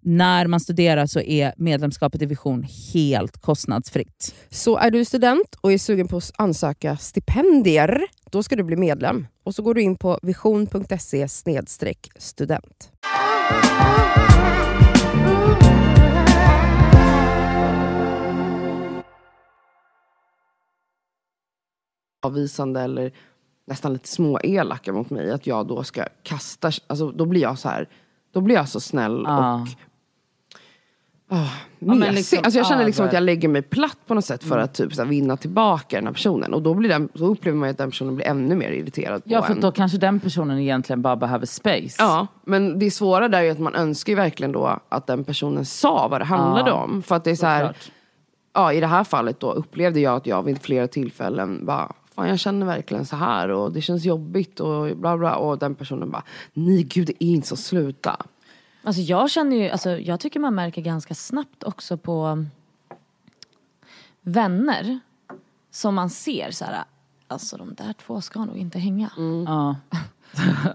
när 0.00 0.46
man 0.46 0.60
studerar 0.60 1.06
så 1.06 1.20
är 1.20 1.54
medlemskapet 1.56 2.22
i 2.22 2.26
Vision 2.26 2.66
helt 2.94 3.40
kostnadsfritt. 3.40 4.34
Så 4.50 4.76
är 4.76 4.90
du 4.90 5.04
student 5.04 5.54
och 5.60 5.72
är 5.72 5.78
sugen 5.78 6.08
på 6.08 6.16
att 6.16 6.32
ansöka 6.36 6.96
stipendier, 6.96 8.02
då 8.30 8.42
ska 8.42 8.56
du 8.56 8.62
bli 8.62 8.76
medlem. 8.76 9.26
Och 9.44 9.54
så 9.54 9.62
går 9.62 9.74
du 9.74 9.82
in 9.82 9.96
på 9.96 10.18
vision.se 10.22 11.28
student. 12.18 12.90
avvisande 22.22 22.80
eller 22.80 23.12
nästan 23.64 23.92
lite 23.92 24.08
småelaka 24.08 24.92
mot 24.92 25.10
mig. 25.10 25.30
Att 25.30 25.46
jag 25.46 25.66
då 25.66 25.82
ska 25.82 26.04
kasta, 26.22 26.70
alltså 26.86 27.10
då 27.10 27.26
blir 27.26 27.40
jag 27.40 27.58
så 27.58 27.68
här, 27.68 27.88
då 28.32 28.40
blir 28.40 28.54
jag 28.54 28.68
så 28.68 28.80
snäll 28.80 29.22
Ja. 29.26 29.54
och 29.54 29.68
men 31.78 31.98
mesig. 31.98 32.14
liksom 32.14 32.38
alltså 32.44 32.58
jag 32.58 32.66
känner 32.66 32.84
liksom 32.84 33.06
att 33.06 33.12
jag 33.12 33.22
lägger 33.22 33.48
mig 33.48 33.62
platt 33.62 33.98
på 34.06 34.14
något 34.14 34.24
sätt 34.24 34.44
för 34.44 34.58
att 34.58 34.74
typ 34.74 34.94
så 34.94 35.02
här, 35.02 35.08
vinna 35.08 35.36
tillbaka 35.36 35.96
den 35.96 36.06
här 36.06 36.12
personen. 36.12 36.54
Och 36.54 36.62
då, 36.62 36.74
blir 36.74 36.88
den, 36.88 37.08
då 37.12 37.26
upplever 37.26 37.58
man 37.58 37.68
ju 37.68 37.70
att 37.70 37.78
den 37.78 37.90
personen 37.90 38.16
blir 38.16 38.26
ännu 38.26 38.54
mer 38.54 38.70
irriterad 38.70 39.22
Ja, 39.24 39.42
för 39.42 39.52
en. 39.54 39.60
då 39.60 39.72
kanske 39.72 39.98
den 39.98 40.20
personen 40.20 40.58
egentligen 40.58 41.02
bara 41.02 41.16
behöver 41.16 41.46
space. 41.46 41.96
Ja, 41.98 42.26
men 42.44 42.78
det 42.78 42.90
svåra 42.90 43.28
där 43.28 43.38
är 43.38 43.42
ju 43.42 43.50
att 43.50 43.58
man 43.58 43.74
önskar 43.74 44.12
ju 44.12 44.16
verkligen 44.16 44.52
då 44.52 44.80
att 44.88 45.06
den 45.06 45.24
personen 45.24 45.64
sa 45.64 46.08
vad 46.08 46.20
det 46.20 46.24
handlade 46.24 46.70
Ja, 46.70 46.74
om. 46.76 47.02
För 47.02 47.16
att 47.16 47.24
det 47.24 47.30
är 47.30 47.34
så 47.36 47.46
här, 47.46 47.76
ja, 48.54 48.72
i 48.72 48.80
det 48.80 48.86
här 48.86 49.04
fallet 49.04 49.40
då 49.40 49.52
upplevde 49.52 50.00
jag 50.00 50.16
att 50.16 50.26
jag 50.26 50.42
vid 50.42 50.62
flera 50.62 50.88
tillfällen 50.88 51.66
bara, 51.66 51.92
fan 52.14 52.28
jag 52.28 52.38
känner 52.38 52.66
verkligen 52.66 53.06
så 53.06 53.16
här 53.16 53.48
och 53.48 53.72
det 53.72 53.80
känns 53.80 54.04
jobbigt 54.04 54.60
och 54.60 54.96
bla 54.96 55.16
bla. 55.18 55.36
Och 55.36 55.58
den 55.58 55.74
personen 55.74 56.10
bara, 56.10 56.22
nej 56.52 56.82
gud 56.82 57.06
det 57.06 57.24
är 57.24 57.28
inte 57.28 57.48
så, 57.48 57.56
sluta. 57.56 58.16
Alltså 58.82 59.02
jag 59.02 59.30
känner 59.30 59.56
ju, 59.56 59.68
alltså 59.70 59.90
jag 59.90 60.20
tycker 60.20 60.40
man 60.40 60.54
märker 60.54 60.82
ganska 60.82 61.14
snabbt 61.14 61.64
också 61.64 61.96
på 61.96 62.26
um, 62.26 62.50
vänner 64.22 65.00
som 65.70 65.94
man 65.94 66.10
ser 66.10 66.50
så 66.50 66.64
här, 66.64 66.84
alltså 67.28 67.56
de 67.56 67.74
där 67.74 67.92
två 67.92 68.20
ska 68.20 68.44
nog 68.44 68.56
inte 68.56 68.78
hänga. 68.78 69.10
Ja. 69.46 69.76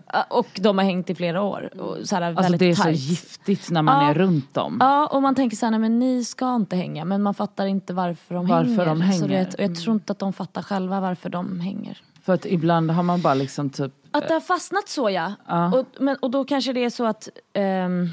Ah, 0.08 0.24
Och 0.30 0.48
de 0.62 0.78
har 0.78 0.86
hängt 0.86 1.10
i 1.10 1.16
flera 1.16 1.42
år. 1.42 1.82
Och 1.82 2.08
så 2.08 2.16
här, 2.16 2.22
Alltså 2.22 2.58
det 2.58 2.66
är 2.66 2.76
så 2.76 2.84
tajt. 2.84 3.00
giftigt 3.00 3.70
när 3.72 3.82
man 3.82 4.04
Ja. 4.04 4.10
är 4.10 4.14
runt 4.14 4.54
dem. 4.54 4.78
Ja, 4.80 5.08
och 5.08 5.22
man 5.22 5.36
tänker 5.36 5.58
så 5.58 5.66
här, 5.66 5.72
nej 5.72 5.80
men 5.80 6.00
ni 6.00 6.24
ska 6.24 6.56
inte 6.56 6.76
hänga. 6.76 7.06
Men 7.06 7.22
man 7.22 7.34
fattar 7.34 7.66
inte 7.66 7.94
varför 7.94 8.36
de 8.36 8.48
Varför 8.48 8.70
hänger. 8.70 8.86
de 8.86 8.98
Så 8.98 9.04
hänger. 9.04 9.28
det, 9.28 9.54
och 9.54 9.64
jag 9.64 9.76
tror 9.76 9.94
inte 9.94 10.12
att 10.12 10.20
de 10.20 10.34
fattar 10.34 10.62
själva 10.62 11.00
varför 11.00 11.30
de 11.30 11.60
hänger. 11.60 12.02
För 12.26 12.34
att 12.34 12.46
ibland 12.46 12.92
har 12.92 13.04
man 13.04 13.22
bara 13.22 13.34
liksom 13.34 13.70
typ 13.70 13.92
Att 14.12 14.28
det 14.28 14.34
har 14.34 14.42
fastnat 14.42 14.90
så 14.90 15.10
ja. 15.10 15.34
Och, 15.74 15.86
men, 16.00 16.16
och 16.16 16.32
då 16.32 16.46
kanske 16.46 16.74
det 16.74 16.84
är 16.84 16.90
så 16.90 17.06
att 17.06 17.30
ehm, 17.54 18.10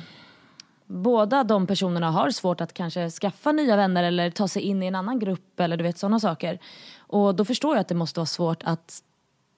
båda 0.87 1.45
de 1.45 1.67
personerna 1.67 2.11
har 2.11 2.31
svårt 2.31 2.61
att 2.61 2.75
kanske 2.75 3.11
skaffa 3.11 3.53
nya 3.53 3.77
vänner 3.77 4.03
eller 4.05 4.31
ta 4.31 4.49
sig 4.49 4.63
in 4.63 4.83
i 4.83 4.87
en 4.87 4.95
annan 4.95 5.19
grupp 5.19 5.61
eller 5.61 5.77
du 5.77 5.85
vet 5.85 5.99
sådana 5.99 6.21
saker. 6.21 6.59
Och 6.99 7.35
då 7.35 7.45
förstår 7.45 7.75
jag 7.75 7.81
att 7.81 7.89
det 7.89 7.95
måste 7.95 8.21
vara 8.21 8.27
svårt 8.27 8.63
att 8.65 9.03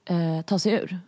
eh, 0.04 0.44
ta 0.44 0.58
sig 0.58 0.72
ur. 0.72 0.98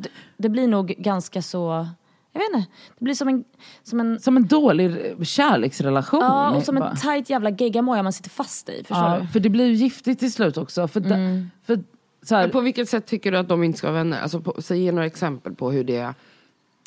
Det, 0.00 0.08
det 0.36 0.48
blir 0.48 0.68
nog 0.68 0.86
ganska 0.86 1.42
så, 1.42 1.88
jag 2.32 2.40
vet 2.40 2.48
inte, 2.54 2.70
det 2.98 3.04
blir 3.04 3.14
som 3.14 3.28
en, 3.28 3.44
som 3.82 4.00
en 4.00 4.20
Som 4.20 4.36
en 4.36 4.46
dålig 4.46 5.16
kärleksrelation. 5.28 6.20
Ja, 6.20 6.50
och 6.50 6.62
som 6.62 6.74
Bara. 6.74 6.90
en 6.90 6.96
tight 6.96 7.30
jävla 7.30 7.50
geggamoja 7.50 8.02
man 8.02 8.12
sitter 8.12 8.30
fast 8.30 8.68
i. 8.68 8.78
Förstår 8.78 9.08
ja, 9.08 9.18
du? 9.20 9.26
För 9.26 9.40
det 9.40 9.48
blir 9.48 9.66
ju 9.66 9.74
giftigt 9.74 10.20
till 10.20 10.32
slut 10.32 10.56
också. 10.56 10.88
För, 10.88 11.00
da, 11.00 11.16
för 11.62 11.84
här, 12.30 12.48
på 12.48 12.60
vilket 12.60 12.88
sätt 12.88 13.06
tycker 13.06 13.32
du 13.32 13.38
att 13.38 13.48
de 13.48 13.64
inte 13.64 13.78
ska 13.78 13.86
vara 13.86 13.98
vänner? 13.98 14.20
Alltså, 14.20 14.40
på, 14.40 14.62
säg 14.62 14.82
ge 14.82 14.92
några 14.92 15.06
exempel 15.06 15.54
på 15.54 15.70
hur, 15.70 15.84
det, 15.84 16.14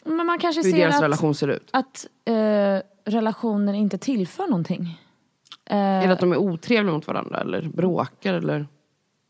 Men 0.06 0.26
man 0.26 0.39
kanske 0.39 0.62
hur 0.62 0.72
ser 0.72 0.78
deras 0.78 0.96
att, 0.96 1.04
relation 1.04 1.36
ser 1.36 1.48
ut. 1.48 1.69
att 1.72 2.08
eh, 2.26 2.80
relationer 3.06 3.74
inte 3.74 3.98
tillför 3.98 4.48
någonting. 4.48 5.00
Är 5.65 6.08
det 6.08 6.13
att 6.13 6.19
de 6.19 6.32
är 6.32 6.38
otrevliga 6.38 6.93
mot 6.93 7.08
varandra 7.08 7.41
eller 7.41 7.62
bråkar 7.62 8.34
eller? 8.34 8.67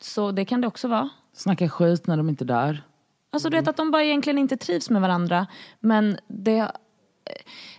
Så 0.02 0.32
det 0.32 0.46
kan 0.46 0.62
det 0.62 0.68
också 0.68 0.88
vara. 0.88 1.10
snacka 1.34 1.70
skit 1.70 2.08
när 2.08 2.18
de 2.18 2.30
inte 2.30 2.44
är 2.44 2.46
där. 2.46 2.84
Alltså 3.30 3.50
du 3.50 3.58
vet 3.58 3.68
att 3.68 3.78
de 3.78 3.92
bara 3.92 4.04
egentligen 4.04 4.38
inte 4.38 4.58
trivs 4.58 4.90
med 4.90 5.02
varandra. 5.02 5.48
Men 5.80 6.18
det, 6.28 6.58
eh, 6.58 6.68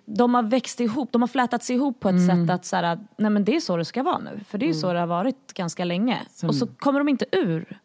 de 0.05 0.35
har 0.35 0.43
växt 0.43 0.81
ihop, 0.81 1.13
de 1.13 1.23
har 1.23 1.29
flätats 1.29 1.71
ihop 1.71 2.01
på 2.01 2.09
ett 2.09 2.27
sätt 2.27 2.51
att 2.51 2.65
så 2.65 2.77
här, 2.77 2.99
nej 3.19 3.31
men 3.31 3.45
det 3.45 3.57
är 3.57 3.61
så 3.61 3.77
det 3.77 3.85
ska 3.85 4.03
vara 4.03 4.19
nu. 4.19 4.41
För 4.49 4.59
det 4.59 4.65
är 4.65 4.69
ju 4.69 4.75
så 4.75 4.93
det 4.93 5.01
har 5.01 5.07
varit 5.07 5.53
ganska 5.55 5.85
länge. 5.85 6.21
Och 6.47 6.55
så 6.55 6.67
kommer 6.67 7.01
de 7.01 7.09
inte 7.09 7.27
ur 7.33 7.79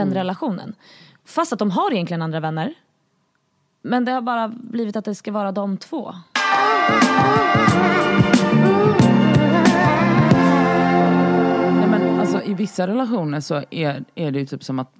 den 0.00 0.14
relationen. 0.14 0.74
Fast 1.24 1.52
att 1.52 1.58
de 1.58 1.70
har 1.70 1.92
egentligen 1.92 2.22
andra 2.22 2.40
vänner. 2.40 2.74
Men 3.82 4.04
det 4.04 4.12
har 4.12 4.20
bara 4.20 4.48
blivit 4.48 4.96
att 4.96 5.04
det 5.04 5.14
ska 5.14 5.32
vara 5.32 5.52
de 5.52 5.76
två. 5.76 6.14
Nej, 11.78 11.88
men 11.88 12.20
alltså, 12.20 12.42
I 12.42 12.54
vissa 12.54 12.86
relationer 12.86 13.40
så 13.40 13.62
är, 13.70 14.04
är 14.14 14.30
det 14.30 14.38
ju 14.38 14.46
typ 14.46 14.64
som 14.64 14.78
att 14.78 14.92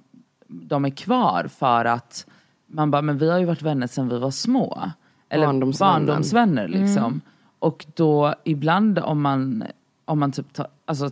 de 0.47 0.85
är 0.85 0.89
kvar 0.89 1.47
för 1.47 1.85
att 1.85 2.25
man 2.67 2.91
bara, 2.91 3.01
men 3.01 3.17
vi 3.17 3.31
har 3.31 3.39
ju 3.39 3.45
varit 3.45 3.61
vänner 3.61 3.87
sedan 3.87 4.09
vi 4.09 4.19
var 4.19 4.31
små. 4.31 4.91
Eller 5.29 5.47
barndomsvänner 5.79 6.67
liksom. 6.67 7.21
Och 7.59 7.85
då 7.95 8.35
ibland 8.43 8.99
om 8.99 9.21
man, 9.21 9.63
om 10.05 10.19
man 10.19 10.31
typ 10.31 10.53
tar, 10.53 10.67
alltså 10.85 11.09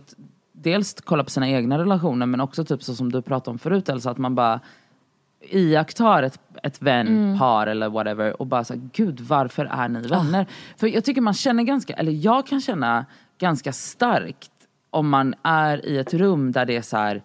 dels 0.62 0.94
kollar 0.94 1.24
på 1.24 1.30
sina 1.30 1.48
egna 1.48 1.78
relationer 1.78 2.26
men 2.26 2.40
också 2.40 2.64
typ 2.64 2.82
så 2.82 2.94
som 2.94 3.12
du 3.12 3.22
pratade 3.22 3.50
om 3.50 3.58
förut 3.58 3.88
Elsa, 3.88 4.10
att 4.10 4.18
man 4.18 4.34
bara 4.34 4.60
iakttar 5.50 6.22
ett, 6.22 6.40
ett 6.62 6.82
vän, 6.82 7.36
par 7.38 7.66
eller 7.66 7.88
whatever 7.88 8.40
och 8.40 8.46
bara 8.46 8.64
så 8.64 8.74
här, 8.74 8.80
gud 8.92 9.20
varför 9.20 9.64
är 9.64 9.88
ni 9.88 10.00
vänner? 10.00 10.46
För 10.76 10.86
jag 10.86 11.04
tycker 11.04 11.20
man 11.20 11.34
känner 11.34 11.62
ganska, 11.62 11.94
eller 11.94 12.12
jag 12.12 12.46
kan 12.46 12.60
känna 12.60 13.06
ganska 13.38 13.72
starkt 13.72 14.50
om 14.90 15.08
man 15.08 15.34
är 15.42 15.86
i 15.86 15.98
ett 15.98 16.14
rum 16.14 16.52
där 16.52 16.66
det 16.66 16.76
är 16.76 16.82
så 16.82 16.96
här 16.96 17.22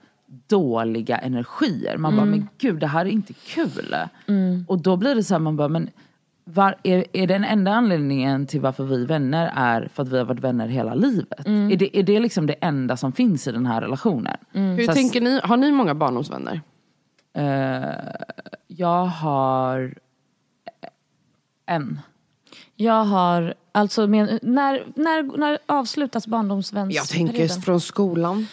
dåliga 0.47 1.17
energier. 1.17 1.97
Man 1.97 2.15
bara, 2.15 2.25
men 2.25 2.49
gud 2.57 2.79
det 2.79 2.87
här 2.87 3.05
är 3.05 3.09
inte 3.09 3.33
kul. 3.33 3.95
Och 4.67 4.81
då 4.81 4.97
blir 4.97 5.15
det 5.15 5.23
så 5.23 5.33
här, 5.33 5.39
man 5.39 5.57
bara, 5.57 5.67
men 5.67 5.89
var, 6.53 6.75
är, 6.83 7.05
är 7.13 7.27
den 7.27 7.43
enda 7.43 7.71
anledningen 7.71 8.47
till 8.47 8.61
varför 8.61 8.83
vi 8.83 9.03
är 9.03 9.07
vänner 9.07 9.51
är 9.55 9.89
för 9.93 10.03
att 10.03 10.09
vi 10.09 10.17
har 10.17 10.25
varit 10.25 10.39
vänner 10.39 10.67
hela 10.67 10.93
livet? 10.93 11.47
Är, 11.47 11.77
det, 11.77 11.97
är 11.97 12.03
det 12.03 12.19
liksom 12.19 12.45
det 12.47 12.53
enda 12.53 12.97
som 12.97 13.11
finns 13.11 13.47
i 13.47 13.51
den 13.51 13.65
här 13.65 13.81
relationen? 13.81 14.37
Hur 14.51 14.85
Så 14.85 14.93
tänker 14.93 15.21
ni? 15.21 15.39
Har 15.43 15.57
ni 15.57 15.71
många 15.71 15.95
barndomsvänner? 15.95 16.61
Eh, 17.33 17.89
jag 18.67 19.05
har 19.05 19.93
en. 21.65 21.99
Jag 22.75 23.03
har, 23.03 23.53
alltså 23.71 24.07
men, 24.07 24.39
när, 24.41 24.83
när, 24.95 25.37
när 25.37 25.57
avslutas 25.65 26.27
barndomsvänsperioden? 26.27 27.27
Jag 27.27 27.37
tänker 27.37 27.61
från 27.61 27.81
skolan. 27.81 28.47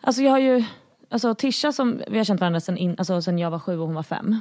Alltså 0.00 0.22
jag 0.22 0.30
har 0.30 0.38
ju, 0.38 0.64
alltså 1.10 1.34
Tisha 1.34 1.72
som, 1.72 2.00
vi 2.08 2.18
har 2.18 2.24
känt 2.24 2.40
varandra 2.40 2.60
sen, 2.60 2.76
in, 2.76 2.94
alltså 2.98 3.22
sen 3.22 3.38
jag 3.38 3.50
var 3.50 3.58
sju 3.58 3.78
och 3.78 3.86
hon 3.86 3.94
var 3.94 4.02
fem. 4.02 4.36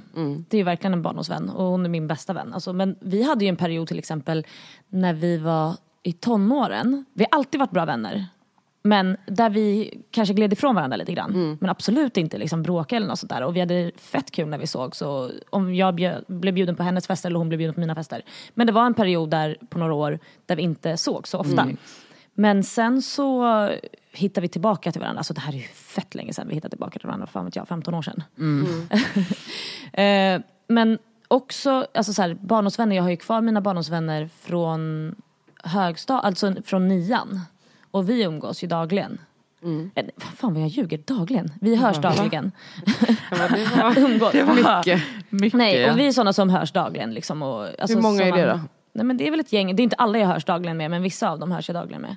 Det 0.49 0.58
är 0.58 0.60
ju 0.60 0.63
verkligen 0.63 0.93
en 0.93 1.01
barndomsvän 1.01 1.49
och 1.49 1.65
hon 1.65 1.86
är 1.86 1.89
min 1.89 2.08
bästa 2.08 2.34
vän. 2.34 2.53
Alltså, 2.53 2.73
men 2.73 2.95
vi 2.99 3.23
hade 3.23 3.45
ju 3.45 3.49
en 3.49 3.55
period 3.55 3.88
till 3.88 3.99
exempel 3.99 4.45
när 4.89 5.13
vi 5.13 5.38
var 5.38 5.75
i 6.03 6.13
tonåren. 6.13 7.05
Vi 7.13 7.25
har 7.32 7.39
alltid 7.39 7.60
varit 7.60 7.71
bra 7.71 7.86
vänner. 7.86 8.25
Men 8.82 9.17
där 9.25 9.49
vi 9.49 9.99
kanske 10.12 10.34
gled 10.34 10.53
ifrån 10.53 10.75
varandra 10.75 10.97
lite 10.97 11.13
grann. 11.13 11.58
Men 11.60 11.69
absolut 11.69 12.17
inte 12.17 12.38
liksom 12.38 12.63
bråka 12.63 12.95
eller 12.95 13.08
något 13.08 13.19
sånt 13.19 13.29
där. 13.29 13.43
Och 13.43 13.55
vi 13.55 13.60
hade 13.60 13.91
fett 13.97 14.32
kul 14.32 14.47
när 14.47 14.58
vi 14.58 14.67
såg. 14.67 14.95
Så 14.95 15.32
om 15.49 15.75
jag 15.75 15.95
bjöd, 15.95 16.23
blev 16.27 16.53
bjuden 16.53 16.75
på 16.75 16.84
hennes 16.84 17.08
fester 17.08 17.29
eller 17.29 17.39
hon 17.39 17.49
blev 17.49 17.58
bjuden 17.58 17.73
på 17.73 17.79
mina 17.79 17.95
fester. 17.95 18.21
Men 18.53 18.67
det 18.67 18.73
var 18.73 18.86
en 18.86 18.93
period 18.93 19.29
där 19.29 19.58
på 19.69 19.79
några 19.79 19.93
år 19.93 20.19
där 20.45 20.55
vi 20.55 20.62
inte 20.62 20.97
såg 20.97 21.27
så 21.27 21.39
ofta. 21.39 21.67
Men 22.34 22.63
sen 22.63 23.01
så 23.01 23.69
hittade 24.12 24.41
vi 24.41 24.48
tillbaka 24.48 24.91
till 24.91 25.02
varandra. 25.02 25.19
Alltså 25.19 25.34
det 25.34 25.41
här 25.41 25.54
är 25.54 25.58
ju 25.58 25.63
fett 25.63 26.15
länge 26.15 26.34
sedan 26.34 26.48
vi 26.48 26.54
hittade 26.56 26.69
tillbaka 26.69 27.00
till 27.00 27.08
varandra. 27.08 27.28
Fan 27.28 27.45
vet 27.45 27.56
jag, 27.56 27.67
15 27.67 27.93
år 27.93 28.02
sedan. 28.02 28.24
eh, 29.93 30.41
men 30.67 30.98
också, 31.28 31.86
alltså 31.93 32.13
så 32.13 32.22
här, 32.22 32.34
barndomsvänner, 32.34 32.95
jag 32.95 33.04
har 33.04 33.10
ju 33.10 33.17
kvar 33.17 33.41
mina 33.41 33.62
barndomsvänner 33.62 34.30
från 34.41 35.15
högstad, 35.63 36.19
alltså 36.19 36.56
från 36.65 36.88
nian. 36.88 37.39
Och 37.91 38.10
vi 38.10 38.24
umgås 38.24 38.63
ju 38.63 38.67
dagligen. 38.67 39.17
Mm. 39.63 39.91
Eh, 39.95 40.06
Fan 40.17 40.54
vad 40.54 40.63
jag 40.63 40.69
ljuger, 40.69 40.98
dagligen. 40.98 41.52
Vi 41.62 41.76
hörs 41.76 41.98
dagligen. 41.98 42.52
Ja, 43.32 43.48
det 43.50 43.65
var 43.82 43.98
Umgås. 44.12 44.34
mycket. 44.34 45.02
Mycket. 45.30 45.58
Nej, 45.58 45.91
och 45.91 46.00
vi 46.00 46.08
är 46.08 46.12
sådana 46.12 46.34
som 46.34 46.50
hörs 46.50 46.72
dagligen. 46.72 47.13
Liksom, 47.13 47.41
och, 47.41 47.67
alltså, 47.82 47.95
Hur 47.95 48.02
många 48.02 48.24
är 48.24 48.32
det 48.32 48.48
man- 48.48 48.58
då? 48.58 48.63
Nej, 48.93 49.06
men 49.06 49.17
det 49.17 49.28
är 49.28 49.32
väl 49.32 49.39
ett 49.39 49.54
gäng, 49.54 49.76
det 49.76 49.82
är 49.82 49.84
inte 49.84 49.95
alla 49.95 50.17
jag 50.19 50.28
hörs 50.28 50.45
dagligen 50.45 50.78
med 50.78 50.89
men 50.91 51.02
vissa 51.02 51.30
av 51.30 51.39
dem 51.39 51.52
hörs 51.52 51.69
jag 51.69 51.76
dagligen 51.76 52.02
med. 52.02 52.15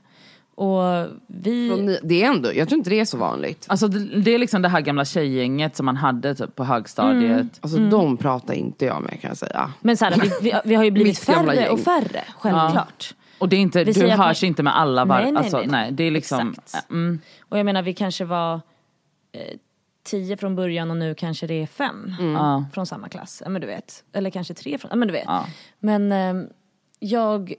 Och 0.62 1.08
vi... 1.26 1.68
Från 1.68 1.96
Det 2.08 2.22
är 2.22 2.26
ändå, 2.30 2.54
jag 2.54 2.68
tror 2.68 2.78
inte 2.78 2.90
det 2.90 3.00
är 3.00 3.04
så 3.04 3.16
vanligt. 3.16 3.66
Alltså 3.68 3.88
det, 3.88 4.20
det 4.20 4.30
är 4.30 4.38
liksom 4.38 4.62
det 4.62 4.68
här 4.68 4.80
gamla 4.80 5.04
tjejgänget 5.04 5.76
som 5.76 5.86
man 5.86 5.96
hade 5.96 6.34
typ 6.34 6.54
på 6.56 6.64
högstadiet. 6.64 7.46
Alltså 7.60 7.78
de 7.78 8.16
pratar 8.16 8.54
inte 8.54 8.84
jag 8.84 9.02
med 9.02 9.20
kan 9.20 9.28
jag 9.28 9.36
säga. 9.38 9.72
Men 9.80 9.96
så 9.96 10.04
här, 10.04 10.14
vi, 10.20 10.30
vi, 10.50 10.60
vi 10.64 10.74
har 10.74 10.84
ju 10.84 10.90
blivit 10.90 11.18
färre 11.18 11.68
och 11.68 11.80
färre, 11.80 12.24
självklart. 12.38 13.14
Och 13.38 13.48
det 13.48 13.56
är 13.56 13.60
inte, 13.60 13.84
Vi 13.84 13.92
du 13.92 14.08
hörs 14.08 14.42
ni- 14.42 14.48
inte 14.48 14.62
med 14.62 14.76
alla 14.78 15.04
var, 15.04 15.22
Nej, 15.22 15.32
nej, 15.32 15.42
alltså, 15.42 15.56
nej, 15.58 15.66
nej, 15.66 15.82
nej. 15.82 15.92
det 15.92 16.04
är 16.04 16.10
liksom, 16.10 16.54
Exakt. 16.58 16.90
mm, 16.90 17.20
Och 17.48 17.58
jag 17.58 17.66
menar 17.66 17.82
vi 17.82 17.94
kanske 17.94 18.24
var 18.24 18.54
eh, 19.32 19.40
tio 20.04 20.36
från 20.36 20.56
början 20.56 20.90
och 20.90 20.96
nu 20.96 21.14
kanske 21.14 21.46
det 21.46 21.62
är 21.62 21.66
fem 21.66 22.14
ja. 22.20 22.64
från 22.74 22.86
samma 22.86 23.08
klass. 23.08 23.42
Ja, 23.44 23.50
men 23.50 23.60
du 23.60 23.66
vet. 23.66 24.04
Eller 24.12 24.30
kanske 24.30 24.54
tre 24.54 24.78
från, 24.78 24.88
ja 24.90 24.96
men 24.96 25.08
du 25.08 25.12
vet. 25.12 25.24
Ja. 25.26 25.46
Men 25.78 26.12
ehm, 26.12 26.46
jag, 26.98 27.54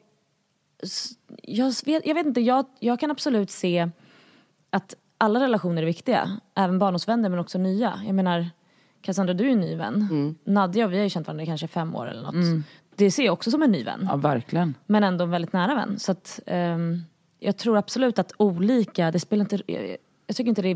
jag, 1.43 1.74
vet, 1.86 2.06
jag 2.08 2.15
vet 2.15 2.26
inte, 2.26 2.41
jag, 2.41 2.65
jag 2.80 3.00
kan 3.00 3.12
absolut 3.12 3.52
se 3.52 3.89
att 4.69 4.96
alla 5.17 5.39
relationer 5.39 5.82
är 5.82 5.86
viktiga. 5.86 6.39
Även 6.56 6.80
barndomsvänner 6.80 7.30
men 7.30 7.39
också 7.39 7.58
nya. 7.58 7.93
Jag 8.06 8.15
menar, 8.15 8.50
Cassandra 9.02 9.34
du 9.34 9.48
är 9.48 9.52
en 9.52 9.60
ny 9.60 9.76
vän. 9.76 10.36
Nadja 10.43 10.86
och 10.86 10.91
vi 10.93 10.98
har 10.98 11.04
ju 11.04 11.10
känt 11.10 11.28
varandra 11.28 11.43
i 11.43 11.48
kanske 11.48 11.67
fem 11.67 11.96
år 11.96 12.08
eller 12.10 12.22
något. 12.22 12.65
Det 12.96 13.12
ser 13.12 13.24
jag 13.24 13.34
också 13.34 13.52
som 13.52 13.62
en 13.63 13.72
ny 13.72 13.84
vän. 13.84 14.06
ja 14.10 14.15
verkligen. 14.15 14.76
Men 14.86 15.04
ändå 15.04 15.24
en 15.24 15.30
väldigt 15.32 15.54
nära 15.54 15.76
vän. 15.76 16.00
Så 16.00 16.12
att, 16.12 16.39
ehm, 16.46 17.02
jag 17.39 17.58
tror 17.58 17.78
absolut 17.78 18.19
att 18.19 18.32
olika, 18.38 19.12
det 19.12 19.19
spelar 19.19 19.41
inte, 19.41 19.60
jag, 19.65 19.98
jag 20.28 20.36
tycker 20.36 20.50
inte 20.50 20.62
det 20.62 20.74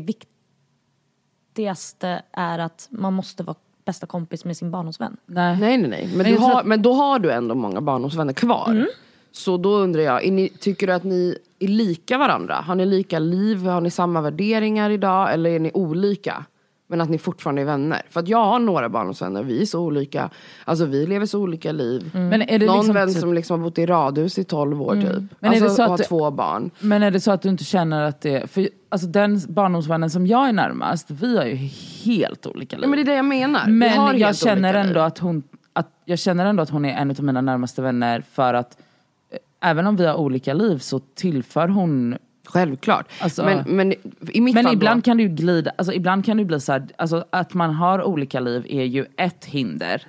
viktigaste 1.54 2.22
är 2.32 2.58
att 2.58 2.88
man 2.90 3.12
måste 3.12 3.42
vara 3.42 3.56
bästa 3.84 4.06
kompis 4.06 4.44
med 4.44 4.56
sin 4.56 4.70
barndomsvän. 4.70 5.16
Nej. 5.26 5.56
Nej 5.60 5.78
nej 5.78 5.90
nej. 5.90 6.10
Men, 6.16 6.26
tror 6.26 6.38
har, 6.38 6.60
att- 6.60 6.66
men 6.66 6.82
då 6.82 6.92
har 6.92 7.18
du 7.18 7.32
ändå 7.32 7.54
många 7.54 7.80
barndomsvänner 7.80 8.32
kvar. 8.32 8.86
Så 9.32 9.56
då 9.56 9.70
undrar 9.76 10.02
jag, 10.02 10.24
är 10.26 10.32
ni, 10.32 10.48
tycker 10.48 10.86
du 10.86 10.92
att 10.92 11.04
ni 11.04 11.38
är 11.58 11.68
lika 11.68 12.18
varandra? 12.18 12.54
Har 12.54 12.74
ni 12.74 12.86
lika 12.86 13.18
liv? 13.18 13.66
Har 13.66 13.80
ni 13.80 13.90
samma 13.90 14.20
värderingar 14.20 14.90
idag? 14.90 15.32
Eller 15.32 15.50
är 15.50 15.58
ni 15.58 15.70
olika? 15.74 16.44
Men 16.90 17.00
att 17.00 17.08
ni 17.08 17.18
fortfarande 17.18 17.62
är 17.62 17.66
vänner. 17.66 18.02
För 18.10 18.20
att 18.20 18.28
jag 18.28 18.44
har 18.44 18.58
några 18.58 18.88
barndomsvänner, 18.88 19.42
vi 19.42 19.62
är 19.62 19.66
så 19.66 19.80
olika. 19.80 20.30
Alltså 20.64 20.84
vi 20.84 21.06
lever 21.06 21.26
så 21.26 21.40
olika 21.40 21.72
liv. 21.72 22.10
Men 22.14 22.42
är 22.42 22.58
det 22.58 22.66
Någon 22.66 22.76
liksom 22.76 22.94
vän 22.94 23.08
typ- 23.08 23.20
som 23.20 23.34
liksom 23.34 23.60
har 23.60 23.64
bott 23.64 23.78
i 23.78 23.86
radhus 23.86 24.38
i 24.38 24.44
12 24.44 24.82
år 24.82 24.94
typ. 24.94 25.04
Men 25.40 25.52
är 25.52 25.56
alltså, 25.56 25.64
det 25.64 25.70
så 25.70 25.82
och 25.84 25.90
har 25.90 25.98
du- 25.98 26.04
två 26.04 26.30
barn. 26.30 26.70
Men 26.80 27.02
är 27.02 27.10
det 27.10 27.20
så 27.20 27.30
att 27.32 27.42
du 27.42 27.48
inte 27.48 27.64
känner 27.64 28.02
att 28.02 28.20
det, 28.20 28.50
för 28.50 28.68
alltså 28.88 29.06
den 29.06 29.40
barndomsvännen 29.48 30.10
som 30.10 30.26
jag 30.26 30.48
är 30.48 30.52
närmast, 30.52 31.10
vi 31.10 31.36
har 31.36 31.44
ju 31.44 31.54
helt 32.04 32.46
olika 32.46 32.76
liv. 32.76 32.84
Ja, 32.84 32.88
men 32.88 32.96
det 32.96 33.02
är 33.02 33.06
det 33.06 33.16
jag 33.16 33.24
menar. 33.24 33.66
Men 33.66 34.18
jag 34.18 34.36
känner 34.36 34.72
liv. 34.72 34.82
ändå 34.88 35.00
att 35.00 35.18
hon, 35.18 35.42
att, 35.72 35.88
jag 36.04 36.18
känner 36.18 36.46
ändå 36.46 36.62
att 36.62 36.70
hon 36.70 36.84
är 36.84 36.94
en 36.94 37.10
av 37.10 37.22
mina 37.24 37.40
närmaste 37.40 37.82
vänner 37.82 38.24
för 38.32 38.54
att 38.54 38.76
även 39.60 39.86
om 39.86 39.96
vi 39.96 40.06
har 40.06 40.14
olika 40.14 40.54
liv 40.54 40.78
så 40.78 40.98
tillför 40.98 41.68
hon 41.68 42.16
Självklart. 42.48 43.06
Alltså- 43.20 43.44
men, 43.44 43.64
men 43.76 43.92
i 44.32 44.40
mitt 44.40 44.54
Men 44.54 44.64
fall 44.64 44.74
ibland 44.74 45.00
då, 45.00 45.04
kan 45.04 45.16
det 45.16 45.22
ju 45.22 45.28
glida, 45.28 45.70
alltså 45.78 45.92
ibland 45.94 46.24
kan 46.24 46.36
det 46.36 46.44
bli 46.44 46.60
så 46.60 46.72
här, 46.72 46.86
alltså 46.98 47.24
att 47.30 47.54
man 47.54 47.74
har 47.74 48.02
olika 48.02 48.40
liv 48.40 48.66
är 48.68 48.84
ju 48.84 49.06
ett 49.16 49.44
hinder. 49.44 50.02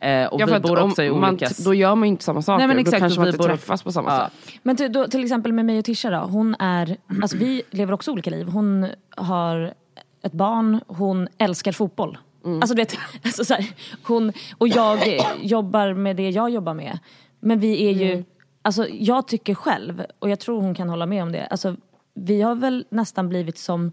Eh, 0.00 0.26
och 0.26 0.40
Ja, 0.40 0.46
vi 0.46 0.60
bor 0.60 0.82
också 0.82 1.02
i 1.02 1.10
man, 1.10 1.30
olika... 1.30 1.48
Då 1.64 1.74
gör 1.74 1.94
man 1.94 2.08
ju 2.08 2.10
inte 2.10 2.24
samma 2.24 2.42
saker. 2.42 2.58
Nej, 2.58 2.66
men 2.66 2.76
då 2.76 2.80
exakt, 2.80 2.98
kanske 3.00 3.16
och 3.16 3.20
man 3.20 3.24
vi 3.24 3.28
inte 3.28 3.38
bor- 3.38 3.46
träffas 3.48 3.82
på 3.82 3.92
samma 3.92 4.10
Ja. 4.10 4.30
sätt. 4.46 4.58
Men 4.62 4.76
till, 4.76 4.92
då, 4.92 5.06
till 5.06 5.22
exempel 5.22 5.52
med 5.52 5.64
mig 5.64 5.78
och 5.78 5.84
Tisha 5.84 6.10
då, 6.10 6.16
hon 6.18 6.54
är, 6.58 6.96
alltså 7.22 7.36
vi 7.36 7.62
lever 7.70 7.92
också 7.92 8.10
olika 8.12 8.30
liv. 8.30 8.46
Hon 8.48 8.86
har 9.16 9.74
ett 10.22 10.32
barn, 10.32 10.80
hon 10.86 11.28
älskar 11.38 11.72
fotboll. 11.72 12.18
Alltså, 12.44 12.74
du 12.74 12.82
vet, 12.82 12.96
alltså 13.24 13.44
så 13.44 13.54
här, 13.54 13.66
hon, 14.02 14.32
och 14.58 14.68
jag 14.68 14.98
jobbar 15.42 15.92
med 15.94 16.16
det 16.16 16.30
jag 16.30 16.50
jobbar 16.50 16.74
med. 16.74 16.98
Men 17.40 17.60
vi 17.60 17.84
är 17.88 17.92
ju, 17.92 18.24
alltså 18.62 18.88
jag 18.88 19.28
tycker 19.28 19.54
själv, 19.54 20.02
och 20.18 20.30
jag 20.30 20.40
tror 20.40 20.60
hon 20.62 20.74
kan 20.74 20.88
hålla 20.88 21.06
med 21.06 21.22
om 21.22 21.32
det, 21.32 21.46
alltså 21.46 21.76
vi 22.14 22.42
har 22.42 22.54
väl 22.54 22.84
nästan 22.90 23.28
blivit 23.28 23.58
som 23.58 23.92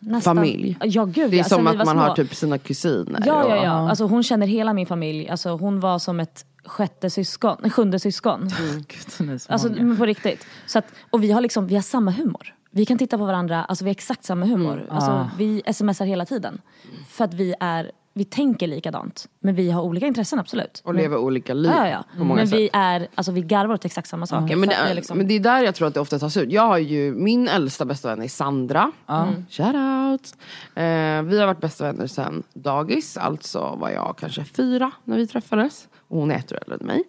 nästan, 0.00 0.36
Familj. 0.36 0.78
Ja 0.84 1.04
gud 1.04 1.30
Det 1.30 1.36
är 1.36 1.38
ja, 1.38 1.44
sen 1.44 1.56
som 1.58 1.66
att 1.66 1.76
man 1.76 1.86
små. 1.86 2.00
har 2.00 2.14
typ 2.14 2.34
sina 2.34 2.58
kusiner. 2.58 3.22
Ja, 3.26 3.48
ja, 3.48 3.58
och- 3.58 3.64
ja. 3.66 3.88
Alltså, 3.90 4.04
hon 4.04 4.22
känner 4.22 4.46
hela 4.46 4.72
min 4.72 4.86
familj. 4.86 5.28
Alltså, 5.28 5.50
hon 5.56 5.80
var 5.80 5.98
som 5.98 6.20
ett 6.20 6.46
sjätte 6.64 7.10
syskon, 7.10 7.70
sjunde 7.70 7.98
syskon. 7.98 8.48
Gud, 8.58 9.26
ni 9.28 9.32
är 9.34 9.38
så 9.38 9.52
Alltså 9.52 9.68
många. 9.68 9.82
men 9.82 9.96
på 9.96 10.06
riktigt. 10.06 10.46
Så 10.66 10.78
att, 10.78 10.84
och 11.10 11.22
vi 11.22 11.32
har 11.32 11.40
liksom, 11.40 11.66
vi 11.66 11.74
har 11.74 11.82
samma 11.82 12.10
humor. 12.10 12.54
Vi 12.70 12.86
kan 12.86 12.98
titta 12.98 13.18
på 13.18 13.24
varandra, 13.24 13.64
alltså 13.64 13.84
vi 13.84 13.88
har 13.88 13.94
exakt 13.94 14.24
samma 14.24 14.46
humor. 14.46 14.86
Alltså, 14.90 15.10
Ah. 15.10 15.30
Vi 15.38 15.62
smsar 15.72 16.04
hela 16.04 16.26
tiden. 16.26 16.60
För 17.08 17.24
att 17.24 17.34
vi 17.34 17.54
är, 17.60 17.90
vi 18.16 18.24
tänker 18.24 18.66
likadant. 18.66 19.28
Men 19.40 19.54
vi 19.54 19.70
har 19.70 19.82
olika 19.82 20.06
intressen 20.06 20.38
absolut. 20.38 20.82
Och 20.84 20.94
lever 20.94 21.16
olika 21.16 21.54
liv 21.54 21.72
Ja, 21.76 21.88
ja. 21.88 22.04
på 22.18 22.24
många 22.24 22.34
Men 22.34 22.48
sätt. 22.48 22.58
vi 22.58 22.70
är, 22.72 23.08
alltså 23.14 23.32
vi 23.32 23.40
garvar 23.42 23.74
åt 23.74 23.84
exakt 23.84 24.08
samma 24.08 24.26
saker. 24.26 24.50
Ja, 24.50 24.56
men, 24.56 24.68
det 24.68 24.74
är, 24.74 24.94
liksom- 24.94 25.18
men 25.18 25.28
det 25.28 25.34
är 25.34 25.40
där 25.40 25.62
jag 25.62 25.74
tror 25.74 25.88
att 25.88 25.94
det 25.94 26.00
ofta 26.00 26.18
tas 26.18 26.36
ut. 26.36 26.52
Jag 26.52 26.62
har 26.62 26.78
ju, 26.78 27.14
min 27.14 27.48
äldsta 27.48 27.84
bästa 27.84 28.08
vän 28.08 28.22
är 28.22 28.28
Sandra. 28.28 28.92
Mm. 29.08 29.46
Shout 29.50 29.74
out. 29.74 30.32
Eh, 30.74 31.22
vi 31.22 31.40
har 31.40 31.46
varit 31.46 31.60
bästa 31.60 31.84
vänner 31.84 32.06
sedan 32.06 32.42
dagis. 32.54 33.16
Alltså 33.16 33.60
var 33.80 33.90
jag 33.90 34.16
kanske 34.20 34.44
fyra 34.44 34.90
när 35.04 35.16
vi 35.16 35.26
träffades. 35.26 35.88
Hon 36.18 36.30
är 36.30 36.34
ett 36.36 36.52
år 36.52 36.58
äldre 36.66 36.78
än 36.80 36.86
mig. 36.86 37.04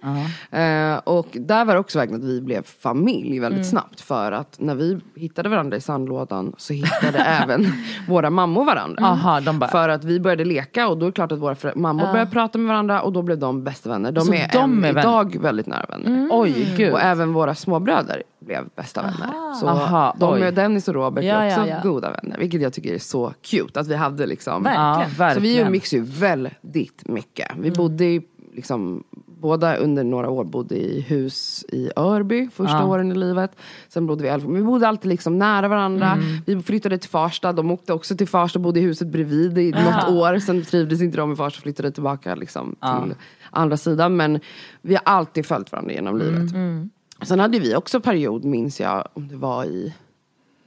Eh, 0.52 0.98
och 1.04 1.28
där 1.34 1.66
var 1.66 1.74
det 1.74 1.80
också 1.80 2.00
vägen 2.00 2.16
att 2.16 2.24
vi 2.24 2.42
blev 2.42 2.64
familj 2.64 3.40
väldigt 3.40 3.58
Mm. 3.58 3.70
snabbt. 3.70 4.02
För 4.02 4.32
att 4.32 4.56
när 4.60 4.76
vi 4.76 5.00
hittade 5.16 5.50
varandra 5.50 5.78
i 5.78 5.82
sandlådan 5.82 6.54
så 6.58 6.74
hittade 6.74 7.18
även 7.44 7.66
våra 8.08 8.30
mammor 8.30 8.66
varandra. 8.66 9.06
Aha, 9.06 9.40
de 9.42 9.60
bara- 9.60 9.70
För 9.70 9.90
att 9.90 10.04
vi 10.04 10.20
började 10.20 10.46
leka 10.46 10.88
och 10.88 10.98
då 10.98 11.06
är 11.06 11.10
det 11.10 11.14
klart 11.16 11.32
att 11.32 11.40
våra 11.40 11.56
förä- 11.56 11.76
mammor 11.76 12.12
började 12.12 12.32
prata 12.32 12.58
med 12.58 12.68
varandra 12.68 13.02
och 13.02 13.14
då 13.14 13.22
blev 13.22 13.38
de 13.40 13.64
bästa 13.64 13.90
vänner. 13.90 14.12
De 14.12 14.22
Så 14.26 14.34
är, 14.34 14.50
de 14.54 14.84
är 14.84 14.94
vän- 14.94 15.00
idag 15.00 15.38
väldigt 15.42 15.68
nära 15.68 15.86
vänner. 15.90 16.30
Oj, 16.32 16.74
gud. 16.78 16.94
Och 16.94 17.02
även 17.02 17.34
våra 17.34 17.56
småbröder 17.56 18.24
blev 18.40 18.64
bästa 18.76 19.02
vänner. 19.02 19.54
Så 19.62 19.68
Aha, 19.68 20.16
de 20.20 20.34
oj. 20.34 20.52
Dennis 20.52 20.88
och 20.88 20.94
Robert 20.94 21.24
Ja, 21.24 21.34
är 21.36 21.48
också 21.48 21.60
ja, 21.70 21.76
ja. 21.84 21.90
goda 21.90 22.12
vänner. 22.12 22.38
Vilket 22.40 22.62
jag 22.62 22.74
tycker 22.74 22.94
är 22.94 23.00
så 23.00 23.34
cute 23.42 23.80
att 23.80 23.88
vi 23.88 23.96
hade 23.96 24.26
liksom. 24.26 24.64
Verkligen. 24.64 25.10
Så 25.12 25.18
verkligen. 25.18 25.44
vi 25.44 25.62
umgicks 25.62 25.94
ju 25.94 26.02
väldigt 26.02 27.08
mycket. 27.08 27.52
Vi 27.58 27.68
Mm. 27.68 27.74
bodde 27.78 28.06
i, 28.06 28.22
liksom, 28.56 29.04
båda 29.26 29.76
under 29.76 30.04
några 30.04 30.30
år 30.30 30.44
bodde 30.44 30.76
i 30.76 31.02
hus 31.02 31.66
i 31.70 31.90
Örby 31.96 32.50
första 32.54 32.78
Ja. 32.78 32.86
åren 32.86 33.12
i 33.12 33.16
livet. 33.16 33.52
Sen 33.88 34.08
bodde 34.08 34.24
vi 34.24 34.30
i 34.30 34.38
Vi 34.48 34.64
bodde 34.64 34.88
alltid 34.88 35.10
liksom 35.10 35.38
nära 35.38 35.68
varandra. 35.68 36.12
Mm. 36.12 36.26
Vi 36.46 36.62
flyttade 36.62 36.98
till 36.98 37.10
Farsta. 37.10 37.54
De 37.54 37.72
åkte 37.72 37.94
också 37.94 38.18
till 38.18 38.28
Farsta 38.28 38.60
och 38.60 38.64
bodde 38.64 38.80
i 38.80 38.84
huset 38.84 39.08
bredvid 39.08 39.58
i 39.58 39.72
något 39.72 40.10
år. 40.10 40.40
Sen 40.40 40.64
trivdes 40.64 41.02
inte 41.02 41.18
de 41.18 41.34
i 41.34 41.36
Farsta 41.36 41.58
och 41.58 41.64
flyttade 41.64 41.92
tillbaka 41.92 42.36
liksom, 42.36 42.76
till 42.82 43.16
andra 43.52 43.78
sidan. 43.78 44.16
Men 44.16 44.40
vi 44.82 44.94
har 44.96 45.02
alltid 45.06 45.46
följt 45.46 45.72
varandra 45.72 45.94
genom 45.94 46.18
livet. 46.18 46.54
Mm. 46.54 46.90
Sen 47.22 47.40
hade 47.40 47.60
vi 47.60 47.76
också 47.76 48.00
period, 48.00 48.46
minns 48.46 48.80
jag, 48.80 49.08
om 49.14 49.28
det 49.28 49.36
var 49.36 49.66
i 49.66 49.94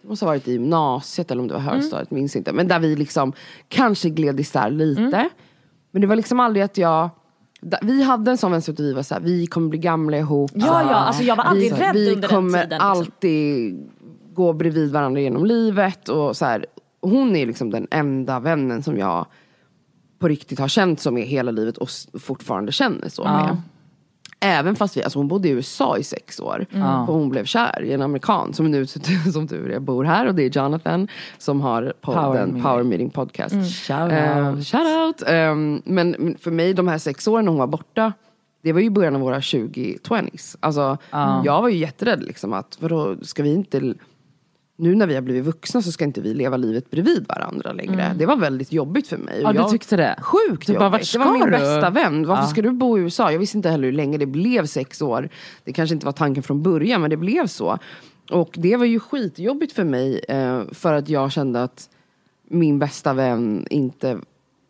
det 0.02 0.08
måste 0.08 0.24
ha 0.24 0.30
varit 0.30 0.48
i 0.48 0.52
gymnasiet 0.52 1.30
eller 1.30 1.42
om 1.42 1.48
det 1.48 1.54
var 1.54 1.60
högstadiet, 1.60 2.10
minns 2.10 2.36
inte. 2.36 2.52
Men 2.52 2.68
där 2.68 2.78
vi 2.78 2.96
liksom 2.96 3.32
kanske 3.68 4.08
gled 4.08 4.40
isär 4.40 4.70
lite. 4.70 5.28
Men 5.90 6.00
det 6.00 6.06
var 6.06 6.16
liksom 6.16 6.40
aldrig 6.40 6.62
att 6.62 6.78
jag 6.78 7.10
vi 7.82 8.02
hade 8.02 8.30
en 8.30 8.38
sån 8.38 8.52
vänskap 8.52 8.80
vi 8.80 8.92
var 8.92 9.02
såhär, 9.02 9.20
vi 9.20 9.46
kommer 9.46 9.68
bli 9.68 9.78
gamla 9.78 10.18
ihop. 10.18 10.50
Ja, 10.54 10.82
ja, 10.82 10.94
alltså 10.94 11.22
jag 11.22 11.36
var 11.36 11.44
aldrig 11.44 11.74
vi, 11.74 11.80
rädd 11.80 11.94
vi 11.94 12.12
under 12.12 12.28
den 12.28 12.36
kommer 12.36 12.62
tiden, 12.62 12.68
liksom. 12.68 12.88
alltid 12.88 13.76
gå 14.34 14.52
bredvid 14.52 14.92
varandra 14.92 15.20
genom 15.20 15.46
livet. 15.46 16.08
Och 16.08 16.36
så 16.36 16.44
här, 16.44 16.66
hon 17.00 17.36
är 17.36 17.46
liksom 17.46 17.70
den 17.70 17.86
enda 17.90 18.40
vännen 18.40 18.82
som 18.82 18.98
jag 18.98 19.26
på 20.18 20.28
riktigt 20.28 20.58
har 20.58 20.68
känt 20.68 21.00
som 21.00 21.18
är 21.18 21.26
hela 21.26 21.50
livet 21.50 21.76
och 21.76 21.88
fortfarande 22.20 22.72
känner 22.72 23.08
så 23.08 23.24
med. 23.24 23.56
Även 24.40 24.76
fast 24.76 24.96
vi, 24.96 25.02
alltså 25.02 25.18
hon 25.18 25.28
bodde 25.28 25.48
i 25.48 25.50
USA 25.50 25.98
i 25.98 26.02
sex 26.02 26.40
år. 26.40 26.66
Och 27.08 27.14
hon 27.14 27.28
blev 27.28 27.44
kär 27.44 27.82
i 27.82 27.92
en 27.92 28.02
amerikan 28.02 28.54
som 28.54 28.70
nu 28.70 28.86
som 29.32 29.48
tur 29.48 29.70
är 29.70 29.78
bor 29.80 30.04
här. 30.04 30.26
Och 30.26 30.34
det 30.34 30.42
är 30.42 30.50
Jonathan 30.62 31.08
som 31.38 31.60
har 31.60 31.92
Power 32.00 32.22
podden 32.22 32.44
Meeting. 32.48 32.62
Power 32.62 32.82
Meeting 32.82 33.10
Podcast. 33.10 33.54
Shout 33.86 34.12
Eh, 34.12 34.48
out. 34.48 34.66
shout 34.66 34.86
out. 35.06 35.22
Ehm, 35.26 35.82
men 35.84 36.36
för 36.40 36.50
mig 36.50 36.74
de 36.74 36.88
här 36.88 36.98
sex 36.98 37.28
åren 37.28 37.44
när 37.44 37.52
hon 37.52 37.58
var 37.58 37.66
borta. 37.66 38.12
Det 38.62 38.72
var 38.72 38.80
ju 38.80 38.90
början 38.90 39.14
av 39.14 39.20
våra 39.20 39.40
20-20s. 39.40 40.56
Alltså, 40.60 40.96
Jag 41.44 41.62
var 41.62 41.68
ju 41.68 41.76
jätterädd 41.76 42.22
liksom 42.22 42.52
att 42.52 42.76
vadå, 42.80 43.16
ska 43.22 43.42
vi 43.42 43.54
inte 43.54 43.94
nu 44.80 44.94
när 44.94 45.06
vi 45.06 45.14
har 45.14 45.22
blivit 45.22 45.44
vuxna 45.44 45.82
så 45.82 45.92
ska 45.92 46.04
inte 46.04 46.20
vi 46.20 46.34
leva 46.34 46.56
livet 46.56 46.90
bredvid 46.90 47.26
varandra 47.28 47.72
längre. 47.72 48.14
Det 48.18 48.26
var 48.26 48.36
väldigt 48.36 48.72
jobbigt 48.72 49.08
för 49.08 49.16
mig. 49.16 49.40
Ja, 49.42 49.52
du 49.52 49.64
tyckte 49.70 49.96
det? 49.96 50.18
Sjukt 50.22 50.66
Du 50.66 50.72
bara, 50.74 50.84
jobbigt. 50.84 51.00
vart 51.00 51.12
det 51.12 51.18
var 51.18 51.32
min 51.32 51.44
du? 51.44 51.50
bästa 51.50 51.90
vän. 51.90 52.26
Varför 52.26 52.42
Ja. 52.42 52.48
ska 52.48 52.62
du 52.62 52.70
bo 52.70 52.98
i 52.98 53.00
USA? 53.00 53.32
Jag 53.32 53.38
visste 53.38 53.56
inte 53.58 53.68
heller 53.70 53.84
hur 53.84 53.92
länge 53.92 54.18
det 54.18 54.26
blev 54.26 54.66
sex 54.66 55.02
år. 55.02 55.28
Det 55.64 55.72
kanske 55.72 55.94
inte 55.94 56.06
var 56.06 56.12
tanken 56.12 56.42
från 56.42 56.62
början 56.62 57.00
men 57.00 57.10
det 57.10 57.16
blev 57.16 57.46
så. 57.46 57.78
Och 58.30 58.50
det 58.54 58.76
var 58.76 58.84
ju 58.84 59.00
skitjobbigt 59.00 59.72
för 59.72 59.84
mig 59.84 60.20
eh, 60.28 60.60
för 60.72 60.92
att 60.94 61.08
jag 61.08 61.32
kände 61.32 61.62
att 61.62 61.88
min 62.48 62.78
bästa 62.78 63.12
vän 63.12 63.66
inte 63.70 64.18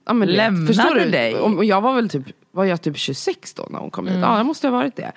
ja, 0.07 0.13
men 0.13 0.29
vet, 0.29 0.37
Lämnade 0.37 0.67
förstår 0.67 0.95
du? 0.95 1.11
dig? 1.11 1.35
Och 1.35 1.65
jag 1.65 1.81
var 1.81 1.95
väl 1.95 2.09
typ, 2.09 2.23
var 2.51 2.65
jag 2.65 2.83
typ 2.83 2.97
26 2.97 3.55
då 3.55 3.67
när 3.71 3.79
hon 3.79 3.91
kom 3.91 4.07
hit? 4.07 4.17
Ja, 4.23 4.37
jag 4.37 4.47
måste 4.47 4.67
ha 4.69 4.73
varit 4.73 4.97
det. 4.97 5.13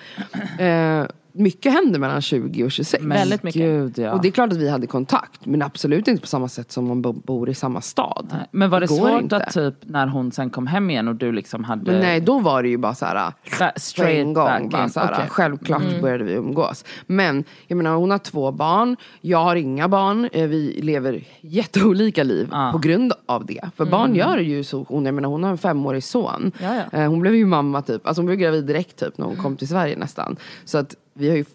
Mycket 1.33 1.73
händer 1.73 1.99
mellan 1.99 2.21
20 2.21 2.63
och 2.63 2.71
26. 2.71 3.03
Men 3.03 3.17
Väldigt 3.17 3.43
mycket. 3.43 3.61
Gud, 3.61 3.97
ja. 3.99 4.11
Och 4.13 4.21
det 4.21 4.27
är 4.27 4.31
klart 4.31 4.51
att 4.51 4.57
vi 4.57 4.69
hade 4.69 4.87
kontakt, 4.87 5.45
men 5.45 5.61
absolut 5.61 6.07
inte 6.07 6.21
på 6.21 6.27
samma 6.27 6.47
sätt 6.47 6.71
som 6.71 6.87
man 6.87 7.01
bo- 7.01 7.13
bor 7.13 7.49
i 7.49 7.53
samma 7.53 7.81
stad. 7.81 8.35
Men 8.51 8.69
var 8.69 8.79
det 8.79 8.87
går 8.87 8.97
svårt 8.97 9.21
inte. 9.21 9.35
att 9.37 9.53
typ 9.53 9.75
när 9.81 10.07
hon 10.07 10.31
sen 10.31 10.49
kom 10.49 10.67
hem 10.67 10.89
igen 10.89 11.07
och 11.07 11.15
du 11.15 11.31
liksom 11.31 11.63
hade 11.63 11.91
Men 11.91 12.01
nej, 12.01 12.21
då 12.21 12.39
var 12.39 12.63
det 12.63 12.69
ju 12.69 12.77
bara 12.77 12.95
så 12.95 13.05
här 13.05 13.15
ba- 13.15 13.31
på 13.71 13.79
straight 13.79 14.19
en 14.19 14.33
gång. 14.33 14.45
back 14.45 14.71
Bara 14.71 14.83
in? 14.83 14.89
så 14.89 14.99
här, 14.99 15.13
Okej. 15.13 15.25
Självklart 15.29 16.01
började 16.01 16.23
vi 16.23 16.33
umgås. 16.33 16.85
Men 17.07 17.43
jag 17.67 17.77
menar, 17.77 17.95
hon 17.95 18.11
har 18.11 18.17
två 18.17 18.51
barn, 18.51 18.95
jag 19.21 19.37
har 19.43 19.55
inga 19.55 19.87
barn. 19.87 20.29
Eh, 20.33 20.47
Vi 20.47 20.79
lever 20.83 21.23
jätteolika 21.41 22.23
liv 22.23 22.47
Ja. 22.51 22.69
på 22.71 22.77
grund 22.77 23.13
av 23.25 23.45
det. 23.45 23.69
För 23.77 23.85
barn 23.85 24.15
gör 24.15 24.37
ju 24.37 24.63
så. 24.63 24.85
Hon, 24.89 25.05
jag 25.05 25.15
menar, 25.15 25.29
hon 25.29 25.43
har 25.43 25.51
en 25.51 25.57
femårig 25.57 26.03
son. 26.03 26.51
Ja, 26.61 26.75
ja. 26.91 26.99
Eh, 26.99 27.09
Hon 27.09 27.19
blev 27.19 27.35
ju 27.35 27.45
mamma 27.45 27.81
typ, 27.81 28.07
alltså 28.07 28.19
hon 28.21 28.25
blev 28.25 28.37
gravid 28.39 28.65
direkt 28.65 28.99
typ 28.99 29.17
när 29.17 29.25
hon 29.25 29.35
kom 29.35 29.57
till 29.57 29.67
Sverige 29.67 29.95
nästan. 29.97 30.35
Så 30.65 30.77
att 30.77 30.95
vi 31.21 31.29
har 31.29 31.35
ju 31.35 31.45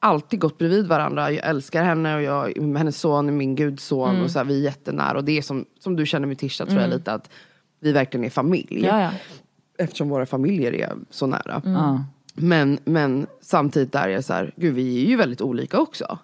alltid 0.00 0.40
gått 0.40 0.58
bredvid 0.58 0.86
varandra. 0.86 1.32
Jag 1.32 1.46
älskar 1.46 1.84
henne 1.84 2.16
och 2.16 2.22
jag, 2.22 2.58
hennes 2.76 3.00
son 3.00 3.28
är 3.28 3.32
min 3.32 3.54
gudson. 3.54 4.22
Och 4.22 4.30
så 4.30 4.38
här, 4.38 4.46
vi 4.46 4.58
är 4.58 4.64
jättenära. 4.64 5.18
Och 5.18 5.24
det 5.24 5.38
är 5.38 5.42
som, 5.42 5.64
som 5.80 5.96
du 5.96 6.06
känner 6.06 6.26
med 6.26 6.38
Tisha 6.38 6.66
tror 6.66 6.80
jag 6.80 6.90
lite 6.90 7.12
att 7.12 7.30
vi 7.80 7.92
verkligen 7.92 8.24
är 8.24 8.30
familj. 8.30 8.84
Ja, 8.84 9.02
ja. 9.02 9.10
Eftersom 9.78 10.08
våra 10.08 10.26
familjer 10.26 10.74
är 10.74 10.92
så 11.10 11.26
nära. 11.26 11.62
Ja. 11.64 12.04
Men, 12.34 12.78
men 12.84 13.26
samtidigt 13.40 13.92
där 13.92 14.08
är 14.08 14.12
jag 14.12 14.24
så 14.24 14.32
här, 14.32 14.52
gud 14.56 14.74
vi 14.74 15.04
är 15.04 15.08
ju 15.08 15.16
väldigt 15.16 15.40
olika 15.40 15.78
också. 15.78 16.18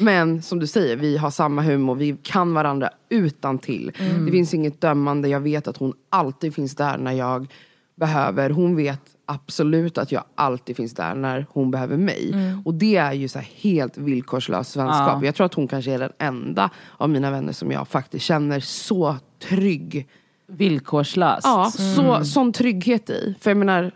Men 0.00 0.42
som 0.42 0.58
du 0.58 0.66
säger, 0.66 0.96
vi 0.96 1.16
har 1.16 1.30
samma 1.30 1.62
humor, 1.62 1.94
vi 1.94 2.16
kan 2.22 2.54
varandra 2.54 2.90
utan 3.08 3.58
till. 3.58 3.92
Det 4.26 4.30
finns 4.30 4.54
inget 4.54 4.80
dömande, 4.80 5.28
jag 5.28 5.40
vet 5.40 5.68
att 5.68 5.76
hon 5.76 5.92
alltid 6.08 6.54
finns 6.54 6.74
där 6.74 6.98
när 6.98 7.12
jag 7.12 7.52
behöver. 7.94 8.50
Hon 8.50 8.76
vet 8.76 9.00
absolut 9.26 9.98
att 9.98 10.12
jag 10.12 10.24
alltid 10.34 10.76
finns 10.76 10.94
där 10.94 11.14
när 11.14 11.46
hon 11.50 11.70
behöver 11.70 11.96
mig. 11.96 12.34
Och 12.64 12.74
det 12.74 12.96
är 12.96 13.12
ju 13.12 13.28
så 13.28 13.38
helt 13.38 13.98
villkorslös 13.98 14.76
vänskap. 14.76 15.18
Ja. 15.20 15.24
Jag 15.24 15.34
tror 15.34 15.46
att 15.46 15.54
hon 15.54 15.68
kanske 15.68 15.92
är 15.92 15.98
den 15.98 16.12
enda 16.18 16.70
av 16.96 17.10
mina 17.10 17.30
vänner 17.30 17.52
som 17.52 17.72
jag 17.72 17.88
faktiskt 17.88 18.24
känner 18.24 18.60
så 18.60 19.16
trygg 19.48 20.08
Villkorslöst. 20.46 21.44
Ja, 21.44 21.70
så, 21.70 22.24
sån 22.24 22.52
trygghet 22.52 23.10
i. 23.10 23.34
För 23.40 23.50
jag 23.50 23.56
menar, 23.56 23.92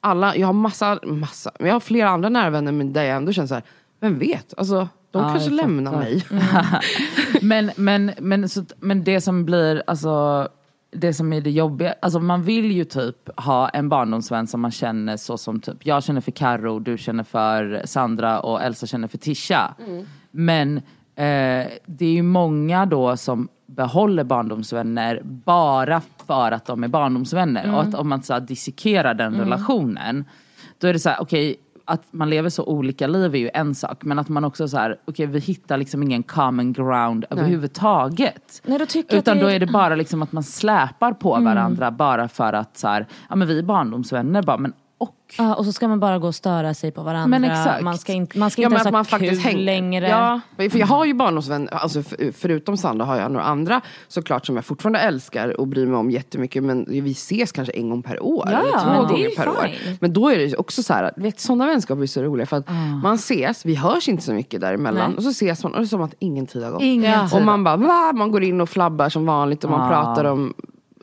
alla, 0.00 0.36
jag 0.36 0.46
har 0.46 0.52
massa, 0.52 0.98
massa, 1.02 1.52
men 1.58 1.68
jag 1.68 1.74
har 1.74 1.80
flera 1.80 2.08
andra 2.08 2.28
nära 2.28 2.50
vänner 2.50 2.72
men 2.72 2.92
där 2.92 3.02
jag 3.02 3.16
ändå 3.16 3.32
känner 3.32 3.48
så 3.48 3.54
här, 3.54 3.64
vem 4.00 4.18
vet? 4.18 4.54
Alltså, 4.56 4.88
de 5.10 5.22
Ja, 5.22 5.32
kanske 5.32 5.50
lämnar 5.50 5.92
mig. 5.92 6.24
Men, 7.42 7.70
men, 7.76 8.12
men, 8.18 8.48
så, 8.48 8.64
men 8.80 9.04
det 9.04 9.20
som 9.20 9.44
blir, 9.44 9.82
alltså 9.86 10.48
det 10.94 11.14
som 11.14 11.32
är 11.32 11.40
det 11.40 11.50
jobbiga, 11.50 11.94
alltså 12.02 12.20
man 12.20 12.42
vill 12.42 12.72
ju 12.72 12.84
typ 12.84 13.40
ha 13.40 13.68
en 13.68 13.88
barndomsvän 13.88 14.46
som 14.46 14.60
man 14.60 14.70
känner 14.70 15.16
så 15.16 15.38
som 15.38 15.60
typ, 15.60 15.86
jag 15.86 16.04
känner 16.04 16.20
för 16.20 16.30
Karo, 16.30 16.78
du 16.78 16.98
känner 16.98 17.24
för 17.24 17.82
Sandra 17.84 18.40
och 18.40 18.62
Elsa 18.62 18.86
känner 18.86 19.08
för 19.08 19.18
Tisha. 19.18 19.74
Men 20.30 20.76
eh, 20.76 21.66
det 21.86 22.06
är 22.06 22.12
ju 22.12 22.22
många 22.22 22.86
då 22.86 23.16
som 23.16 23.48
behåller 23.66 24.24
barndomsvänner 24.24 25.20
bara 25.24 26.02
för 26.26 26.52
att 26.52 26.66
de 26.66 26.84
är 26.84 26.88
barndomsvänner. 26.88 27.74
Och 27.74 27.80
att 27.82 27.94
om 27.94 28.08
man 28.08 28.22
så 28.22 28.32
här, 28.32 28.40
dissekerar 28.40 29.14
den 29.14 29.34
relationen, 29.34 30.24
då 30.78 30.86
är 30.86 30.92
det 30.92 30.98
så 30.98 31.08
här, 31.08 31.20
okej, 31.20 31.56
att 31.84 32.02
man 32.10 32.30
lever 32.30 32.48
så 32.50 32.64
olika 32.64 33.06
liv 33.06 33.34
är 33.34 33.38
ju 33.38 33.50
en 33.54 33.74
sak, 33.74 34.04
men 34.04 34.18
att 34.18 34.28
man 34.28 34.44
också 34.44 34.68
så 34.68 34.76
här, 34.76 34.96
okej 35.04 35.26
vi 35.26 35.38
hittar 35.38 35.76
liksom 35.78 36.02
ingen 36.02 36.22
common 36.22 36.72
ground 36.72 37.24
överhuvudtaget. 37.30 38.62
Nej, 38.64 38.78
då 38.78 38.86
tycker 38.86 39.16
Utan 39.18 39.36
det 39.36 39.42
då 39.42 39.48
är- 39.50 39.60
det 39.60 39.66
bara 39.66 39.94
liksom 39.94 40.22
att 40.22 40.32
man 40.32 40.42
släpar 40.42 41.12
på 41.12 41.34
Mm. 41.34 41.44
varandra 41.44 41.90
bara 41.90 42.28
för 42.28 42.52
att 42.52 42.76
så 42.76 42.88
här, 42.88 43.06
ja 43.28 43.36
men 43.36 43.48
vi 43.48 43.58
är 43.58 43.62
barndomsvänner 43.62 44.42
bara, 44.42 44.56
men 44.58 44.72
och. 45.04 45.14
Ja, 45.38 45.54
och 45.54 45.64
så 45.64 45.72
ska 45.72 45.88
man 45.88 46.00
bara 46.00 46.18
gå 46.18 46.26
och 46.26 46.34
störa 46.34 46.74
sig 46.74 46.90
på 46.90 47.02
varandra. 47.02 47.26
Men 47.38 47.44
exakt. 47.50 47.82
Man 47.82 47.98
ska 47.98 48.12
inte, 48.12 48.38
man 48.38 48.50
ska 48.50 48.62
inte 48.62 48.72
ens 48.74 48.86
att 48.86 48.92
ha 48.92 48.98
man 48.98 49.04
faktiskt 49.04 49.32
kul 49.32 49.40
hänger. 49.52 49.64
längre. 49.64 50.08
Ja, 50.08 50.40
för 50.70 50.78
jag 50.78 50.86
har 50.86 51.04
ju 51.04 51.14
barndomsvänner, 51.14 51.74
alltså 51.74 52.02
för, 52.02 52.32
förutom 52.32 52.76
Sandra 52.76 53.04
har 53.04 53.16
jag 53.16 53.32
några 53.32 53.44
andra 53.46 53.80
såklart 54.08 54.46
som 54.46 54.56
jag 54.56 54.64
fortfarande 54.64 54.98
älskar 54.98 55.60
och 55.60 55.66
bryr 55.68 55.86
mig 55.86 55.96
om 55.96 56.10
jättemycket 56.10 56.62
men 56.62 56.84
vi 56.88 57.10
ses 57.10 57.52
kanske 57.52 57.72
en 57.72 57.90
gång 57.90 58.02
per 58.02 58.22
år. 58.22 58.48
Ja, 58.52 58.58
eller 58.60 58.70
två 58.96 59.02
gånger 59.14 59.36
per 59.36 59.48
år. 59.48 59.68
fine. 59.84 59.96
Men 60.00 60.12
då 60.12 60.28
är 60.28 60.38
det 60.38 60.56
också 60.56 60.82
så 60.82 60.92
här, 60.92 61.12
vet 61.16 61.40
sådana 61.40 61.66
vänskaper 61.66 62.02
är 62.02 62.06
så 62.06 62.22
roliga 62.22 62.46
för 62.46 62.56
att 62.56 62.68
man 63.02 63.14
ses, 63.14 63.66
vi 63.66 63.74
hörs 63.74 64.08
inte 64.08 64.22
så 64.22 64.32
mycket 64.32 64.60
däremellan 64.60 65.08
Nej. 65.10 65.16
och 65.16 65.22
så 65.22 65.30
ses 65.30 65.62
man 65.62 65.72
och 65.72 65.78
det 65.80 65.84
är 65.84 65.88
som 65.88 66.02
att 66.02 66.14
ingen 66.18 66.46
tid 66.46 66.62
har 66.64 66.70
gått. 66.70 66.82
Ingen 66.82 67.12
Ja. 67.12 67.28
tid. 67.28 67.38
Och 67.38 67.44
man 67.44 67.64
bara, 67.64 67.76
va? 67.76 68.12
man 68.14 68.30
går 68.32 68.42
in 68.44 68.60
och 68.60 68.68
flabbar 68.68 69.08
som 69.08 69.26
vanligt 69.26 69.64
och 69.64 69.70
man 69.70 69.80
Ah. 69.80 69.88
pratar 69.88 70.24
om 70.24 70.54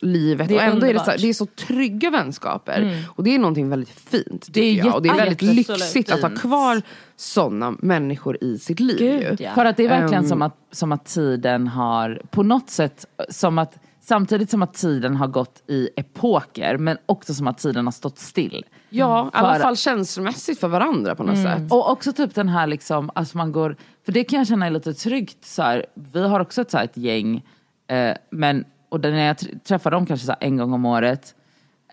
livet. 0.01 0.47
Det 0.47 0.57
är 0.57 0.67
och 0.67 0.73
ändå 0.73 0.85
är 0.85 0.93
det, 0.93 0.99
så, 0.99 1.03
underbart. 1.03 1.21
det 1.21 1.29
är 1.29 1.33
så 1.33 1.45
trygga 1.45 2.09
vänskaper. 2.09 3.05
Och 3.15 3.23
det 3.23 3.35
är 3.35 3.39
någonting 3.39 3.69
väldigt 3.69 3.89
fint. 3.89 4.47
Det 4.49 4.61
är 4.61 4.73
jag. 4.73 4.95
Och 4.95 5.01
det 5.01 5.09
är 5.09 5.15
väldigt 5.15 5.41
lyxigt 5.41 6.11
att 6.11 6.21
ha 6.21 6.29
fint. 6.29 6.41
kvar 6.41 6.81
sådana 7.15 7.75
människor 7.79 8.37
i 8.43 8.59
sitt 8.59 8.79
liv. 8.79 8.97
Gud, 8.97 9.39
ju. 9.39 9.45
ja. 9.45 9.53
För 9.53 9.65
att 9.65 9.77
det 9.77 9.85
är 9.85 9.89
verkligen 9.89 10.23
Ehm. 10.23 10.29
som, 10.29 10.41
att, 10.41 10.57
som 10.71 10.91
att 10.91 11.05
tiden 11.05 11.67
har, 11.67 12.21
på 12.31 12.43
något 12.43 12.69
sätt, 12.69 13.05
som 13.29 13.57
att, 13.57 13.77
samtidigt 14.01 14.49
som 14.49 14.61
att 14.61 14.73
tiden 14.73 15.15
har 15.15 15.27
gått 15.27 15.63
i 15.67 15.89
epoker, 15.95 16.77
men 16.77 16.97
också 17.05 17.33
som 17.33 17.47
att 17.47 17.57
tiden 17.57 17.85
har 17.85 17.91
stått 17.91 18.19
still. 18.19 18.65
Ja, 18.89 19.25
i 19.25 19.29
alla 19.31 19.59
fall 19.59 19.77
känslomässigt 19.77 20.59
för 20.59 20.67
varandra 20.67 21.15
på 21.15 21.23
något 21.23 21.43
sätt. 21.43 21.71
Och 21.71 21.91
också 21.91 22.13
typ 22.13 22.35
den 22.35 22.49
här 22.49 22.67
liksom, 22.67 23.09
alltså 23.15 23.37
man 23.37 23.51
går, 23.51 23.75
för 24.05 24.11
det 24.11 24.23
kan 24.23 24.39
jag 24.39 24.47
känna 24.47 24.65
är 24.65 24.69
lite 24.69 24.93
tryggt 24.93 25.45
så 25.45 25.61
här, 25.61 25.85
vi 25.93 26.27
har 26.27 26.39
också 26.39 26.61
ett, 26.61 26.71
så 26.71 26.77
här, 26.77 26.85
ett 26.85 26.97
gäng, 26.97 27.43
eh, 27.87 28.13
men, 28.29 28.65
och 28.91 28.99
när 29.01 29.25
jag 29.27 29.35
tr- 29.35 29.59
träffar 29.59 29.91
dem 29.91 30.05
kanske 30.05 30.25
så 30.25 30.31
här, 30.31 30.47
en 30.47 30.57
gång 30.57 30.73
om 30.73 30.85
året, 30.85 31.35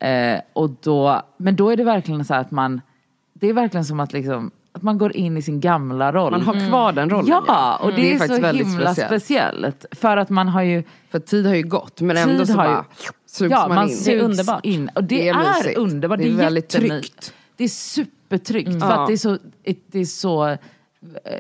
eh, 0.01 0.41
och 0.53 0.71
då, 0.83 1.23
men 1.37 1.57
då 1.57 1.71
är 1.71 1.77
det 1.77 1.85
verkligen 1.85 2.25
så 2.25 2.35
här 2.35 2.41
att 2.41 2.51
man, 2.51 2.81
det 3.35 3.47
är 3.49 3.53
verkligen 3.53 3.85
som 3.85 4.01
att 4.01 4.13
liksom, 4.13 4.51
att 4.73 4.83
man 4.83 4.99
går 4.99 5.17
in 5.17 5.37
i 5.37 5.43
sin 5.43 5.61
gamla 5.61 6.13
roll. 6.13 6.31
Man 6.31 6.43
har 6.43 6.69
kvar 6.69 6.93
den 6.93 7.11
rollen. 7.11 7.27
Ja, 7.47 7.77
och 7.83 7.93
det, 7.93 8.13
är, 8.15 8.19
faktiskt 8.19 8.37
så 8.37 8.43
väldigt 8.43 8.67
himla 8.67 8.95
speciellt. 8.95 9.23
speciellt. 9.23 9.87
För 9.93 10.17
att 10.17 10.31
man 10.31 10.49
har 10.49 10.63
ju, 10.63 10.83
För 11.11 11.19
tid 11.19 11.47
har 11.47 11.55
ju 11.55 11.63
gått 11.63 12.01
men 12.01 12.17
ändå 12.17 12.47
så 12.47 12.53
har 12.55 12.65
ju- 12.65 12.71
bara 12.75 12.85
sugs 13.27 13.51
ja, 13.51 13.69
man, 13.69 13.75
man 13.75 13.89
in. 13.89 13.95
sugs 13.97 14.05
Det 14.07 14.13
är 14.15 14.23
underbart. 14.23 14.65
in. 14.67 14.91
Och 14.95 15.05
det, 15.05 15.17
Det 15.17 15.29
är 15.29 15.69
är, 15.69 15.79
underbart. 15.79 16.19
Det 16.19 16.29
är 16.29 16.33
väldigt 16.37 16.75
jättemy- 16.75 16.89
tryggt. 17.01 17.33
Det 17.57 17.65
är 17.65 17.69
supertryggt 17.69 18.71
för 18.71 18.79
Ja. 18.79 19.01
att 19.03 19.07
det 19.07 19.13
är 19.13 19.17
så, 19.17 19.39
det 19.87 19.99
är 20.01 20.05
så 20.05 20.57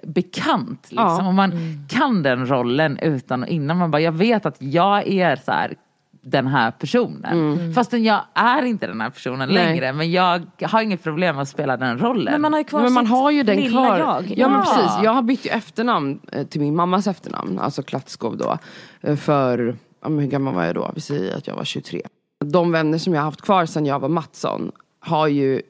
bekant. 0.02 0.82
Liksom. 0.82 0.96
Ja. 1.06 1.28
Och 1.28 1.34
man 1.34 1.52
kan 1.88 2.22
den 2.22 2.46
rollen 2.48 2.98
utan 2.98 3.42
och 3.42 3.48
innan. 3.48 3.76
Man 3.76 3.90
bara, 3.90 4.02
jag 4.02 4.12
vet 4.12 4.46
att 4.46 4.56
jag 4.62 5.08
är 5.08 5.36
så 5.36 5.52
här, 5.52 5.74
den 6.22 6.46
här 6.46 6.70
personen. 6.70 7.74
Fastän 7.74 8.04
jag 8.04 8.20
är 8.34 8.62
inte 8.64 8.86
den 8.86 9.00
här 9.00 9.10
personen 9.10 9.48
Nej. 9.48 9.56
längre. 9.66 9.92
Men 9.92 10.10
jag 10.12 10.42
har 10.62 10.82
inget 10.82 11.02
problem 11.02 11.34
med 11.36 11.42
att 11.42 11.48
spela 11.48 11.76
den 11.76 11.98
rollen. 11.98 12.32
Men 12.32 12.40
man 12.42 12.52
har 12.52 12.60
ju 12.60 12.64
kvar 12.64 12.80
Men 12.80 12.92
man 12.92 13.06
har 13.06 13.30
ju 13.30 13.42
den 13.42 13.68
kvar. 13.70 13.98
jag. 13.98 14.34
Ja, 14.36 14.48
men 14.48 14.62
precis. 14.62 14.92
Jag 15.02 15.10
har 15.10 15.22
bytt 15.22 15.46
ju 15.46 15.50
efternamn 15.50 16.20
eh, 16.32 16.46
till 16.46 16.60
min 16.60 16.76
mammas 16.76 17.06
efternamn, 17.06 17.58
alltså 17.58 17.82
Klatskov 17.82 18.36
då. 18.36 18.58
eh, 19.00 19.16
För, 19.16 19.76
ja, 20.02 20.08
hur 20.08 20.26
gammal 20.26 20.54
var 20.54 20.64
jag 20.64 20.74
då? 20.74 20.90
Vi 20.94 21.00
säger 21.00 21.36
att 21.36 21.46
jag 21.46 21.56
var 21.56 21.64
23. 21.64 22.02
De 22.44 22.72
vänner 22.72 22.98
som 22.98 23.14
jag 23.14 23.20
har 23.20 23.24
haft 23.24 23.42
kvar 23.42 23.66
sedan 23.66 23.86
jag 23.86 23.98
var 24.00 24.08
Mattsson 24.08 24.72
har 25.00 25.26
ju, 25.26 25.62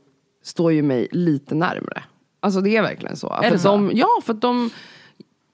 står 0.44 0.72
ju 0.72 0.82
mig 0.82 1.08
lite 1.12 1.54
närmre. 1.54 2.02
Alltså 2.40 2.60
det 2.60 2.76
är 2.76 2.82
verkligen 2.82 3.16
så. 3.16 3.38
det 3.42 3.48
för 3.48 3.58
så? 3.58 3.68
De, 3.68 3.90
ja, 3.94 4.08
för 4.24 4.34
att 4.34 4.40
de 4.40 4.70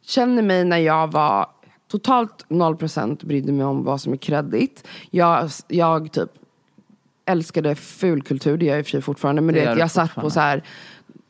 känner 0.07 0.43
mig 0.43 0.65
när 0.65 0.79
jag 0.79 1.13
var 1.13 1.47
totalt 1.91 2.47
0% 2.49 3.27
brydde 3.27 3.53
mig 3.53 3.67
om 3.67 3.85
vad 3.85 4.01
som 4.01 4.13
är 4.13 4.17
kredit. 4.17 4.87
Jag, 5.11 5.51
jag 5.69 6.13
typ 6.13 6.31
älskade 7.27 7.75
fulkultur, 7.75 8.57
det 8.57 8.67
gör 8.67 8.73
jag 8.73 8.79
i 8.79 8.83
och 8.83 8.87
för 8.87 8.91
sig 8.91 9.03
fortfarande. 9.03 9.43
Men 9.43 9.55
Det 9.55 9.65
det 9.65 9.79
jag 9.81 9.91
satt 9.91 10.15
på 10.15 10.31
så 10.31 10.41
här 10.41 10.63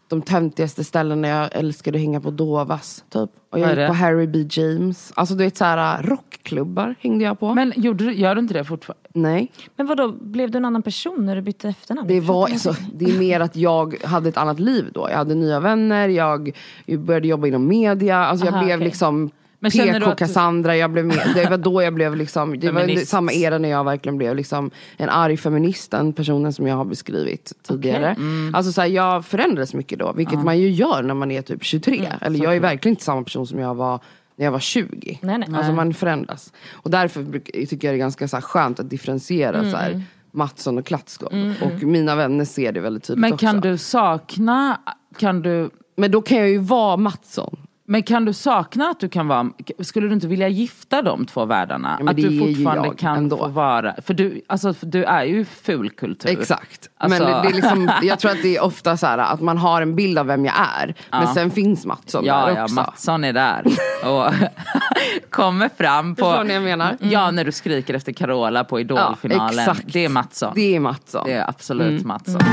de 0.09 0.23
töntigaste 0.23 0.85
ställena 0.85 1.29
jag 1.29 1.49
älskade 1.53 1.97
att 1.99 2.03
hänga 2.03 2.21
på 2.21 2.31
Dovas. 2.31 3.05
Typ. 3.09 3.31
Och 3.51 3.59
jag 3.59 3.79
gick 3.79 3.87
på 3.89 3.93
Harry 3.95 4.27
B. 4.27 4.47
James. 4.51 5.13
Alltså 5.17 5.35
du 5.35 5.45
vet 5.45 5.57
så 5.57 5.65
här 5.65 6.03
rockklubbar 6.03 6.95
hängde 7.01 7.25
jag 7.25 7.41
på. 7.41 7.55
Men 7.55 7.73
gjorde, 7.77 8.05
du- 8.05 8.15
gör 8.15 8.35
du 8.35 8.41
inte 8.41 8.55
det 8.55 8.65
fortfarande? 8.65 9.09
Nej. 9.15 9.53
Men 9.77 9.87
vadå, 9.87 10.13
blev 10.21 10.51
du 10.51 10.59
en 10.59 10.65
annan 10.65 10.83
person 10.83 11.27
när 11.27 11.37
du 11.37 11.43
bytte 11.43 11.69
efternamn? 11.69 12.09
Det, 12.09 12.21
var, 12.21 12.43
alltså, 12.49 12.75
det 12.95 13.05
är 13.05 13.19
mer 13.19 13.41
att 13.41 13.57
jag 13.57 13.97
hade 14.05 14.29
ett 14.29 14.37
annat 14.37 14.61
liv 14.61 14.85
då. 14.95 15.09
Jag 15.11 15.17
hade 15.17 15.35
nya 15.35 15.61
vänner, 15.61 16.09
jag 16.09 16.53
började 16.99 17.29
jobba 17.29 17.47
inom 17.47 17.67
media. 17.69 18.19
Alltså 18.19 18.47
jag 18.47 18.55
Aha, 18.55 18.65
blev 18.65 18.77
okej. 18.77 18.85
liksom 18.87 19.31
Men 19.65 20.01
PK 20.01 20.11
att 20.11 20.19
Cassandra. 20.19 20.77
Jag 20.77 20.91
blev 20.91 21.05
med, 21.07 21.19
det 21.35 21.51
var 21.51 21.57
då 21.59 21.83
jag 21.83 21.95
blev 21.95 22.17
liksom, 22.17 22.61
det 22.61 22.71
var 22.71 22.81
Feminist. 22.81 23.09
samma 23.09 23.33
era 23.33 23.59
när 23.59 23.69
jag 23.69 23.85
verkligen 23.85 24.19
blev 24.19 24.37
liksom 24.37 24.71
en 24.97 25.09
arg 25.09 25.37
feminist. 25.37 25.91
Den 25.91 26.12
personen 26.12 26.53
som 26.53 26.67
jag 26.67 26.77
har 26.77 26.85
beskrivit 26.85 27.53
tidigare. 27.62 28.09
Mm. 28.11 28.55
Alltså 28.55 28.73
så 28.73 28.81
här, 28.81 28.89
jag 28.89 29.25
förändrades 29.27 29.75
mycket 29.75 29.99
då. 29.99 30.12
Vilket 30.12 30.45
man 30.45 30.59
ju 30.59 30.69
gör 30.71 31.03
när 31.03 31.15
man 31.15 31.31
är 31.31 31.43
typ 31.43 31.65
23. 31.65 31.97
Mm, 31.99 32.12
Eller 32.21 32.45
jag 32.45 32.57
är 32.57 32.61
verkligen 32.61 32.93
inte 32.93 33.05
samma 33.05 33.23
person 33.23 33.47
som 33.47 33.59
jag 33.59 33.75
var 33.75 34.01
när 34.37 34.45
jag 34.45 34.53
var 34.53 34.59
20. 34.61 35.19
Nej, 35.23 35.39
nej. 35.39 35.49
Alltså 35.55 35.73
man 35.73 35.95
förändras. 35.95 36.53
Och 36.73 36.91
därför 36.91 37.25
tycker 37.67 37.89
jag 37.89 37.95
det 37.95 37.97
är 37.97 37.99
ganska 37.99 38.29
så 38.29 38.37
här 38.37 38.43
skönt 38.43 38.81
att 38.81 38.91
differentiera 38.91 39.61
så 39.61 39.67
Mm, 39.67 39.75
här, 39.75 40.03
Mattsson 40.33 40.79
och 40.79 40.87
Klatskov. 40.87 41.55
Och 41.62 41.83
mina 41.83 42.15
vänner 42.17 42.45
ser 42.45 42.73
det 42.73 42.81
väldigt 42.81 43.05
tydligt 43.05 43.21
Men 43.21 43.33
också. 43.33 43.47
kan 43.47 43.61
du 43.61 43.79
sakna, 43.79 44.81
kan 45.19 45.43
du 45.43 45.71
Men 45.97 46.11
då 46.11 46.23
kan 46.23 46.39
jag 46.39 46.49
ju 46.51 46.59
vara 46.59 46.97
Mattsson. 46.97 47.57
Men 47.87 48.03
kan 48.03 48.24
du 48.24 48.32
sakna 48.32 48.89
att 48.91 49.01
du 49.01 49.09
kan 49.09 49.28
vara, 49.28 49.51
skulle 49.80 50.09
du 50.09 50.14
inte 50.14 50.26
vilja 50.26 50.49
gifta 50.49 51.03
de 51.03 51.26
två 51.26 51.45
världarna? 51.45 51.97
men 51.99 52.09
att 52.09 52.16
det 52.16 52.22
du 52.28 52.39
fortfarande 52.39 52.95
kan 52.97 53.16
ändå. 53.16 53.37
få 53.39 53.49
vara, 53.49 53.95
för 54.07 54.14
du, 54.14 54.41
alltså, 54.47 54.74
för 54.74 54.87
du 54.87 55.05
är 55.05 55.24
ju 55.24 55.45
fulkultur. 55.45 56.30
Exakt. 56.30 56.89
Alltså- 56.99 57.22
Men 57.22 57.32
det, 57.32 57.43
det 57.43 57.49
är 57.49 57.53
liksom, 57.55 57.91
jag 58.03 58.18
tror 58.18 58.30
att 58.30 58.43
det 58.43 58.57
är 58.57 58.64
ofta 58.64 58.97
så 58.97 59.07
här 59.07 59.18
att 59.18 59.41
man 59.41 59.59
har 59.59 59.82
en 59.82 59.97
bild 59.97 60.18
av 60.18 60.26
vem 60.26 60.45
jag 60.45 60.55
är. 60.80 60.95
Men 61.11 61.35
sen 61.35 61.51
finns 61.51 61.87
Mattsson 61.87 62.24
Ja, 62.24 62.47
där 62.47 62.57
ja, 62.57 62.62
också. 62.62 62.74
Mattsson 62.74 63.24
är 63.24 63.32
där 63.32 63.64
och 64.05 64.32
kommer 65.30 65.68
fram 65.76 66.14
på... 66.14 66.24
Förstår 66.24 66.45
ni 66.45 66.55
jag 66.55 66.62
menar? 66.62 66.97
Ja, 67.01 67.30
när 67.30 67.45
du 67.45 67.53
skriker 67.53 67.95
efter 67.95 68.12
Carola 68.12 68.64
på 68.64 68.80
Idolfinalen. 68.80 69.57
Ja, 69.57 69.62
exakt. 69.72 69.93
det 69.93 70.05
är 70.05 70.09
Mattsson. 70.09 70.53
Det 70.55 70.76
är 70.76 70.80
Mattsson. 70.80 71.22
Det 71.26 71.32
är 71.32 71.49
absolut 71.49 71.89
Mm. 71.91 72.09
Mattsson. 72.09 72.41
Jag 72.41 72.49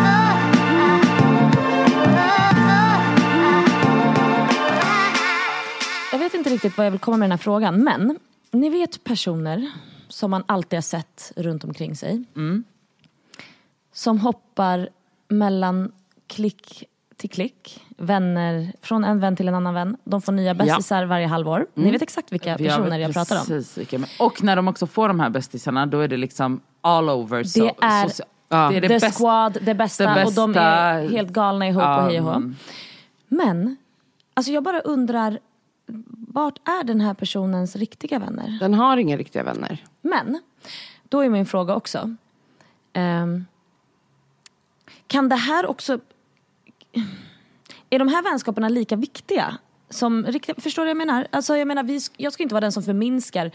vet 6.31 6.37
inte 6.39 6.49
riktigt 6.49 6.77
vad 6.77 6.85
jag 6.85 6.91
vill 6.91 6.99
komma 6.99 7.17
med 7.17 7.25
den 7.25 7.31
här 7.31 7.37
frågan 7.37 7.83
men 7.83 8.19
ni 8.51 8.69
vet 8.69 9.03
personer 9.03 9.71
som 10.07 10.31
man 10.31 10.43
alltid 10.45 10.77
har 10.77 10.81
sett 10.81 11.31
runt 11.35 11.63
omkring 11.63 11.95
sig. 11.95 12.23
Som 13.93 14.19
hoppar 14.19 14.89
mellan 15.27 15.91
klick 16.27 16.83
till 17.17 17.29
klick. 17.29 17.83
Vänner, 17.97 18.73
från 18.81 19.03
en 19.03 19.19
vän 19.19 19.35
till 19.35 19.47
en 19.47 19.55
annan 19.55 19.73
vän. 19.73 19.97
De 20.03 20.21
får 20.21 20.31
nya 20.31 20.53
bästisar 20.53 21.05
varje 21.05 21.27
halvår. 21.27 21.67
Ni 21.73 21.91
vet 21.91 22.01
exakt 22.01 22.31
vilka 22.31 22.57
personer 22.57 22.99
jag 22.99 23.13
pratar 23.13 23.35
om. 23.39 23.63
vilka- 23.77 23.99
Och 24.19 24.43
när 24.43 24.55
de 24.55 24.67
också 24.67 24.87
får 24.87 25.07
de 25.07 25.19
här 25.19 25.29
bästisarna 25.29 25.85
då 25.85 25.99
är 25.99 26.07
det 26.07 26.17
liksom 26.17 26.61
all 26.81 27.09
over. 27.09 27.37
Det 27.55 27.59
är- 27.85 28.07
socia- 28.07 28.25
Ja. 28.49 28.69
det 28.71 28.77
är 28.77 28.81
det 28.81 28.87
The 28.87 28.93
bästa. 28.93 29.11
Squad, 29.11 29.57
det 29.61 29.73
bästa, 29.75 30.13
det 30.15 30.25
och 30.25 30.33
de 30.33 30.51
bästa- 30.51 30.61
är 30.61 31.09
helt 31.09 31.29
galna 31.29 31.67
ihop 31.67 31.83
och 31.83 32.03
hej 32.03 32.19
och 32.19 32.25
hå. 32.25 32.31
Mm. 32.31 32.55
Men, 33.27 33.77
alltså 34.33 34.51
jag 34.51 34.63
bara 34.63 34.79
undrar, 34.79 35.39
vart 36.31 36.67
är 36.67 36.83
den 36.83 37.01
här 37.01 37.13
personens 37.13 37.75
riktiga 37.75 38.19
vänner? 38.19 38.57
Den 38.59 38.73
har 38.73 38.97
inga 38.97 39.17
riktiga 39.17 39.43
vänner. 39.43 39.83
Men, 40.01 40.41
då 41.03 41.19
är 41.19 41.29
min 41.29 41.45
fråga 41.45 41.75
också. 41.75 42.15
ehm, 42.93 43.45
kan 45.07 45.29
det 45.29 45.35
här 45.35 45.65
också... 45.65 45.99
Är 47.89 47.99
de 47.99 48.07
här 48.07 48.23
vänskaperna 48.23 48.69
lika 48.69 48.95
viktiga? 48.95 49.57
Som 49.89 50.25
riktiga, 50.25 50.55
förstår 50.57 50.81
du 50.81 50.85
vad 50.85 50.89
jag 50.89 51.07
menar? 51.07 51.27
Alltså 51.31 51.57
jag 51.57 51.67
menar, 51.67 51.83
vi, 51.83 51.99
jag 52.17 52.33
ska 52.33 52.43
inte 52.43 52.55
vara 52.55 52.61
den 52.61 52.71
som 52.71 52.83
förminskar 52.83 53.51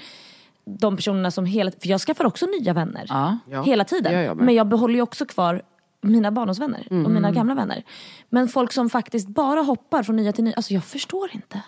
de 0.64 0.96
personerna 0.96 1.30
som 1.30 1.46
hela 1.46 1.70
För 1.70 1.88
jag 1.88 2.00
skaffar 2.00 2.24
också 2.24 2.46
nya 2.46 2.72
vänner. 2.72 3.06
Ja. 3.08 3.38
Ja, 3.50 3.62
hela 3.62 3.84
tiden. 3.84 4.12
jag. 4.12 4.36
Men 4.36 4.54
jag 4.54 4.66
behåller 4.66 4.94
ju 4.94 5.02
också 5.02 5.26
kvar 5.26 5.62
mina 6.06 6.30
barndomsvänner 6.30 6.86
och 6.90 7.10
mina 7.10 7.30
gamla 7.30 7.54
vänner. 7.54 7.82
Men 8.28 8.48
folk 8.48 8.72
som 8.72 8.90
faktiskt 8.90 9.28
bara 9.28 9.60
hoppar 9.60 10.02
från 10.02 10.16
nya 10.16 10.32
till 10.32 10.44
nya. 10.44 10.54
Alltså 10.54 10.74
jag 10.74 10.84
förstår 10.84 11.28
inte. 11.32 11.60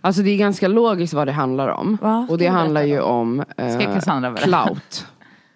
Alltså 0.00 0.22
det 0.22 0.30
är 0.30 0.36
ganska 0.38 0.68
logiskt 0.68 1.14
vad 1.14 1.26
det 1.28 1.32
handlar 1.32 1.68
om. 1.68 1.98
Va? 2.02 2.26
Och 2.30 2.38
det 2.38 2.46
handlar 2.46 2.82
ju 2.82 3.00
om 3.00 3.40
eh, 3.56 4.00
clout. 4.36 5.06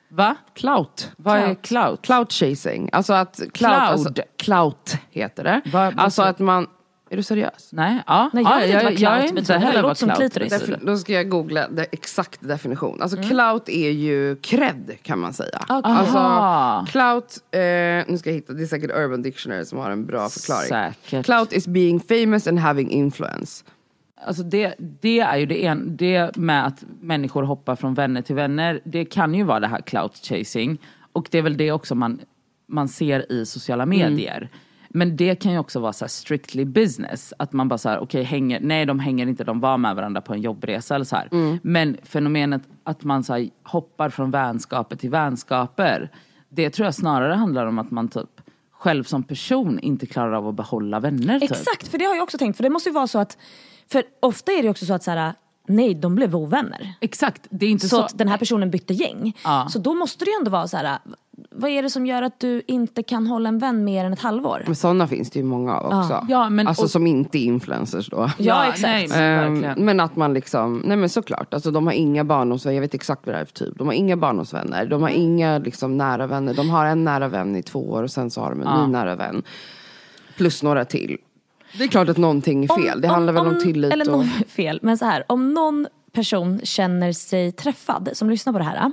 Va? 0.09 0.37
Clout. 0.55 1.11
Vad 1.17 1.37
är 1.39 1.55
clout? 1.55 2.03
Clout 2.03 2.33
chasing. 2.33 2.91
Alltså 2.93 3.13
att 3.13 3.37
clout, 3.37 3.53
Cloud. 3.53 3.73
Alltså, 3.73 4.13
clout 4.39 4.97
heter 5.11 5.45
det. 5.45 5.61
Vad- 5.73 5.99
alltså 5.99 6.23
att 6.23 6.39
man, 6.39 6.67
är 7.13 7.17
du 7.17 7.23
seriös? 7.23 7.69
Nej, 7.73 8.03
ja. 8.07 8.31
Nej, 8.33 8.45
jag 8.45 8.69
ja, 8.69 8.75
vad 8.75 8.83
clout 8.83 9.01
jag 9.01 9.19
är 9.19 9.39
inte 9.39 9.55
heller 9.55 9.83
vad 9.83 9.99
clout 9.99 10.19
betyder. 10.19 10.87
Då 10.87 10.97
ska 10.97 11.13
jag 11.13 11.29
googla 11.29 11.69
det 11.69 11.83
exakt 11.93 12.41
definition. 12.41 13.03
Alltså 13.03 13.17
clout 13.17 13.69
är 13.69 13.91
ju 13.91 14.37
cred 14.37 14.97
kan 15.03 15.19
man 15.19 15.33
säga. 15.33 15.59
Okej. 15.69 15.81
Alltså 15.83 16.19
Aha. 16.19 16.87
clout, 16.91 17.39
eh, 17.51 17.61
nu 17.61 18.19
ska 18.19 18.31
jag 18.31 18.35
hitta, 18.35 18.53
det 18.53 18.63
är 18.63 18.67
säkert 18.67 18.91
Urban 18.91 19.23
Dictionary 19.23 19.65
som 19.65 19.79
har 19.79 19.91
en 19.91 20.07
bra 20.07 20.29
förklaring. 20.29 20.69
Säkert. 20.69 21.25
Clout 21.25 21.53
is 21.53 21.67
being 21.67 22.01
famous 22.01 22.47
and 22.47 22.59
having 22.59 22.91
influence. 22.91 23.65
Alltså 24.27 24.43
det, 24.43 24.75
det 24.79 25.21
är 25.21 25.37
ju 25.37 25.47
det, 25.47 25.67
en, 25.67 25.97
det 25.97 26.37
med 26.37 26.67
att 26.67 26.85
människor 27.01 27.43
hoppar 27.43 27.77
från 27.77 27.95
vänner 27.95 28.23
till 28.23 28.35
vänner. 28.35 28.81
Det 28.85 29.05
kan 29.05 29.35
ju 29.35 29.45
vara 29.45 29.61
det 29.61 29.69
här 29.69 29.81
clout 29.81 30.17
chasing. 30.17 30.79
Och 31.13 31.29
det 31.31 31.39
är 31.39 31.43
väl 31.43 31.57
det 31.57 31.73
också 31.73 31.95
man, 31.95 32.21
man 32.67 32.89
ser 32.89 33.33
i 33.33 33.47
sociala 33.47 33.87
medier. 33.87 34.49
Men 34.95 35.17
det 35.17 35.35
kan 35.35 35.53
ju 35.53 35.59
också 35.59 35.81
vara 35.81 35.93
så 35.93 36.05
här 36.05 36.11
strictly 36.11 36.65
business. 36.65 37.35
Att 37.39 37.53
man 37.53 37.69
bara 37.69 37.79
så 37.79 37.89
här, 37.89 37.99
okej, 37.99 38.23
hänger, 38.23 38.61
nej 38.61 38.87
de 38.87 38.99
hänger 38.99 39.27
inte, 39.27 39.45
de 39.45 39.61
var 39.61 39.79
med 39.79 39.97
varandra 39.97 40.21
på 40.21 40.35
en 40.35 40.41
jobbresa 40.41 40.95
eller 40.95 41.05
så 41.05 41.17
här. 41.17 41.29
Men 41.63 41.97
fenomenet 42.03 42.63
att 42.85 43.05
man 43.05 43.25
så 43.25 43.33
här, 43.33 43.51
hoppar 43.63 44.09
från 44.11 44.31
vänskaper 44.31 44.97
till 44.97 45.11
vänskaper. 45.11 46.11
Det 46.49 46.71
tror 46.71 46.85
jag 46.85 46.95
snarare 46.95 47.35
handlar 47.35 47.67
om 47.67 47.79
att 47.79 47.91
man 47.91 48.09
typ 48.09 48.41
själv 48.71 49.05
som 49.05 49.23
person 49.23 49.79
inte 49.79 50.07
klarar 50.07 50.33
av 50.33 50.49
att 50.49 50.55
behålla 50.55 51.01
vänner. 51.01 51.41
Typ. 51.41 51.51
Exakt, 51.51 51.89
för 51.89 51.99
det 51.99 52.05
har 52.05 52.15
jag 52.15 52.23
också 52.23 52.39
tänkt. 52.39 52.57
För 52.57 52.63
det 52.63 52.71
måste 52.71 52.89
ju 52.89 52.93
vara 52.95 53.07
så 53.07 53.19
att, 53.19 53.39
för 53.93 54.03
ofta 54.21 54.53
är 54.53 54.63
det 54.63 54.69
också 54.69 54.87
så 54.87 54.95
att 54.95 55.03
så 55.03 55.11
här, 55.11 55.35
nej 55.71 55.95
de 55.95 56.15
blev 56.15 56.37
ovänner. 56.37 56.95
Exakt, 57.01 57.47
det 57.51 57.67
är 57.67 57.71
inte 57.71 57.89
Så, 57.89 57.97
så. 57.97 58.03
att 58.03 58.19
den 58.19 58.29
här 58.29 58.39
personen 58.39 58.71
bytte 58.71 58.95
gäng. 58.95 59.37
Ja. 59.45 59.67
Så 59.71 59.79
då 59.79 59.95
måste 59.95 60.25
det 60.25 60.31
ju 60.31 60.37
ändå 60.39 60.51
vara 60.51 60.69
så 60.69 60.77
här, 60.77 60.99
vad 61.51 61.71
är 61.71 61.83
det 61.83 61.91
som 61.91 62.07
gör 62.07 62.23
att 62.23 62.41
du 62.41 62.63
inte 62.67 63.03
kan 63.03 63.27
hålla 63.27 63.49
en 63.49 63.59
vän 63.59 63.85
mer 63.85 64.05
än 64.05 64.13
ett 64.13 64.21
halvår? 64.21 64.63
Men 64.67 64.75
sådana 64.75 65.07
finns 65.07 65.31
det 65.31 65.39
ju 65.39 65.45
många 65.45 65.77
av 65.77 65.87
också. 66.01 66.27
Ja, 66.29 66.49
men- 66.51 66.69
alltså 66.69 66.83
och- 66.85 66.91
som 66.91 67.07
inte 67.07 67.39
är 67.39 67.45
influencers 67.45 68.09
då. 68.11 68.31
Ja, 68.39 68.65
exakt. 68.65 68.83
Nej, 68.83 69.09
men 69.09 69.19
Ehm, 69.47 69.53
verkligen. 69.63 69.85
men 69.87 70.01
att 70.01 70.17
man 70.17 70.35
liksom, 70.35 70.83
nej 70.85 70.97
men 70.97 71.09
såklart, 71.09 71.55
alltså 71.55 71.71
de 71.71 71.87
har 71.87 71.93
inga 71.95 72.25
barndomsvänner, 72.25 72.75
jag 72.75 72.81
vet 72.83 72.95
exakt 72.95 73.27
vad 73.27 73.35
det 73.35 73.41
är 73.41 73.45
för 73.45 73.53
typ. 73.53 73.79
De 73.79 73.87
har 73.87 73.95
inga 73.95 74.17
barndomsvänner, 74.17 74.87
de 74.87 75.03
har 75.03 75.09
inga 75.09 75.59
liksom 75.59 75.97
nära 75.97 76.27
vänner. 76.27 76.55
De 76.55 76.71
har 76.71 76.87
en 76.87 77.05
nära 77.05 77.29
vän 77.29 77.57
i 77.57 77.63
två 77.63 77.91
år 77.91 78.03
och 78.03 78.11
sen 78.11 78.31
så 78.31 78.41
har 78.41 78.51
de 78.51 78.61
en 78.63 78.81
ny 78.87 78.93
nära 78.93 79.17
vän. 79.17 79.43
Plus 80.37 80.63
några 80.63 80.85
till. 80.85 81.19
Det 81.79 81.85
är 81.85 81.89
klart 81.89 82.09
att 82.09 82.17
någonting 82.17 82.65
är 82.65 82.69
fel, 82.83 83.01
det 83.01 83.09
handlar 83.09 83.33
väl 83.33 83.47
om, 83.47 83.61
tillit 83.61 83.93
Eller 83.93 84.15
och... 84.15 84.25
fel, 84.49 84.79
men 84.83 84.99
så 84.99 85.05
här, 85.05 85.25
om 85.29 85.55
någon 85.55 85.87
person 86.13 86.61
känner 86.65 87.13
sig 87.13 87.53
träffad 87.53 88.09
som 88.13 88.31
lyssnar 88.31 88.53
på 88.53 88.59
det 88.59 88.65
här. 88.65 88.93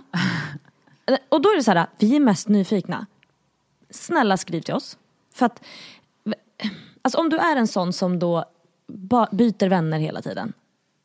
eh, 1.05 1.17
Och 1.29 1.41
då 1.41 1.49
är 1.49 1.57
det 1.57 1.63
så 1.63 1.71
här, 1.71 1.87
vi 1.99 2.15
är 2.15 2.19
mest 2.19 2.47
nyfikna. 2.47 3.05
Snälla 3.89 4.37
skriv 4.37 4.61
till 4.61 4.73
oss. 4.73 4.97
För 5.35 5.45
att, 5.45 5.63
alltså 7.01 7.19
om 7.19 7.29
du 7.29 7.37
är 7.37 7.55
en 7.55 7.67
sån 7.67 7.93
som 7.93 8.19
då 8.19 8.45
byter 9.31 9.69
vänner 9.69 9.99
hela 9.99 10.21
tiden. 10.21 10.53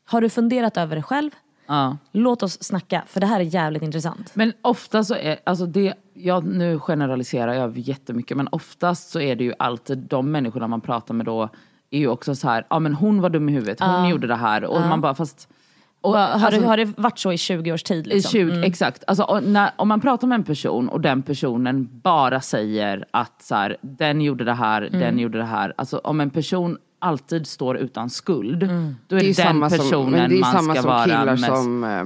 Har 0.05 0.21
du 0.21 0.29
funderat 0.29 0.77
över 0.77 0.95
det 0.95 1.03
själv? 1.03 1.31
Ja. 1.67 1.97
Låt 2.11 2.43
oss 2.43 2.63
snacka, 2.63 3.03
för 3.07 3.19
det 3.19 3.27
här 3.27 3.39
är 3.39 3.43
jävligt 3.43 3.83
intressant. 3.83 4.31
Men 4.35 4.53
ofta 4.61 5.03
så 5.03 5.15
är, 5.15 5.39
alltså 5.43 5.65
det, 5.65 5.93
jag, 6.13 6.45
nu 6.45 6.79
generaliserar 6.79 7.53
jag 7.53 7.77
jättemycket 7.77 8.37
men 8.37 8.47
oftast 8.51 9.09
så 9.09 9.19
är 9.19 9.35
det 9.35 9.43
ju 9.43 9.53
alltid 9.59 9.97
de 9.97 10.31
människorna 10.31 10.67
man 10.67 10.81
pratar 10.81 11.13
med 11.13 11.25
då 11.25 11.49
är 11.91 11.99
ju 11.99 12.07
också 12.07 12.35
så 12.35 12.47
här, 12.49 12.65
ja 12.69 12.79
men 12.79 12.93
hon 12.93 13.21
var 13.21 13.29
dum 13.29 13.49
i 13.49 13.51
huvudet, 13.51 13.79
hon 13.79 14.09
gjorde 14.09 14.27
det 14.27 14.35
här 14.35 14.63
och 14.63 14.81
man 14.81 15.01
bara 15.01 15.15
fast 15.15 15.49
och, 16.01 16.11
har, 16.17 16.19
alltså, 16.19 16.59
det, 16.61 16.67
har 16.67 16.77
det 16.77 16.85
varit 16.97 17.19
så 17.19 17.31
i 17.31 17.37
20 17.37 17.71
års 17.71 17.83
tid? 17.83 18.07
Liksom? 18.07 18.31
20, 18.31 18.63
Exakt. 18.63 19.03
Alltså, 19.07 19.39
när, 19.39 19.71
om 19.75 19.87
man 19.87 20.01
pratar 20.01 20.27
med 20.27 20.35
en 20.35 20.43
person 20.43 20.89
och 20.89 21.01
den 21.01 21.21
personen 21.21 21.89
bara 22.03 22.41
säger 22.41 23.05
att 23.11 23.41
så 23.41 23.55
här, 23.55 23.77
den 23.81 24.21
gjorde 24.21 24.43
det 24.43 24.53
här, 24.53 24.81
Mm. 24.81 24.99
den 24.99 25.19
gjorde 25.19 25.37
det 25.37 25.43
här. 25.45 25.73
Alltså 25.77 25.97
om 25.97 26.19
en 26.21 26.29
person 26.29 26.77
alltid 26.99 27.47
står 27.47 27.77
utan 27.77 28.09
skuld, 28.09 28.59
då 28.59 28.65
är 28.65 28.89
Det 29.07 29.15
är 29.15 29.23
den 29.25 29.33
samma 29.33 29.69
personen 29.69 29.89
som, 29.89 30.11
men 30.11 30.29
det 30.29 30.35
är 30.35 30.39
man 30.39 30.51
samma 30.51 30.73
ska 30.73 30.81
som 30.81 30.91
vara 30.91 31.03
killar 31.03 31.25
mest... 31.25 31.45
som, 31.45 31.83
eh, 31.83 32.03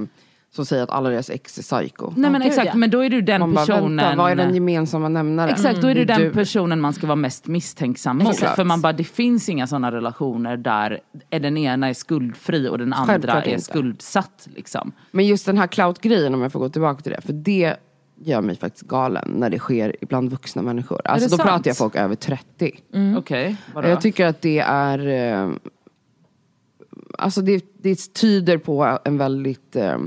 som 0.50 0.66
säger 0.66 0.82
att 0.82 0.90
alla 0.90 1.10
deras 1.10 1.30
ex 1.30 1.58
är 1.58 1.62
psycho. 1.62 2.12
Nej 2.16 2.30
men 2.30 2.42
exakt, 2.42 2.74
men 2.74 2.90
då 2.90 3.04
är 3.04 3.10
ju 3.10 3.20
den 3.20 3.40
Man 3.40 3.54
bara, 3.54 3.66
personen... 3.66 3.96
vänta, 3.96 4.22
vad 4.22 4.30
är 4.32 4.36
den 4.36 4.54
gemensamma 4.54 5.08
nämnaren? 5.08 5.50
Exakt, 5.50 5.80
då 5.80 5.88
är 5.88 5.94
Det 5.94 6.00
är 6.00 6.04
den 6.04 6.20
du. 6.20 6.32
personen 6.32 6.80
man 6.80 6.92
ska 6.92 7.06
vara 7.06 7.16
mest 7.16 7.46
misstänksam 7.46 8.18
mot. 8.18 8.36
För 8.36 8.64
man 8.64 8.80
bara, 8.80 8.92
det 8.92 9.04
finns 9.04 9.48
inga 9.48 9.66
sådana 9.66 9.92
relationer 9.92 10.56
där 10.56 11.00
den 11.30 11.56
ena 11.56 11.88
är 11.88 11.94
skuldfri 11.94 12.68
och 12.68 12.78
den 12.78 12.92
andra 12.92 13.12
Självklart 13.12 13.46
är 13.46 13.50
inte. 13.50 13.62
skuldsatt. 13.64 14.48
Liksom. 14.54 14.92
Men 15.10 15.26
just 15.26 15.46
den 15.46 15.58
här 15.58 15.66
clout-grejen, 15.66 16.34
om 16.34 16.42
jag 16.42 16.52
får 16.52 16.60
gå 16.60 16.68
tillbaka 16.68 17.02
till 17.02 17.12
det. 17.12 17.20
För 17.20 17.32
det 17.32 17.76
gör 18.20 18.40
mig 18.40 18.56
faktiskt 18.56 18.88
galen 18.88 19.30
när 19.36 19.50
det 19.50 19.58
sker 19.58 19.96
bland 20.00 20.30
vuxna 20.30 20.62
människor. 20.62 21.00
Alltså 21.04 21.28
då 21.28 21.36
sant? 21.36 21.48
pratar 21.48 21.70
jag 21.70 21.76
folk 21.76 21.96
över 21.96 22.14
30. 22.14 22.72
Okej, 23.16 23.56
vadå? 23.74 23.88
Jag 23.88 24.00
tycker 24.00 24.26
att 24.26 24.40
det 24.42 24.58
är... 24.58 25.06
Eh, 25.08 25.50
alltså 27.18 27.40
det, 27.42 27.64
det 27.82 28.14
tyder 28.14 28.58
på 28.58 28.98
en 29.04 29.18
väldigt 29.18 29.76
eh, 29.76 29.98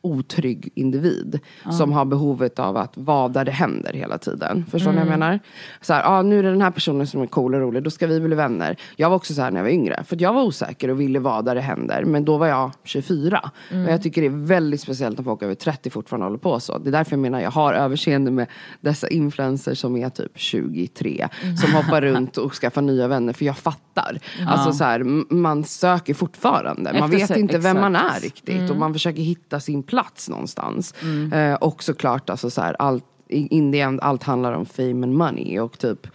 otrygg 0.00 0.72
individ. 0.74 1.40
Som 1.70 1.92
har 1.92 2.04
behovet 2.04 2.58
av 2.58 2.76
att 2.76 2.96
vara 2.96 3.28
där 3.28 3.44
det 3.44 3.50
händer 3.52 3.92
hela 3.92 4.18
tiden. 4.18 4.64
Förstår 4.70 4.90
ni 4.90 4.96
vad 4.96 5.06
jag 5.06 5.10
menar? 5.10 5.40
Så 5.80 5.92
här, 5.92 6.02
ah, 6.06 6.22
nu 6.22 6.38
är 6.38 6.42
det 6.42 6.50
den 6.50 6.62
här 6.62 6.70
personen 6.70 7.06
som 7.06 7.22
är 7.22 7.26
cool 7.26 7.54
och 7.54 7.60
rolig, 7.60 7.82
då 7.82 7.90
ska 7.90 8.06
vi 8.06 8.20
bli 8.20 8.36
vänner. 8.36 8.76
Jag 8.96 9.08
var 9.10 9.16
också 9.16 9.34
så 9.34 9.42
här 9.42 9.50
när 9.50 9.58
jag 9.58 9.64
var 9.64 9.70
yngre. 9.70 10.04
För 10.04 10.16
jag 10.22 10.32
var 10.32 10.42
osäker 10.42 10.88
och 10.90 11.00
ville 11.00 11.18
vara 11.18 11.42
där 11.42 11.54
det 11.54 11.60
händer. 11.60 12.04
Men 12.04 12.24
då 12.24 12.38
var 12.38 12.46
jag 12.46 12.70
24. 12.84 13.50
Och 13.70 13.92
jag 13.92 14.02
tycker 14.02 14.20
det 14.20 14.26
är 14.26 14.46
väldigt 14.46 14.80
speciellt 14.80 15.18
när 15.18 15.24
folk 15.24 15.42
över 15.42 15.54
30 15.54 15.90
fortfarande 15.90 16.26
håller 16.26 16.38
på 16.38 16.60
så. 16.60 16.78
Det 16.78 16.90
är 16.90 16.92
därför 16.92 17.12
jag 17.12 17.20
menar, 17.20 17.40
jag 17.40 17.50
har 17.50 17.74
överseende 17.74 18.30
med 18.30 18.46
dessa 18.80 19.08
influencers 19.08 19.78
som 19.78 19.96
är 19.96 20.08
typ 20.10 20.32
23. 20.34 21.28
Som 21.62 21.72
hoppar 21.74 22.00
runt 22.00 22.36
och 22.36 22.52
skaffar 22.54 22.82
nya 22.82 23.08
vänner. 23.08 23.32
För 23.32 23.44
jag 23.44 23.56
fattar. 23.58 24.18
Alltså 24.46 24.72
så 24.72 24.84
här, 24.84 25.02
man 25.34 25.64
söker 25.64 26.14
fortfarande. 26.14 26.92
Man 26.92 27.02
Efter 27.02 27.18
vet 27.18 27.28
se- 27.28 27.40
inte 27.40 27.58
vem 27.58 27.80
man 27.80 27.96
är 27.96 28.06
exakt. 28.06 28.24
riktigt. 28.24 28.70
Och 28.70 28.76
man 28.76 28.92
försöker 28.92 29.22
hitta 29.22 29.60
sin 29.60 29.82
plats 29.88 30.28
någonstans. 30.28 30.94
Mm. 31.02 31.32
Eh, 31.32 31.54
och 31.54 31.82
såklart, 31.82 32.30
alltså 32.30 32.50
så 32.50 32.60
här, 32.60 32.76
allt, 32.78 33.04
in 33.28 33.72
the 33.72 33.80
end, 33.80 34.00
allt 34.00 34.22
handlar 34.22 34.52
om 34.52 34.66
fame 34.66 35.06
and 35.06 35.14
money. 35.14 35.60
Och 35.60 35.78
typ 35.78 36.06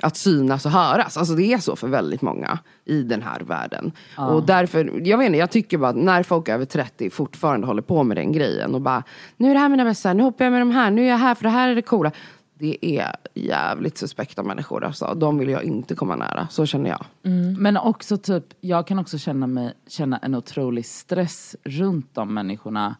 att 0.00 0.16
synas 0.16 0.66
och 0.66 0.72
höras. 0.72 1.16
Alltså 1.16 1.34
det 1.34 1.52
är 1.52 1.58
så 1.58 1.76
för 1.76 1.88
väldigt 1.88 2.22
många 2.22 2.58
i 2.84 3.02
den 3.02 3.22
här 3.22 3.40
världen. 3.40 3.92
Och 4.16 4.46
därför, 4.46 5.00
jag 5.04 5.18
vet 5.18 5.26
inte, 5.26 5.38
jag 5.38 5.50
tycker 5.50 5.78
bara 5.78 5.90
att 5.90 5.96
när 5.96 6.22
folk 6.22 6.48
över 6.48 6.64
30 6.64 7.10
fortfarande 7.10 7.66
håller 7.66 7.82
på 7.82 8.02
med 8.02 8.16
den 8.16 8.32
grejen 8.32 8.74
och 8.74 8.80
bara 8.80 9.02
Nu 9.36 9.50
är 9.50 9.54
det 9.54 9.60
här 9.60 9.68
mina 9.68 9.84
bästa, 9.84 10.12
nu 10.12 10.22
hoppar 10.22 10.44
jag 10.44 10.52
med 10.52 10.60
de 10.60 10.70
här, 10.70 10.90
nu 10.90 11.04
är 11.04 11.08
jag 11.08 11.18
här 11.18 11.34
för 11.34 11.42
det 11.42 11.50
här 11.50 11.68
är 11.68 11.74
det 11.74 11.82
coola. 11.82 12.12
Det 12.64 12.86
är 12.98 13.16
jävligt 13.34 13.98
suspekta 13.98 14.42
människor 14.42 14.84
alltså. 14.84 15.14
De 15.14 15.38
vill 15.38 15.48
jag 15.48 15.64
inte 15.64 15.94
komma 15.94 16.16
nära, 16.16 16.48
så 16.50 16.66
känner 16.66 16.90
jag. 16.90 17.04
Men 17.58 17.76
också 17.76 18.16
typ, 18.16 18.44
jag 18.60 18.86
kan 18.86 18.98
också 18.98 19.18
känna, 19.18 19.46
mig, 19.46 19.72
känna 19.86 20.18
en 20.18 20.34
otrolig 20.34 20.86
stress 20.86 21.56
runt 21.64 22.14
de 22.14 22.34
människorna. 22.34 22.96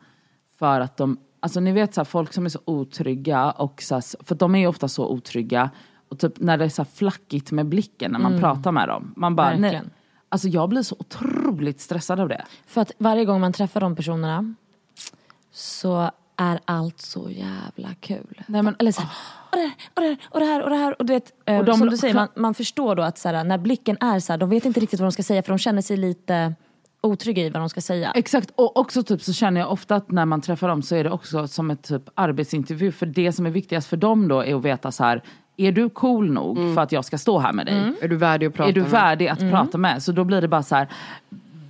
För 0.59 0.81
att 0.81 0.97
de, 0.97 1.19
alltså 1.41 1.61
ni 1.61 1.73
vet 1.73 1.95
så 1.95 2.01
här, 2.01 2.05
folk 2.05 2.33
som 2.33 2.45
är 2.45 2.49
så 2.49 2.59
otrygga 2.65 3.51
och 3.51 3.83
så 3.83 3.95
här, 3.95 4.25
för 4.25 4.35
de 4.35 4.55
är 4.55 4.59
ju 4.59 4.67
ofta 4.67 4.89
så 4.89 5.09
otrygga. 5.09 5.71
Och 6.09 6.19
typ 6.19 6.41
när 6.41 6.59
det 6.59 6.65
är 6.65 6.69
så 6.69 6.83
här 6.83 6.91
flackigt 6.95 7.53
med 7.53 7.67
blicken 7.67 8.13
när 8.13 8.19
man 8.19 8.41
pratar 8.41 8.73
med 8.73 8.89
dem. 8.89 9.13
Man 9.17 9.37
bara, 9.37 9.57
nej. 9.57 9.83
Alltså 10.29 10.49
jag 10.49 10.69
blir 10.69 10.83
så 10.83 10.97
otroligt 10.99 11.81
stressad 11.81 12.21
av 12.21 12.29
det. 12.29 12.45
För 12.67 12.81
att 12.81 12.93
varje 12.99 13.25
gång 13.25 13.41
man 13.41 13.53
träffar 13.53 13.81
de 13.81 13.97
personerna 13.97 14.55
så 15.53 16.11
är 16.37 16.61
allt 16.65 17.01
så 17.01 17.31
jävla 17.31 17.95
kul. 18.01 18.43
Nej, 18.47 18.63
men- 18.63 18.77
Eller 18.79 18.93
så 18.93 19.01
här, 19.03 19.11
och 19.51 19.57
det 19.57 19.67
här, 19.67 19.75
och 19.91 20.01
det 20.01 20.07
här, 20.07 20.33
och 20.33 20.41
det 20.41 20.47
här, 20.47 20.63
och 20.65 20.71
det 20.71 20.77
här. 20.77 21.01
Och 21.01 21.07
du 21.07 21.13
vet, 21.13 21.33
eh, 21.47 21.59
Och 21.59 21.65
de- 21.65 21.79
som 21.79 21.89
du 21.91 21.97
säger, 21.97 22.15
man, 22.15 22.29
man 22.37 22.55
förstår 22.55 22.95
då 22.97 23.03
att 23.03 23.19
så 23.19 23.29
här, 23.29 23.45
när 23.45 23.59
blicken 23.59 23.97
är 24.01 24.21
så 24.21 24.33
här, 24.33 24.39
de 24.39 24.49
vet 24.51 24.65
inte 24.65 24.81
riktigt 24.81 25.01
vad 25.01 25.07
de 25.07 25.13
ska 25.13 25.23
säga 25.23 25.43
för 25.43 25.49
de 25.53 25.59
känner 25.59 25.83
sig 25.83 25.97
lite 25.97 26.55
otrygga 27.01 27.43
i 27.43 27.51
vad 27.51 27.63
de 27.63 27.69
ska 27.69 27.81
säga. 27.81 28.13
Exakt, 28.15 28.51
och 28.55 28.77
också 28.77 29.03
typ 29.03 29.23
så 29.23 29.33
känner 29.33 29.61
jag 29.61 29.73
ofta 29.73 29.97
att 29.97 30.11
när 30.11 30.25
man 30.27 30.41
träffar 30.41 30.69
dem 30.69 30.83
så 30.83 30.95
är 30.97 31.05
det 31.05 31.11
också 31.11 31.49
som 31.49 31.71
ett 31.71 31.83
typ 31.83 32.03
arbetsintervju. 32.15 32.93
För 32.93 33.07
det 33.07 33.33
som 33.33 33.47
är 33.47 33.51
viktigast 33.51 33.89
för 33.89 33.97
dem 33.97 34.29
då 34.29 34.45
är 34.45 34.55
att 34.55 34.63
veta 34.65 34.93
så 34.93 35.05
här, 35.05 35.23
är 35.57 35.73
du 35.73 35.91
cool 35.91 36.33
nog 36.33 36.57
för 36.75 36.83
att 36.83 36.93
jag 36.93 37.05
ska 37.05 37.19
stå 37.19 37.39
här 37.39 37.53
med 37.53 37.67
dig? 37.67 37.93
Är 38.03 38.09
du 38.09 38.17
värdig 38.17 38.47
att 38.47 38.55
prata 38.55 38.69
är 38.69 38.73
du 38.73 38.81
med? 38.83 38.91
värdig 38.91 39.29
att 39.29 39.39
prata 39.41 39.79
med? 39.79 40.03
Så 40.03 40.13
då 40.13 40.25
blir 40.25 40.41
det 40.41 40.49
bara 40.49 40.63
så 40.63 40.75
här, 40.75 40.89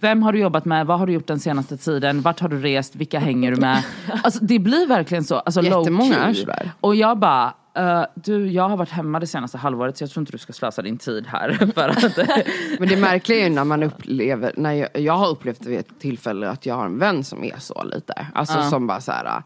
vem 0.01 0.23
har 0.23 0.33
du 0.33 0.39
jobbat 0.39 0.65
med? 0.65 0.87
Vad 0.87 0.99
har 0.99 1.07
du 1.07 1.13
gjort 1.13 1.27
den 1.27 1.41
senaste 1.41 1.77
tiden? 1.77 2.21
Vart 2.21 2.41
har 2.41 2.49
du 2.49 2.61
rest? 2.61 2.97
Vilka 2.97 3.19
hänger 3.19 3.51
du 3.51 3.61
med? 3.61 3.83
Alltså 4.23 4.45
det 4.45 4.59
blir 4.59 4.87
verkligen 4.87 5.25
så, 5.25 5.37
alltså 5.37 5.63
Jättemånga 5.63 6.35
sådär. 6.35 6.73
Och 6.81 6.95
jag 6.95 7.19
bara, 7.19 7.55
eh, 7.75 8.05
du 8.15 8.51
jag 8.51 8.69
har 8.69 8.77
varit 8.77 8.91
hemma 8.91 9.21
det 9.21 9.27
senaste 9.27 9.59
halvåret 9.59 9.97
så 9.97 10.05
jag 10.05 10.11
tror 10.11 10.23
inte 10.23 10.33
du 10.33 10.39
ska 10.39 10.53
slösa 10.53 10.83
din 10.83 10.99
tid 10.99 11.27
här. 11.27 11.53
För 11.75 11.89
att, 11.89 12.17
Men 12.79 12.89
det 12.89 12.97
märkliga 12.97 13.39
är 13.39 13.45
ju 13.45 13.51
när 13.51 13.65
man 13.65 13.83
upplever, 13.83 14.53
när 14.57 14.73
jag, 14.73 14.89
jag 14.93 15.17
har 15.17 15.29
upplevt 15.29 15.67
vid 15.67 15.79
ett 15.79 16.01
tillfälle 16.01 16.51
att 16.51 16.67
jag 16.67 16.75
har 16.75 16.87
en 16.87 16.99
vän 16.99 17.25
som 17.25 17.45
är 17.45 17.59
så 17.59 17.83
lite. 17.85 18.27
Alltså 18.35 18.63
som 18.63 18.87
bara 18.87 19.01
så 19.01 19.13
här. 19.13 19.43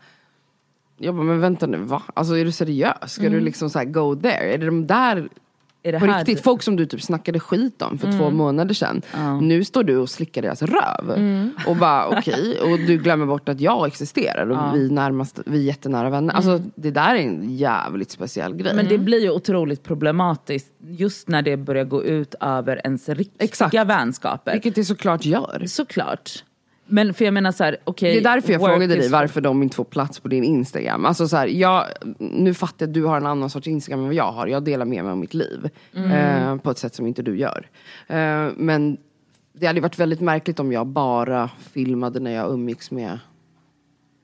Jag 0.96 1.14
bara, 1.14 1.24
men 1.24 1.40
vänta 1.40 1.66
nu, 1.66 1.78
va? 1.78 2.02
Alltså 2.14 2.36
är 2.36 2.44
du 2.44 2.52
seriös? 2.52 3.12
Ska 3.12 3.28
du 3.28 3.40
liksom 3.40 3.70
så 3.70 3.84
go 3.84 4.16
there? 4.16 4.54
Är 4.54 4.58
det 4.58 4.66
de 4.66 4.86
där 4.86 5.28
är 5.88 5.92
det 5.92 5.98
på 5.98 6.06
här 6.06 6.24
riktigt, 6.24 6.44
folk 6.44 6.62
som 6.62 6.76
du 6.76 6.86
typ 6.86 7.02
snackade 7.02 7.40
skit 7.40 7.82
om 7.82 7.98
för 7.98 8.12
två 8.12 8.30
månader 8.30 8.74
sedan. 8.74 9.02
Nu 9.40 9.64
står 9.64 9.84
du 9.84 9.96
och 9.96 10.10
slickar 10.10 10.42
deras 10.42 10.62
röv. 10.62 11.18
Och 11.66 11.76
bara 11.76 12.08
okej, 12.08 12.58
och 12.60 12.78
du 12.78 12.96
glömmer 12.96 13.26
bort 13.26 13.48
att 13.48 13.60
jag 13.60 13.86
existerar 13.86 14.50
och 14.50 14.76
vi, 14.76 14.90
närmast, 14.90 15.40
vi 15.46 15.58
är 15.58 15.62
jättenära 15.62 16.10
vänner. 16.10 16.34
Alltså 16.34 16.60
det 16.74 16.90
där 16.90 17.14
är 17.14 17.18
en 17.18 17.56
jävligt 17.56 18.10
speciell 18.10 18.54
grej. 18.54 18.74
Men 18.74 18.88
det 18.88 18.98
blir 18.98 19.20
ju 19.20 19.30
otroligt 19.30 19.82
problematiskt 19.82 20.72
just 20.80 21.28
när 21.28 21.42
det 21.42 21.56
börjar 21.56 21.84
gå 21.84 22.04
ut 22.04 22.34
över 22.40 22.80
ens 22.84 23.08
riktiga 23.08 23.44
Exakt. 23.44 23.74
vänskaper. 23.74 24.52
Vilket 24.52 24.74
det 24.74 24.84
såklart 24.84 25.24
gör. 25.24 25.64
Såklart. 25.66 26.44
Men 26.88 27.14
för 27.14 27.24
jag 27.24 27.34
menar 27.34 27.52
så 27.52 27.64
här, 27.64 27.76
okej. 27.84 28.12
Det 28.12 28.18
är 28.18 28.34
därför 28.34 28.52
jag 28.52 28.60
frågade 28.60 28.86
dig 28.96 29.08
varför 29.08 29.40
de 29.40 29.62
inte 29.62 29.76
får 29.76 29.84
plats 29.84 30.20
på 30.20 30.28
din 30.28 30.44
Instagram. 30.44 31.04
Alltså 31.04 31.28
så 31.28 31.36
här, 31.36 31.46
jag, 31.46 31.84
nu 32.18 32.54
fattar 32.54 32.86
jag 32.86 32.90
att 32.90 32.94
du 32.94 33.04
har 33.04 33.16
en 33.16 33.26
annan 33.26 33.50
sorts 33.50 33.66
Instagram 33.66 34.00
än 34.00 34.06
vad 34.06 34.14
jag 34.14 34.32
har. 34.32 34.46
Jag 34.46 34.62
delar 34.62 34.84
med 34.84 35.04
mig 35.04 35.10
av 35.10 35.18
mitt 35.18 35.34
liv. 35.34 35.70
Eh, 35.94 36.56
på 36.56 36.70
ett 36.70 36.78
sätt 36.78 36.94
som 36.94 37.06
inte 37.06 37.22
du 37.22 37.38
gör. 37.38 37.68
Eh, 38.06 38.48
men 38.56 38.96
det 39.52 39.66
hade 39.66 39.80
varit 39.80 39.98
väldigt 39.98 40.20
märkligt 40.20 40.60
om 40.60 40.72
jag 40.72 40.86
bara 40.86 41.50
filmade 41.72 42.20
när 42.20 42.30
jag 42.30 42.52
umgicks 42.52 42.90
med 42.90 43.18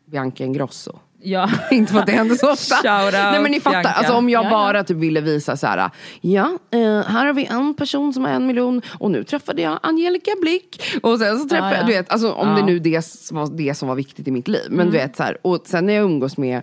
Bianca 0.07 0.45
Ingrosso. 0.45 0.99
Ja. 1.25 1.51
inte 1.71 1.93
för 1.93 2.01
att 2.01 2.07
det 2.07 2.13
händer 2.13 2.35
så 2.37 2.53
ofta. 2.53 2.79
Nej 3.13 3.41
men 3.41 3.51
ni 3.51 3.61
fattar, 3.61 3.83
Bianca. 3.83 3.99
alltså, 3.99 4.13
om 4.13 4.29
jag 4.29 4.45
Ja, 4.45 4.49
ja. 4.49 4.51
bara 4.51 4.85
typ 4.85 4.97
ville 4.97 5.21
visa 5.21 5.57
så 5.57 5.67
här. 5.67 5.91
Ja, 6.21 6.59
eh, 6.71 6.81
här 6.81 7.27
har 7.27 7.33
vi 7.33 7.47
en 7.47 7.75
person 7.75 8.13
som 8.13 8.25
har 8.25 8.31
en 8.33 8.47
miljon 8.47 8.83
och 8.99 9.11
nu 9.11 9.25
träffade 9.25 9.63
jag 9.63 9.79
Angelica 9.83 10.31
Blick. 10.41 10.83
Och 11.03 11.19
sen 11.19 11.39
så 11.39 11.49
träffade 11.49 11.71
Ja, 11.71 11.75
ja. 11.75 11.79
jag, 11.79 11.87
du 11.87 11.93
vet, 11.93 12.11
alltså, 12.11 12.33
om 12.33 12.55
det 12.55 12.63
nu 12.63 12.79
det 12.79 13.31
var 13.31 13.57
det 13.57 13.75
som 13.75 13.89
var 13.89 13.95
viktigt 13.95 14.29
i 14.29 14.31
mitt 14.31 14.49
liv. 14.49 14.67
Men 14.71 14.87
du 14.87 14.93
vet 14.93 15.17
så 15.17 15.23
här, 15.23 15.39
och 15.43 15.63
sen 15.67 15.87
när 15.87 15.93
jag 15.93 16.05
umgås 16.05 16.37
med 16.37 16.63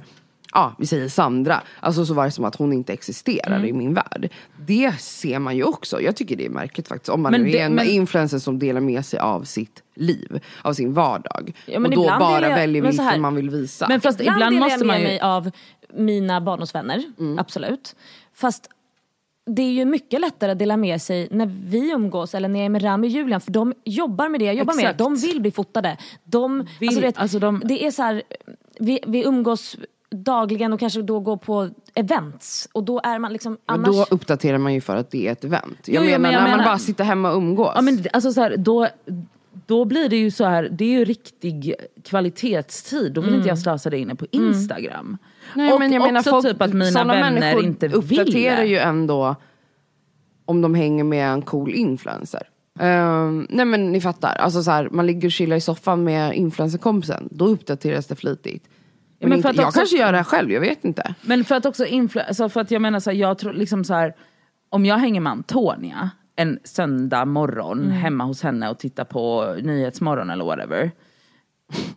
Ja, 0.53 0.75
vi 0.79 0.85
säger 0.85 1.09
Sandra. 1.09 1.61
Alltså 1.79 2.05
så 2.05 2.13
var 2.13 2.25
det 2.25 2.31
som 2.31 2.45
att 2.45 2.55
hon 2.55 2.73
inte 2.73 2.93
existerar 2.93 3.65
i 3.65 3.73
min 3.73 3.93
värld. 3.93 4.29
Det 4.65 4.91
ser 4.99 5.39
man 5.39 5.55
ju 5.57 5.63
också. 5.63 6.01
Jag 6.01 6.15
tycker 6.15 6.35
det 6.35 6.45
är 6.45 6.49
märkligt 6.49 6.87
faktiskt. 6.87 7.09
Om 7.09 7.21
man 7.21 7.31
Men 7.31 7.41
nu 7.41 7.49
det- 7.51 7.59
är 7.59 7.65
en 7.65 7.73
men- 7.75 7.87
influencer 7.87 8.39
som 8.39 8.59
delar 8.59 8.81
med 8.81 9.05
sig 9.05 9.19
av 9.19 9.43
sitt 9.43 9.83
liv, 9.95 10.39
av 10.61 10.73
sin 10.73 10.93
vardag. 10.93 11.53
Ja, 11.65 11.79
men 11.79 11.91
och 11.91 11.95
då 11.95 12.03
bara 12.19 12.41
jag- 12.49 12.55
väljer 12.55 12.81
vilken 12.81 13.21
man 13.21 13.35
vill 13.35 13.49
visa. 13.49 13.85
Men 13.89 14.01
fast 14.01 14.19
Ibland, 14.21 14.37
ibland 14.37 14.55
måste 14.59 14.85
man 14.85 14.97
ju... 14.99 15.03
mig 15.03 15.19
av 15.19 15.51
mina 15.93 16.41
barndomsvänner, 16.41 17.03
Mm. 17.19 17.39
absolut. 17.39 17.95
Fast 18.33 18.69
det 19.45 19.61
är 19.61 19.71
ju 19.71 19.85
mycket 19.85 20.21
lättare 20.21 20.51
att 20.51 20.59
dela 20.59 20.77
med 20.77 21.01
sig 21.01 21.27
när 21.31 21.45
vi 21.65 21.91
umgås 21.91 22.35
eller 22.35 22.47
när 22.49 22.59
jag 22.59 22.65
är 22.65 22.69
med 22.69 22.83
Rami 22.83 23.07
och 23.07 23.11
Julian 23.11 23.41
för 23.41 23.51
de 23.51 23.73
jobbar 23.85 24.29
med 24.29 24.39
det 24.39 24.45
jag 24.45 24.55
jobbar 24.55 24.73
Exakt. 24.73 24.87
med. 24.87 24.97
De 24.97 25.15
vill 25.15 25.41
bli 25.41 25.51
fotade. 25.51 25.97
De, 26.23 26.67
Vill- 26.79 26.89
alltså, 26.89 27.01
vet, 27.01 27.17
alltså 27.17 27.39
de- 27.39 27.61
Det 27.65 27.85
är 27.85 27.91
så 27.91 28.01
här, 28.03 28.23
vi, 28.79 28.99
vi 29.07 29.23
umgås 29.23 29.77
dagligen 30.11 30.73
och 30.73 30.79
kanske 30.79 31.01
då 31.01 31.19
går 31.19 31.37
på 31.37 31.69
events 31.93 32.69
och 32.73 32.83
då 32.83 33.01
är 33.03 33.19
man 33.19 33.33
liksom 33.33 33.51
Men 33.51 33.59
annars... 33.75 33.87
då 34.09 34.15
uppdaterar 34.15 34.57
man 34.57 34.73
ju 34.73 34.81
för 34.81 34.95
att 34.95 35.11
det 35.11 35.27
är 35.27 35.31
ett 35.31 35.43
event. 35.43 35.77
Jag 35.85 35.95
Jo, 35.95 36.01
menar 36.05 36.19
men 36.19 36.31
jag 36.31 36.37
när 36.41 36.47
man 36.49 36.57
menar- 36.57 36.63
bara 36.71 36.79
sitter 36.79 37.03
hemma 37.03 37.31
och 37.31 37.37
umgås. 37.37 37.71
Ja, 37.75 37.81
men 37.81 38.05
alltså 38.13 38.33
så 38.33 38.41
här, 38.41 38.57
då, 38.57 38.87
då 39.65 39.85
blir 39.85 40.09
det 40.09 40.15
ju 40.17 40.31
så 40.31 40.45
här, 40.45 40.69
det 40.71 40.85
är 40.85 40.89
ju 40.99 41.05
riktig 41.05 41.73
kvalitetstid. 42.03 43.13
Då 43.13 43.21
vill 43.21 43.35
inte 43.35 43.47
jag 43.47 43.59
slösa 43.59 43.89
det 43.89 43.97
inne 43.99 44.15
på 44.15 44.25
Instagram. 44.31 45.05
Mm. 45.05 45.17
Nej, 45.55 45.73
och 45.73 45.79
men 45.79 45.91
jag 45.91 46.01
också 46.01 46.07
menar, 46.13 46.21
folk, 46.23 46.45
typ 46.45 46.61
att 46.61 46.73
mina 46.73 47.03
vänner 47.03 47.31
människor 47.31 47.63
inte 47.65 47.87
uppdaterar 47.87 48.61
vill 48.61 48.69
ju 48.71 48.75
det. 48.75 48.81
ändå 48.81 49.35
om 50.45 50.61
de 50.61 50.75
hänger 50.75 51.03
med 51.03 51.27
en 51.33 51.41
cool 51.41 51.73
influencer. 51.73 52.47
Ehm, 52.79 53.47
nej 53.49 53.65
men 53.65 53.91
ni 53.91 54.01
fattar, 54.01 54.35
alltså 54.35 54.63
så 54.63 54.71
här, 54.71 54.89
man 54.91 55.07
ligger 55.07 55.27
och 55.27 55.31
chillar 55.31 55.55
i 55.55 55.61
soffan 55.61 56.03
med 56.03 56.33
influencerkompisen, 56.33 57.27
då 57.31 57.47
uppdateras 57.47 58.07
det 58.07 58.15
flitigt. 58.15 58.65
Men, 59.21 59.29
men 59.29 59.41
för 59.41 59.49
inte, 59.49 59.61
jag 59.61 59.67
också- 59.67 59.79
kanske 59.79 59.97
gör 59.97 60.11
det 60.11 60.17
här 60.17 60.23
själv, 60.25 60.51
jag 60.51 60.61
vet 60.61 60.85
inte. 60.85 61.15
Men 61.21 61.43
för 61.43 61.55
att 61.55 61.65
också 61.65 61.85
influ- 61.85 62.27
alltså 62.27 62.49
för 62.49 62.61
att 62.61 62.71
jag 62.71 62.81
menar 62.81 62.99
så 62.99 63.09
här, 63.09 63.17
jag 63.17 63.37
tror 63.37 63.53
liksom 63.53 63.83
så 63.83 63.93
här, 63.93 64.15
om 64.69 64.85
jag 64.85 64.97
hänger 64.97 65.21
med 65.21 65.31
Antonia 65.31 66.09
en 66.35 66.59
söndag 66.63 67.25
morgon 67.25 67.79
Mm. 67.79 67.91
hemma 67.91 68.23
hos 68.23 68.41
henne 68.43 68.69
och 68.69 68.79
tittar 68.79 69.03
på 69.03 69.55
Nyhetsmorgon 69.63 70.29
eller 70.29 70.45
whatever. 70.45 70.91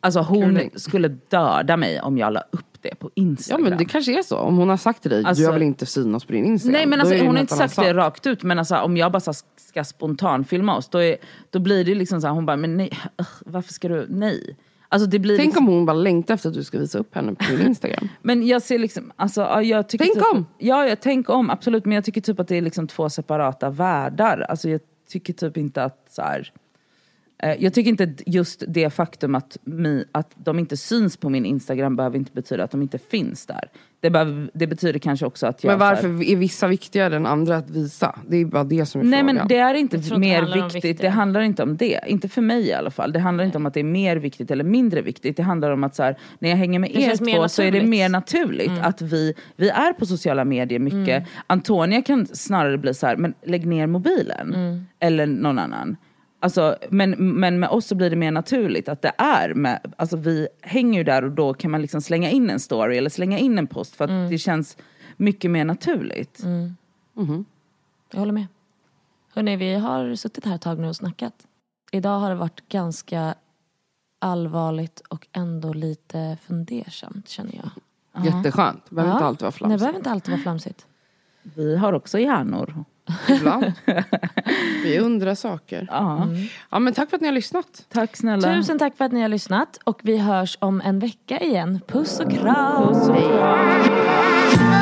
Alltså 0.01 0.21
hon 0.21 0.61
skulle 0.75 1.09
döda 1.09 1.77
mig 1.77 2.01
om 2.01 2.19
jag 2.19 2.33
la 2.33 2.41
upp 2.53 2.67
det 2.81 2.95
på 2.95 3.07
Ja 3.15 3.23
Instagram. 3.23 3.63
men 3.65 3.79
det 3.79 3.85
kanske 3.85 4.19
är 4.19 4.23
så, 4.23 4.37
om 4.39 4.57
hon 4.57 4.69
har 4.69 4.77
sagt 4.77 5.03
till 5.03 5.11
dig, 5.11 5.25
Alltså- 5.25 5.41
du 5.43 5.47
har 5.47 5.53
väl 5.53 5.63
inte 5.63 5.87
synas 5.87 6.25
på 6.25 6.33
din 6.33 6.45
Instagram? 6.45 6.73
Nej 6.73 6.87
men 6.87 7.01
alltså, 7.01 7.17
hon 7.17 7.35
har 7.35 7.41
inte 7.41 7.55
sagt 7.55 7.77
det 7.77 7.95
rakt 7.95 8.27
ut 8.27 8.43
men 8.43 8.59
alltså, 8.59 8.77
om 8.77 8.97
jag 8.97 9.13
bara 9.13 9.21
ska 9.57 9.85
spontan 9.85 10.45
filma 10.45 10.77
oss 10.77 10.89
då, 10.89 10.99
är, 11.03 11.17
då 11.51 11.59
blir 11.59 11.85
det 11.85 11.95
liksom 11.95 12.21
så 12.21 12.27
här, 12.27 12.35
hon 12.35 12.47
bara 12.47 12.57
men 12.57 12.77
nej, 12.77 12.91
varför 13.47 13.73
ska 13.73 13.89
du, 13.89 14.07
nej. 14.09 14.57
Alltså 14.89 15.09
det 15.09 15.19
blir 15.19 15.37
Tänk 15.37 15.49
liksom, 15.49 15.69
om 15.69 15.75
hon 15.75 15.87
bara 15.87 15.97
längtar 15.97 16.35
efter 16.35 16.49
att 16.49 16.55
du 16.55 16.65
ska 16.65 16.79
visa 16.79 16.99
upp 16.99 17.15
henne 17.15 17.35
på 17.35 17.45
din 17.51 17.67
Instagram. 17.67 18.09
Men 18.23 18.47
jag 18.47 18.63
ser 18.63 18.79
liksom, 18.79 19.13
alltså 19.17 19.41
ja, 19.41 19.63
jag 19.63 19.89
tycker 19.89 20.05
Tänk 20.05 20.17
typ, 20.17 20.35
om! 20.35 20.47
Ja, 20.59 20.87
jag 20.87 21.01
tänk 21.01 21.31
om, 21.31 21.51
absolut. 21.51 21.85
Men 21.85 21.95
jag 21.95 22.05
tycker 22.05 22.21
typ 22.21 22.41
att 22.41 22.49
det 22.49 22.57
är 22.57 22.63
liksom 22.63 22.89
två 22.89 23.11
separata 23.11 23.71
världar. 23.71 24.47
Alltså 24.49 24.69
jag 24.69 24.81
tycker 25.09 25.33
typ 25.33 25.57
inte 25.57 25.85
att 25.85 26.07
så 26.11 26.23
här, 26.23 26.53
jag 27.59 27.75
tycker 27.75 27.91
inte 27.91 28.15
just 28.27 28.63
det 28.69 28.91
faktum 28.91 29.35
att, 29.35 29.57
mi, 29.65 30.05
att 30.13 30.31
de 30.35 30.59
inte 30.59 30.77
syns 30.77 31.17
på 31.17 31.29
min 31.29 31.45
Instagram 31.47 31.97
behöver 31.97 32.19
inte 32.19 32.33
betyda 32.33 32.65
att 32.65 32.71
de 32.71 32.83
inte 32.83 32.99
finns 32.99 33.47
där. 33.47 33.69
Det, 34.01 34.11
behöver, 34.11 34.51
det 34.55 34.67
betyder 34.67 34.99
kanske 34.99 35.27
också 35.27 35.47
att 35.47 35.65
jag... 35.65 35.71
Men 35.71 35.79
så 35.79 35.85
här- 35.85 35.95
varför 35.95 36.31
är 36.31 36.37
vissa 36.37 36.67
viktigare 36.67 37.17
än 37.17 37.27
andra 37.27 37.57
att 37.57 37.71
visa? 37.71 38.19
Det 38.29 38.37
är 38.37 38.45
bara 38.45 38.65
det 38.65 38.87
som 38.87 39.01
är 39.01 39.05
Nej 39.05 39.21
frågan. 39.21 39.37
men 39.37 39.49
det 39.49 39.57
är 39.57 39.75
inte 39.75 39.97
det 39.97 40.19
mer 40.19 40.63
om 40.63 40.69
viktigt, 40.69 41.01
det 41.01 41.09
handlar 41.09 41.41
inte 41.41 41.63
om 41.63 41.77
det. 41.77 42.01
Inte 42.07 42.29
för 42.29 42.43
mig 42.43 42.67
i 42.69 42.73
alla 42.73 42.91
fall. 42.91 43.13
Det 43.13 43.19
handlar 43.19 43.45
inte 43.45 43.59
om 43.59 43.67
att 43.67 43.75
det 43.75 43.81
är 43.81 43.85
mer 43.85 44.17
viktigt 44.17 44.51
eller 44.51 44.65
mindre 44.65 45.03
viktigt. 45.03 45.37
Det 45.37 45.43
handlar 45.43 45.71
om 45.71 45.85
att 45.85 45.95
så 45.95 46.03
här, 46.03 46.17
när 46.39 46.49
jag 46.51 46.57
hänger 46.57 46.79
med 46.79 46.91
Det 46.95 47.03
er 47.03 47.17
två 47.37 47.49
så 47.49 47.63
är 47.63 47.67
det 47.67 47.71
naturligt. 47.73 47.89
mer 47.91 48.09
naturligt 48.09 48.73
att 48.83 49.03
vi, 49.03 49.35
vi 49.57 49.69
är 49.69 49.93
på 49.93 50.07
sociala 50.07 50.45
medier 50.45 50.79
mycket. 50.79 51.25
Antonia 51.47 52.03
kan 52.03 52.27
snarare 52.27 52.79
bli 52.79 52.95
så 52.95 53.07
här, 53.07 53.17
men 53.17 53.35
lägg 53.47 53.67
ner 53.67 53.87
mobilen. 53.87 54.55
Eller 55.01 55.27
någon 55.27 55.59
annan. 55.59 55.97
Alltså, 56.45 56.77
men, 56.91 57.11
men 57.41 57.59
med 57.61 57.69
oss 57.69 57.87
så 57.87 57.95
blir 57.95 58.11
det 58.11 58.17
mer 58.17 58.31
naturligt 58.31 58.89
att 58.89 59.03
det 59.03 59.13
är 59.19 59.55
med, 59.55 59.93
alltså 59.97 60.17
vi 60.17 60.49
hänger 60.61 60.99
ju 60.99 61.05
där 61.05 61.25
och 61.25 61.31
då 61.31 61.55
kan 61.55 61.71
man 61.71 61.83
liksom 61.83 62.01
slänga 62.03 62.31
in 62.31 62.51
en 62.51 62.61
story 62.61 62.97
eller 62.99 63.11
slänga 63.11 63.39
in 63.39 63.59
en 63.59 63.67
post 63.67 63.95
för 63.97 64.05
att 64.05 64.31
det 64.31 64.39
känns 64.39 64.77
mycket 65.17 65.51
mer 65.51 65.65
naturligt. 65.65 66.41
Jag 68.11 68.19
håller 68.19 68.33
med. 68.33 68.47
Hörrni, 69.35 69.57
vi 69.57 69.75
har 69.75 70.15
suttit 70.15 70.45
här 70.45 70.55
ett 70.55 70.61
tag 70.63 70.79
nu 70.79 70.89
och 70.89 70.97
snackat. 70.97 71.35
Idag 71.93 72.19
har 72.19 72.29
det 72.31 72.37
varit 72.37 72.69
ganska 72.69 73.35
allvarligt 74.19 75.01
och 75.09 75.27
ändå 75.33 75.73
lite 75.73 76.37
fundersamt 76.47 77.29
känner 77.29 77.55
jag. 77.55 78.25
Jätteskönt, 78.25 78.83
det 78.89 78.95
behöver 78.95 79.13
inte 79.15 79.25
Ja. 79.25 79.29
alltid 79.29 79.43
vara 79.43 79.51
Nej, 79.51 79.53
det 79.53 79.59
flamsigt. 79.59 79.81
behöver 79.81 79.99
inte 79.99 80.11
alltid 80.11 80.31
vara 80.33 80.43
flamsigt. 80.43 80.87
Vi 81.43 81.77
har 81.77 81.93
också 81.93 82.19
hjärnor. 82.19 82.85
Ibland. 83.29 83.73
Vi 84.83 84.99
undrar 84.99 85.35
saker. 85.35 85.89
Ja. 85.91 86.29
Ja, 86.71 86.79
men 86.79 86.95
tack 86.95 87.11
för 87.11 87.17
att 87.17 87.21
ni 87.21 87.29
har 87.29 87.35
lyssnat. 87.35 87.87
Tack 87.93 88.17
snälla. 88.17 88.55
Tusen 88.55 88.79
tack 88.79 88.97
för 88.97 89.05
att 89.05 89.13
ni 89.13 89.21
har 89.21 89.29
lyssnat 89.29 89.79
och 89.85 90.01
vi 90.03 90.19
hörs 90.19 90.59
om 90.61 90.81
en 90.81 90.99
vecka 90.99 91.41
igen. 91.41 91.81
Puss 91.89 92.21
och 92.21 92.31
kram! 92.31 92.89
Puss 92.89 93.09
och 93.09 93.17
kram. 93.17 94.74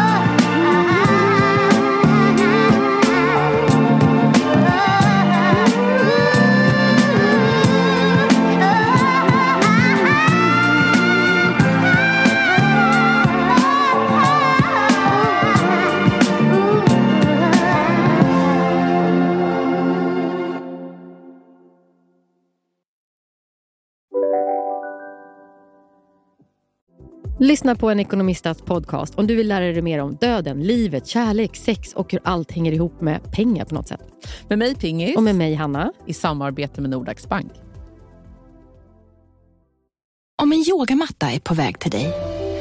Lyssna 27.43 27.75
på 27.75 27.91
en 27.91 28.01
ekonomistats 28.01 28.63
podcast 28.63 29.15
om 29.15 29.27
du 29.27 29.37
vill 29.37 29.49
lära 29.49 29.65
dig 29.65 29.83
mer 29.83 29.99
om 29.99 30.17
döden, 30.21 30.63
livet, 30.63 31.07
kärlek, 31.07 31.57
sex 31.57 31.93
och 31.93 32.13
hur 32.13 32.21
allt 32.25 32.53
hänger 32.53 32.73
ihop 32.73 33.01
med 33.01 33.33
pengar 33.33 33.65
på 33.65 33.75
något 33.75 33.89
sätt. 33.89 34.01
Med 34.49 34.59
mig 34.59 34.75
Pingis. 34.75 35.17
Och 35.17 35.23
med 35.23 35.35
mig 35.35 35.55
Hanna. 35.55 35.93
I 36.07 36.15
samarbete 36.15 36.81
med 36.81 36.91
Nordax 36.91 37.29
Bank. 37.29 37.53
Om 40.43 40.53
en 40.53 40.65
yogamatta 40.69 41.31
är 41.31 41.41
på 41.41 41.55
väg 41.55 41.79
till 41.79 41.91
dig, 41.91 42.32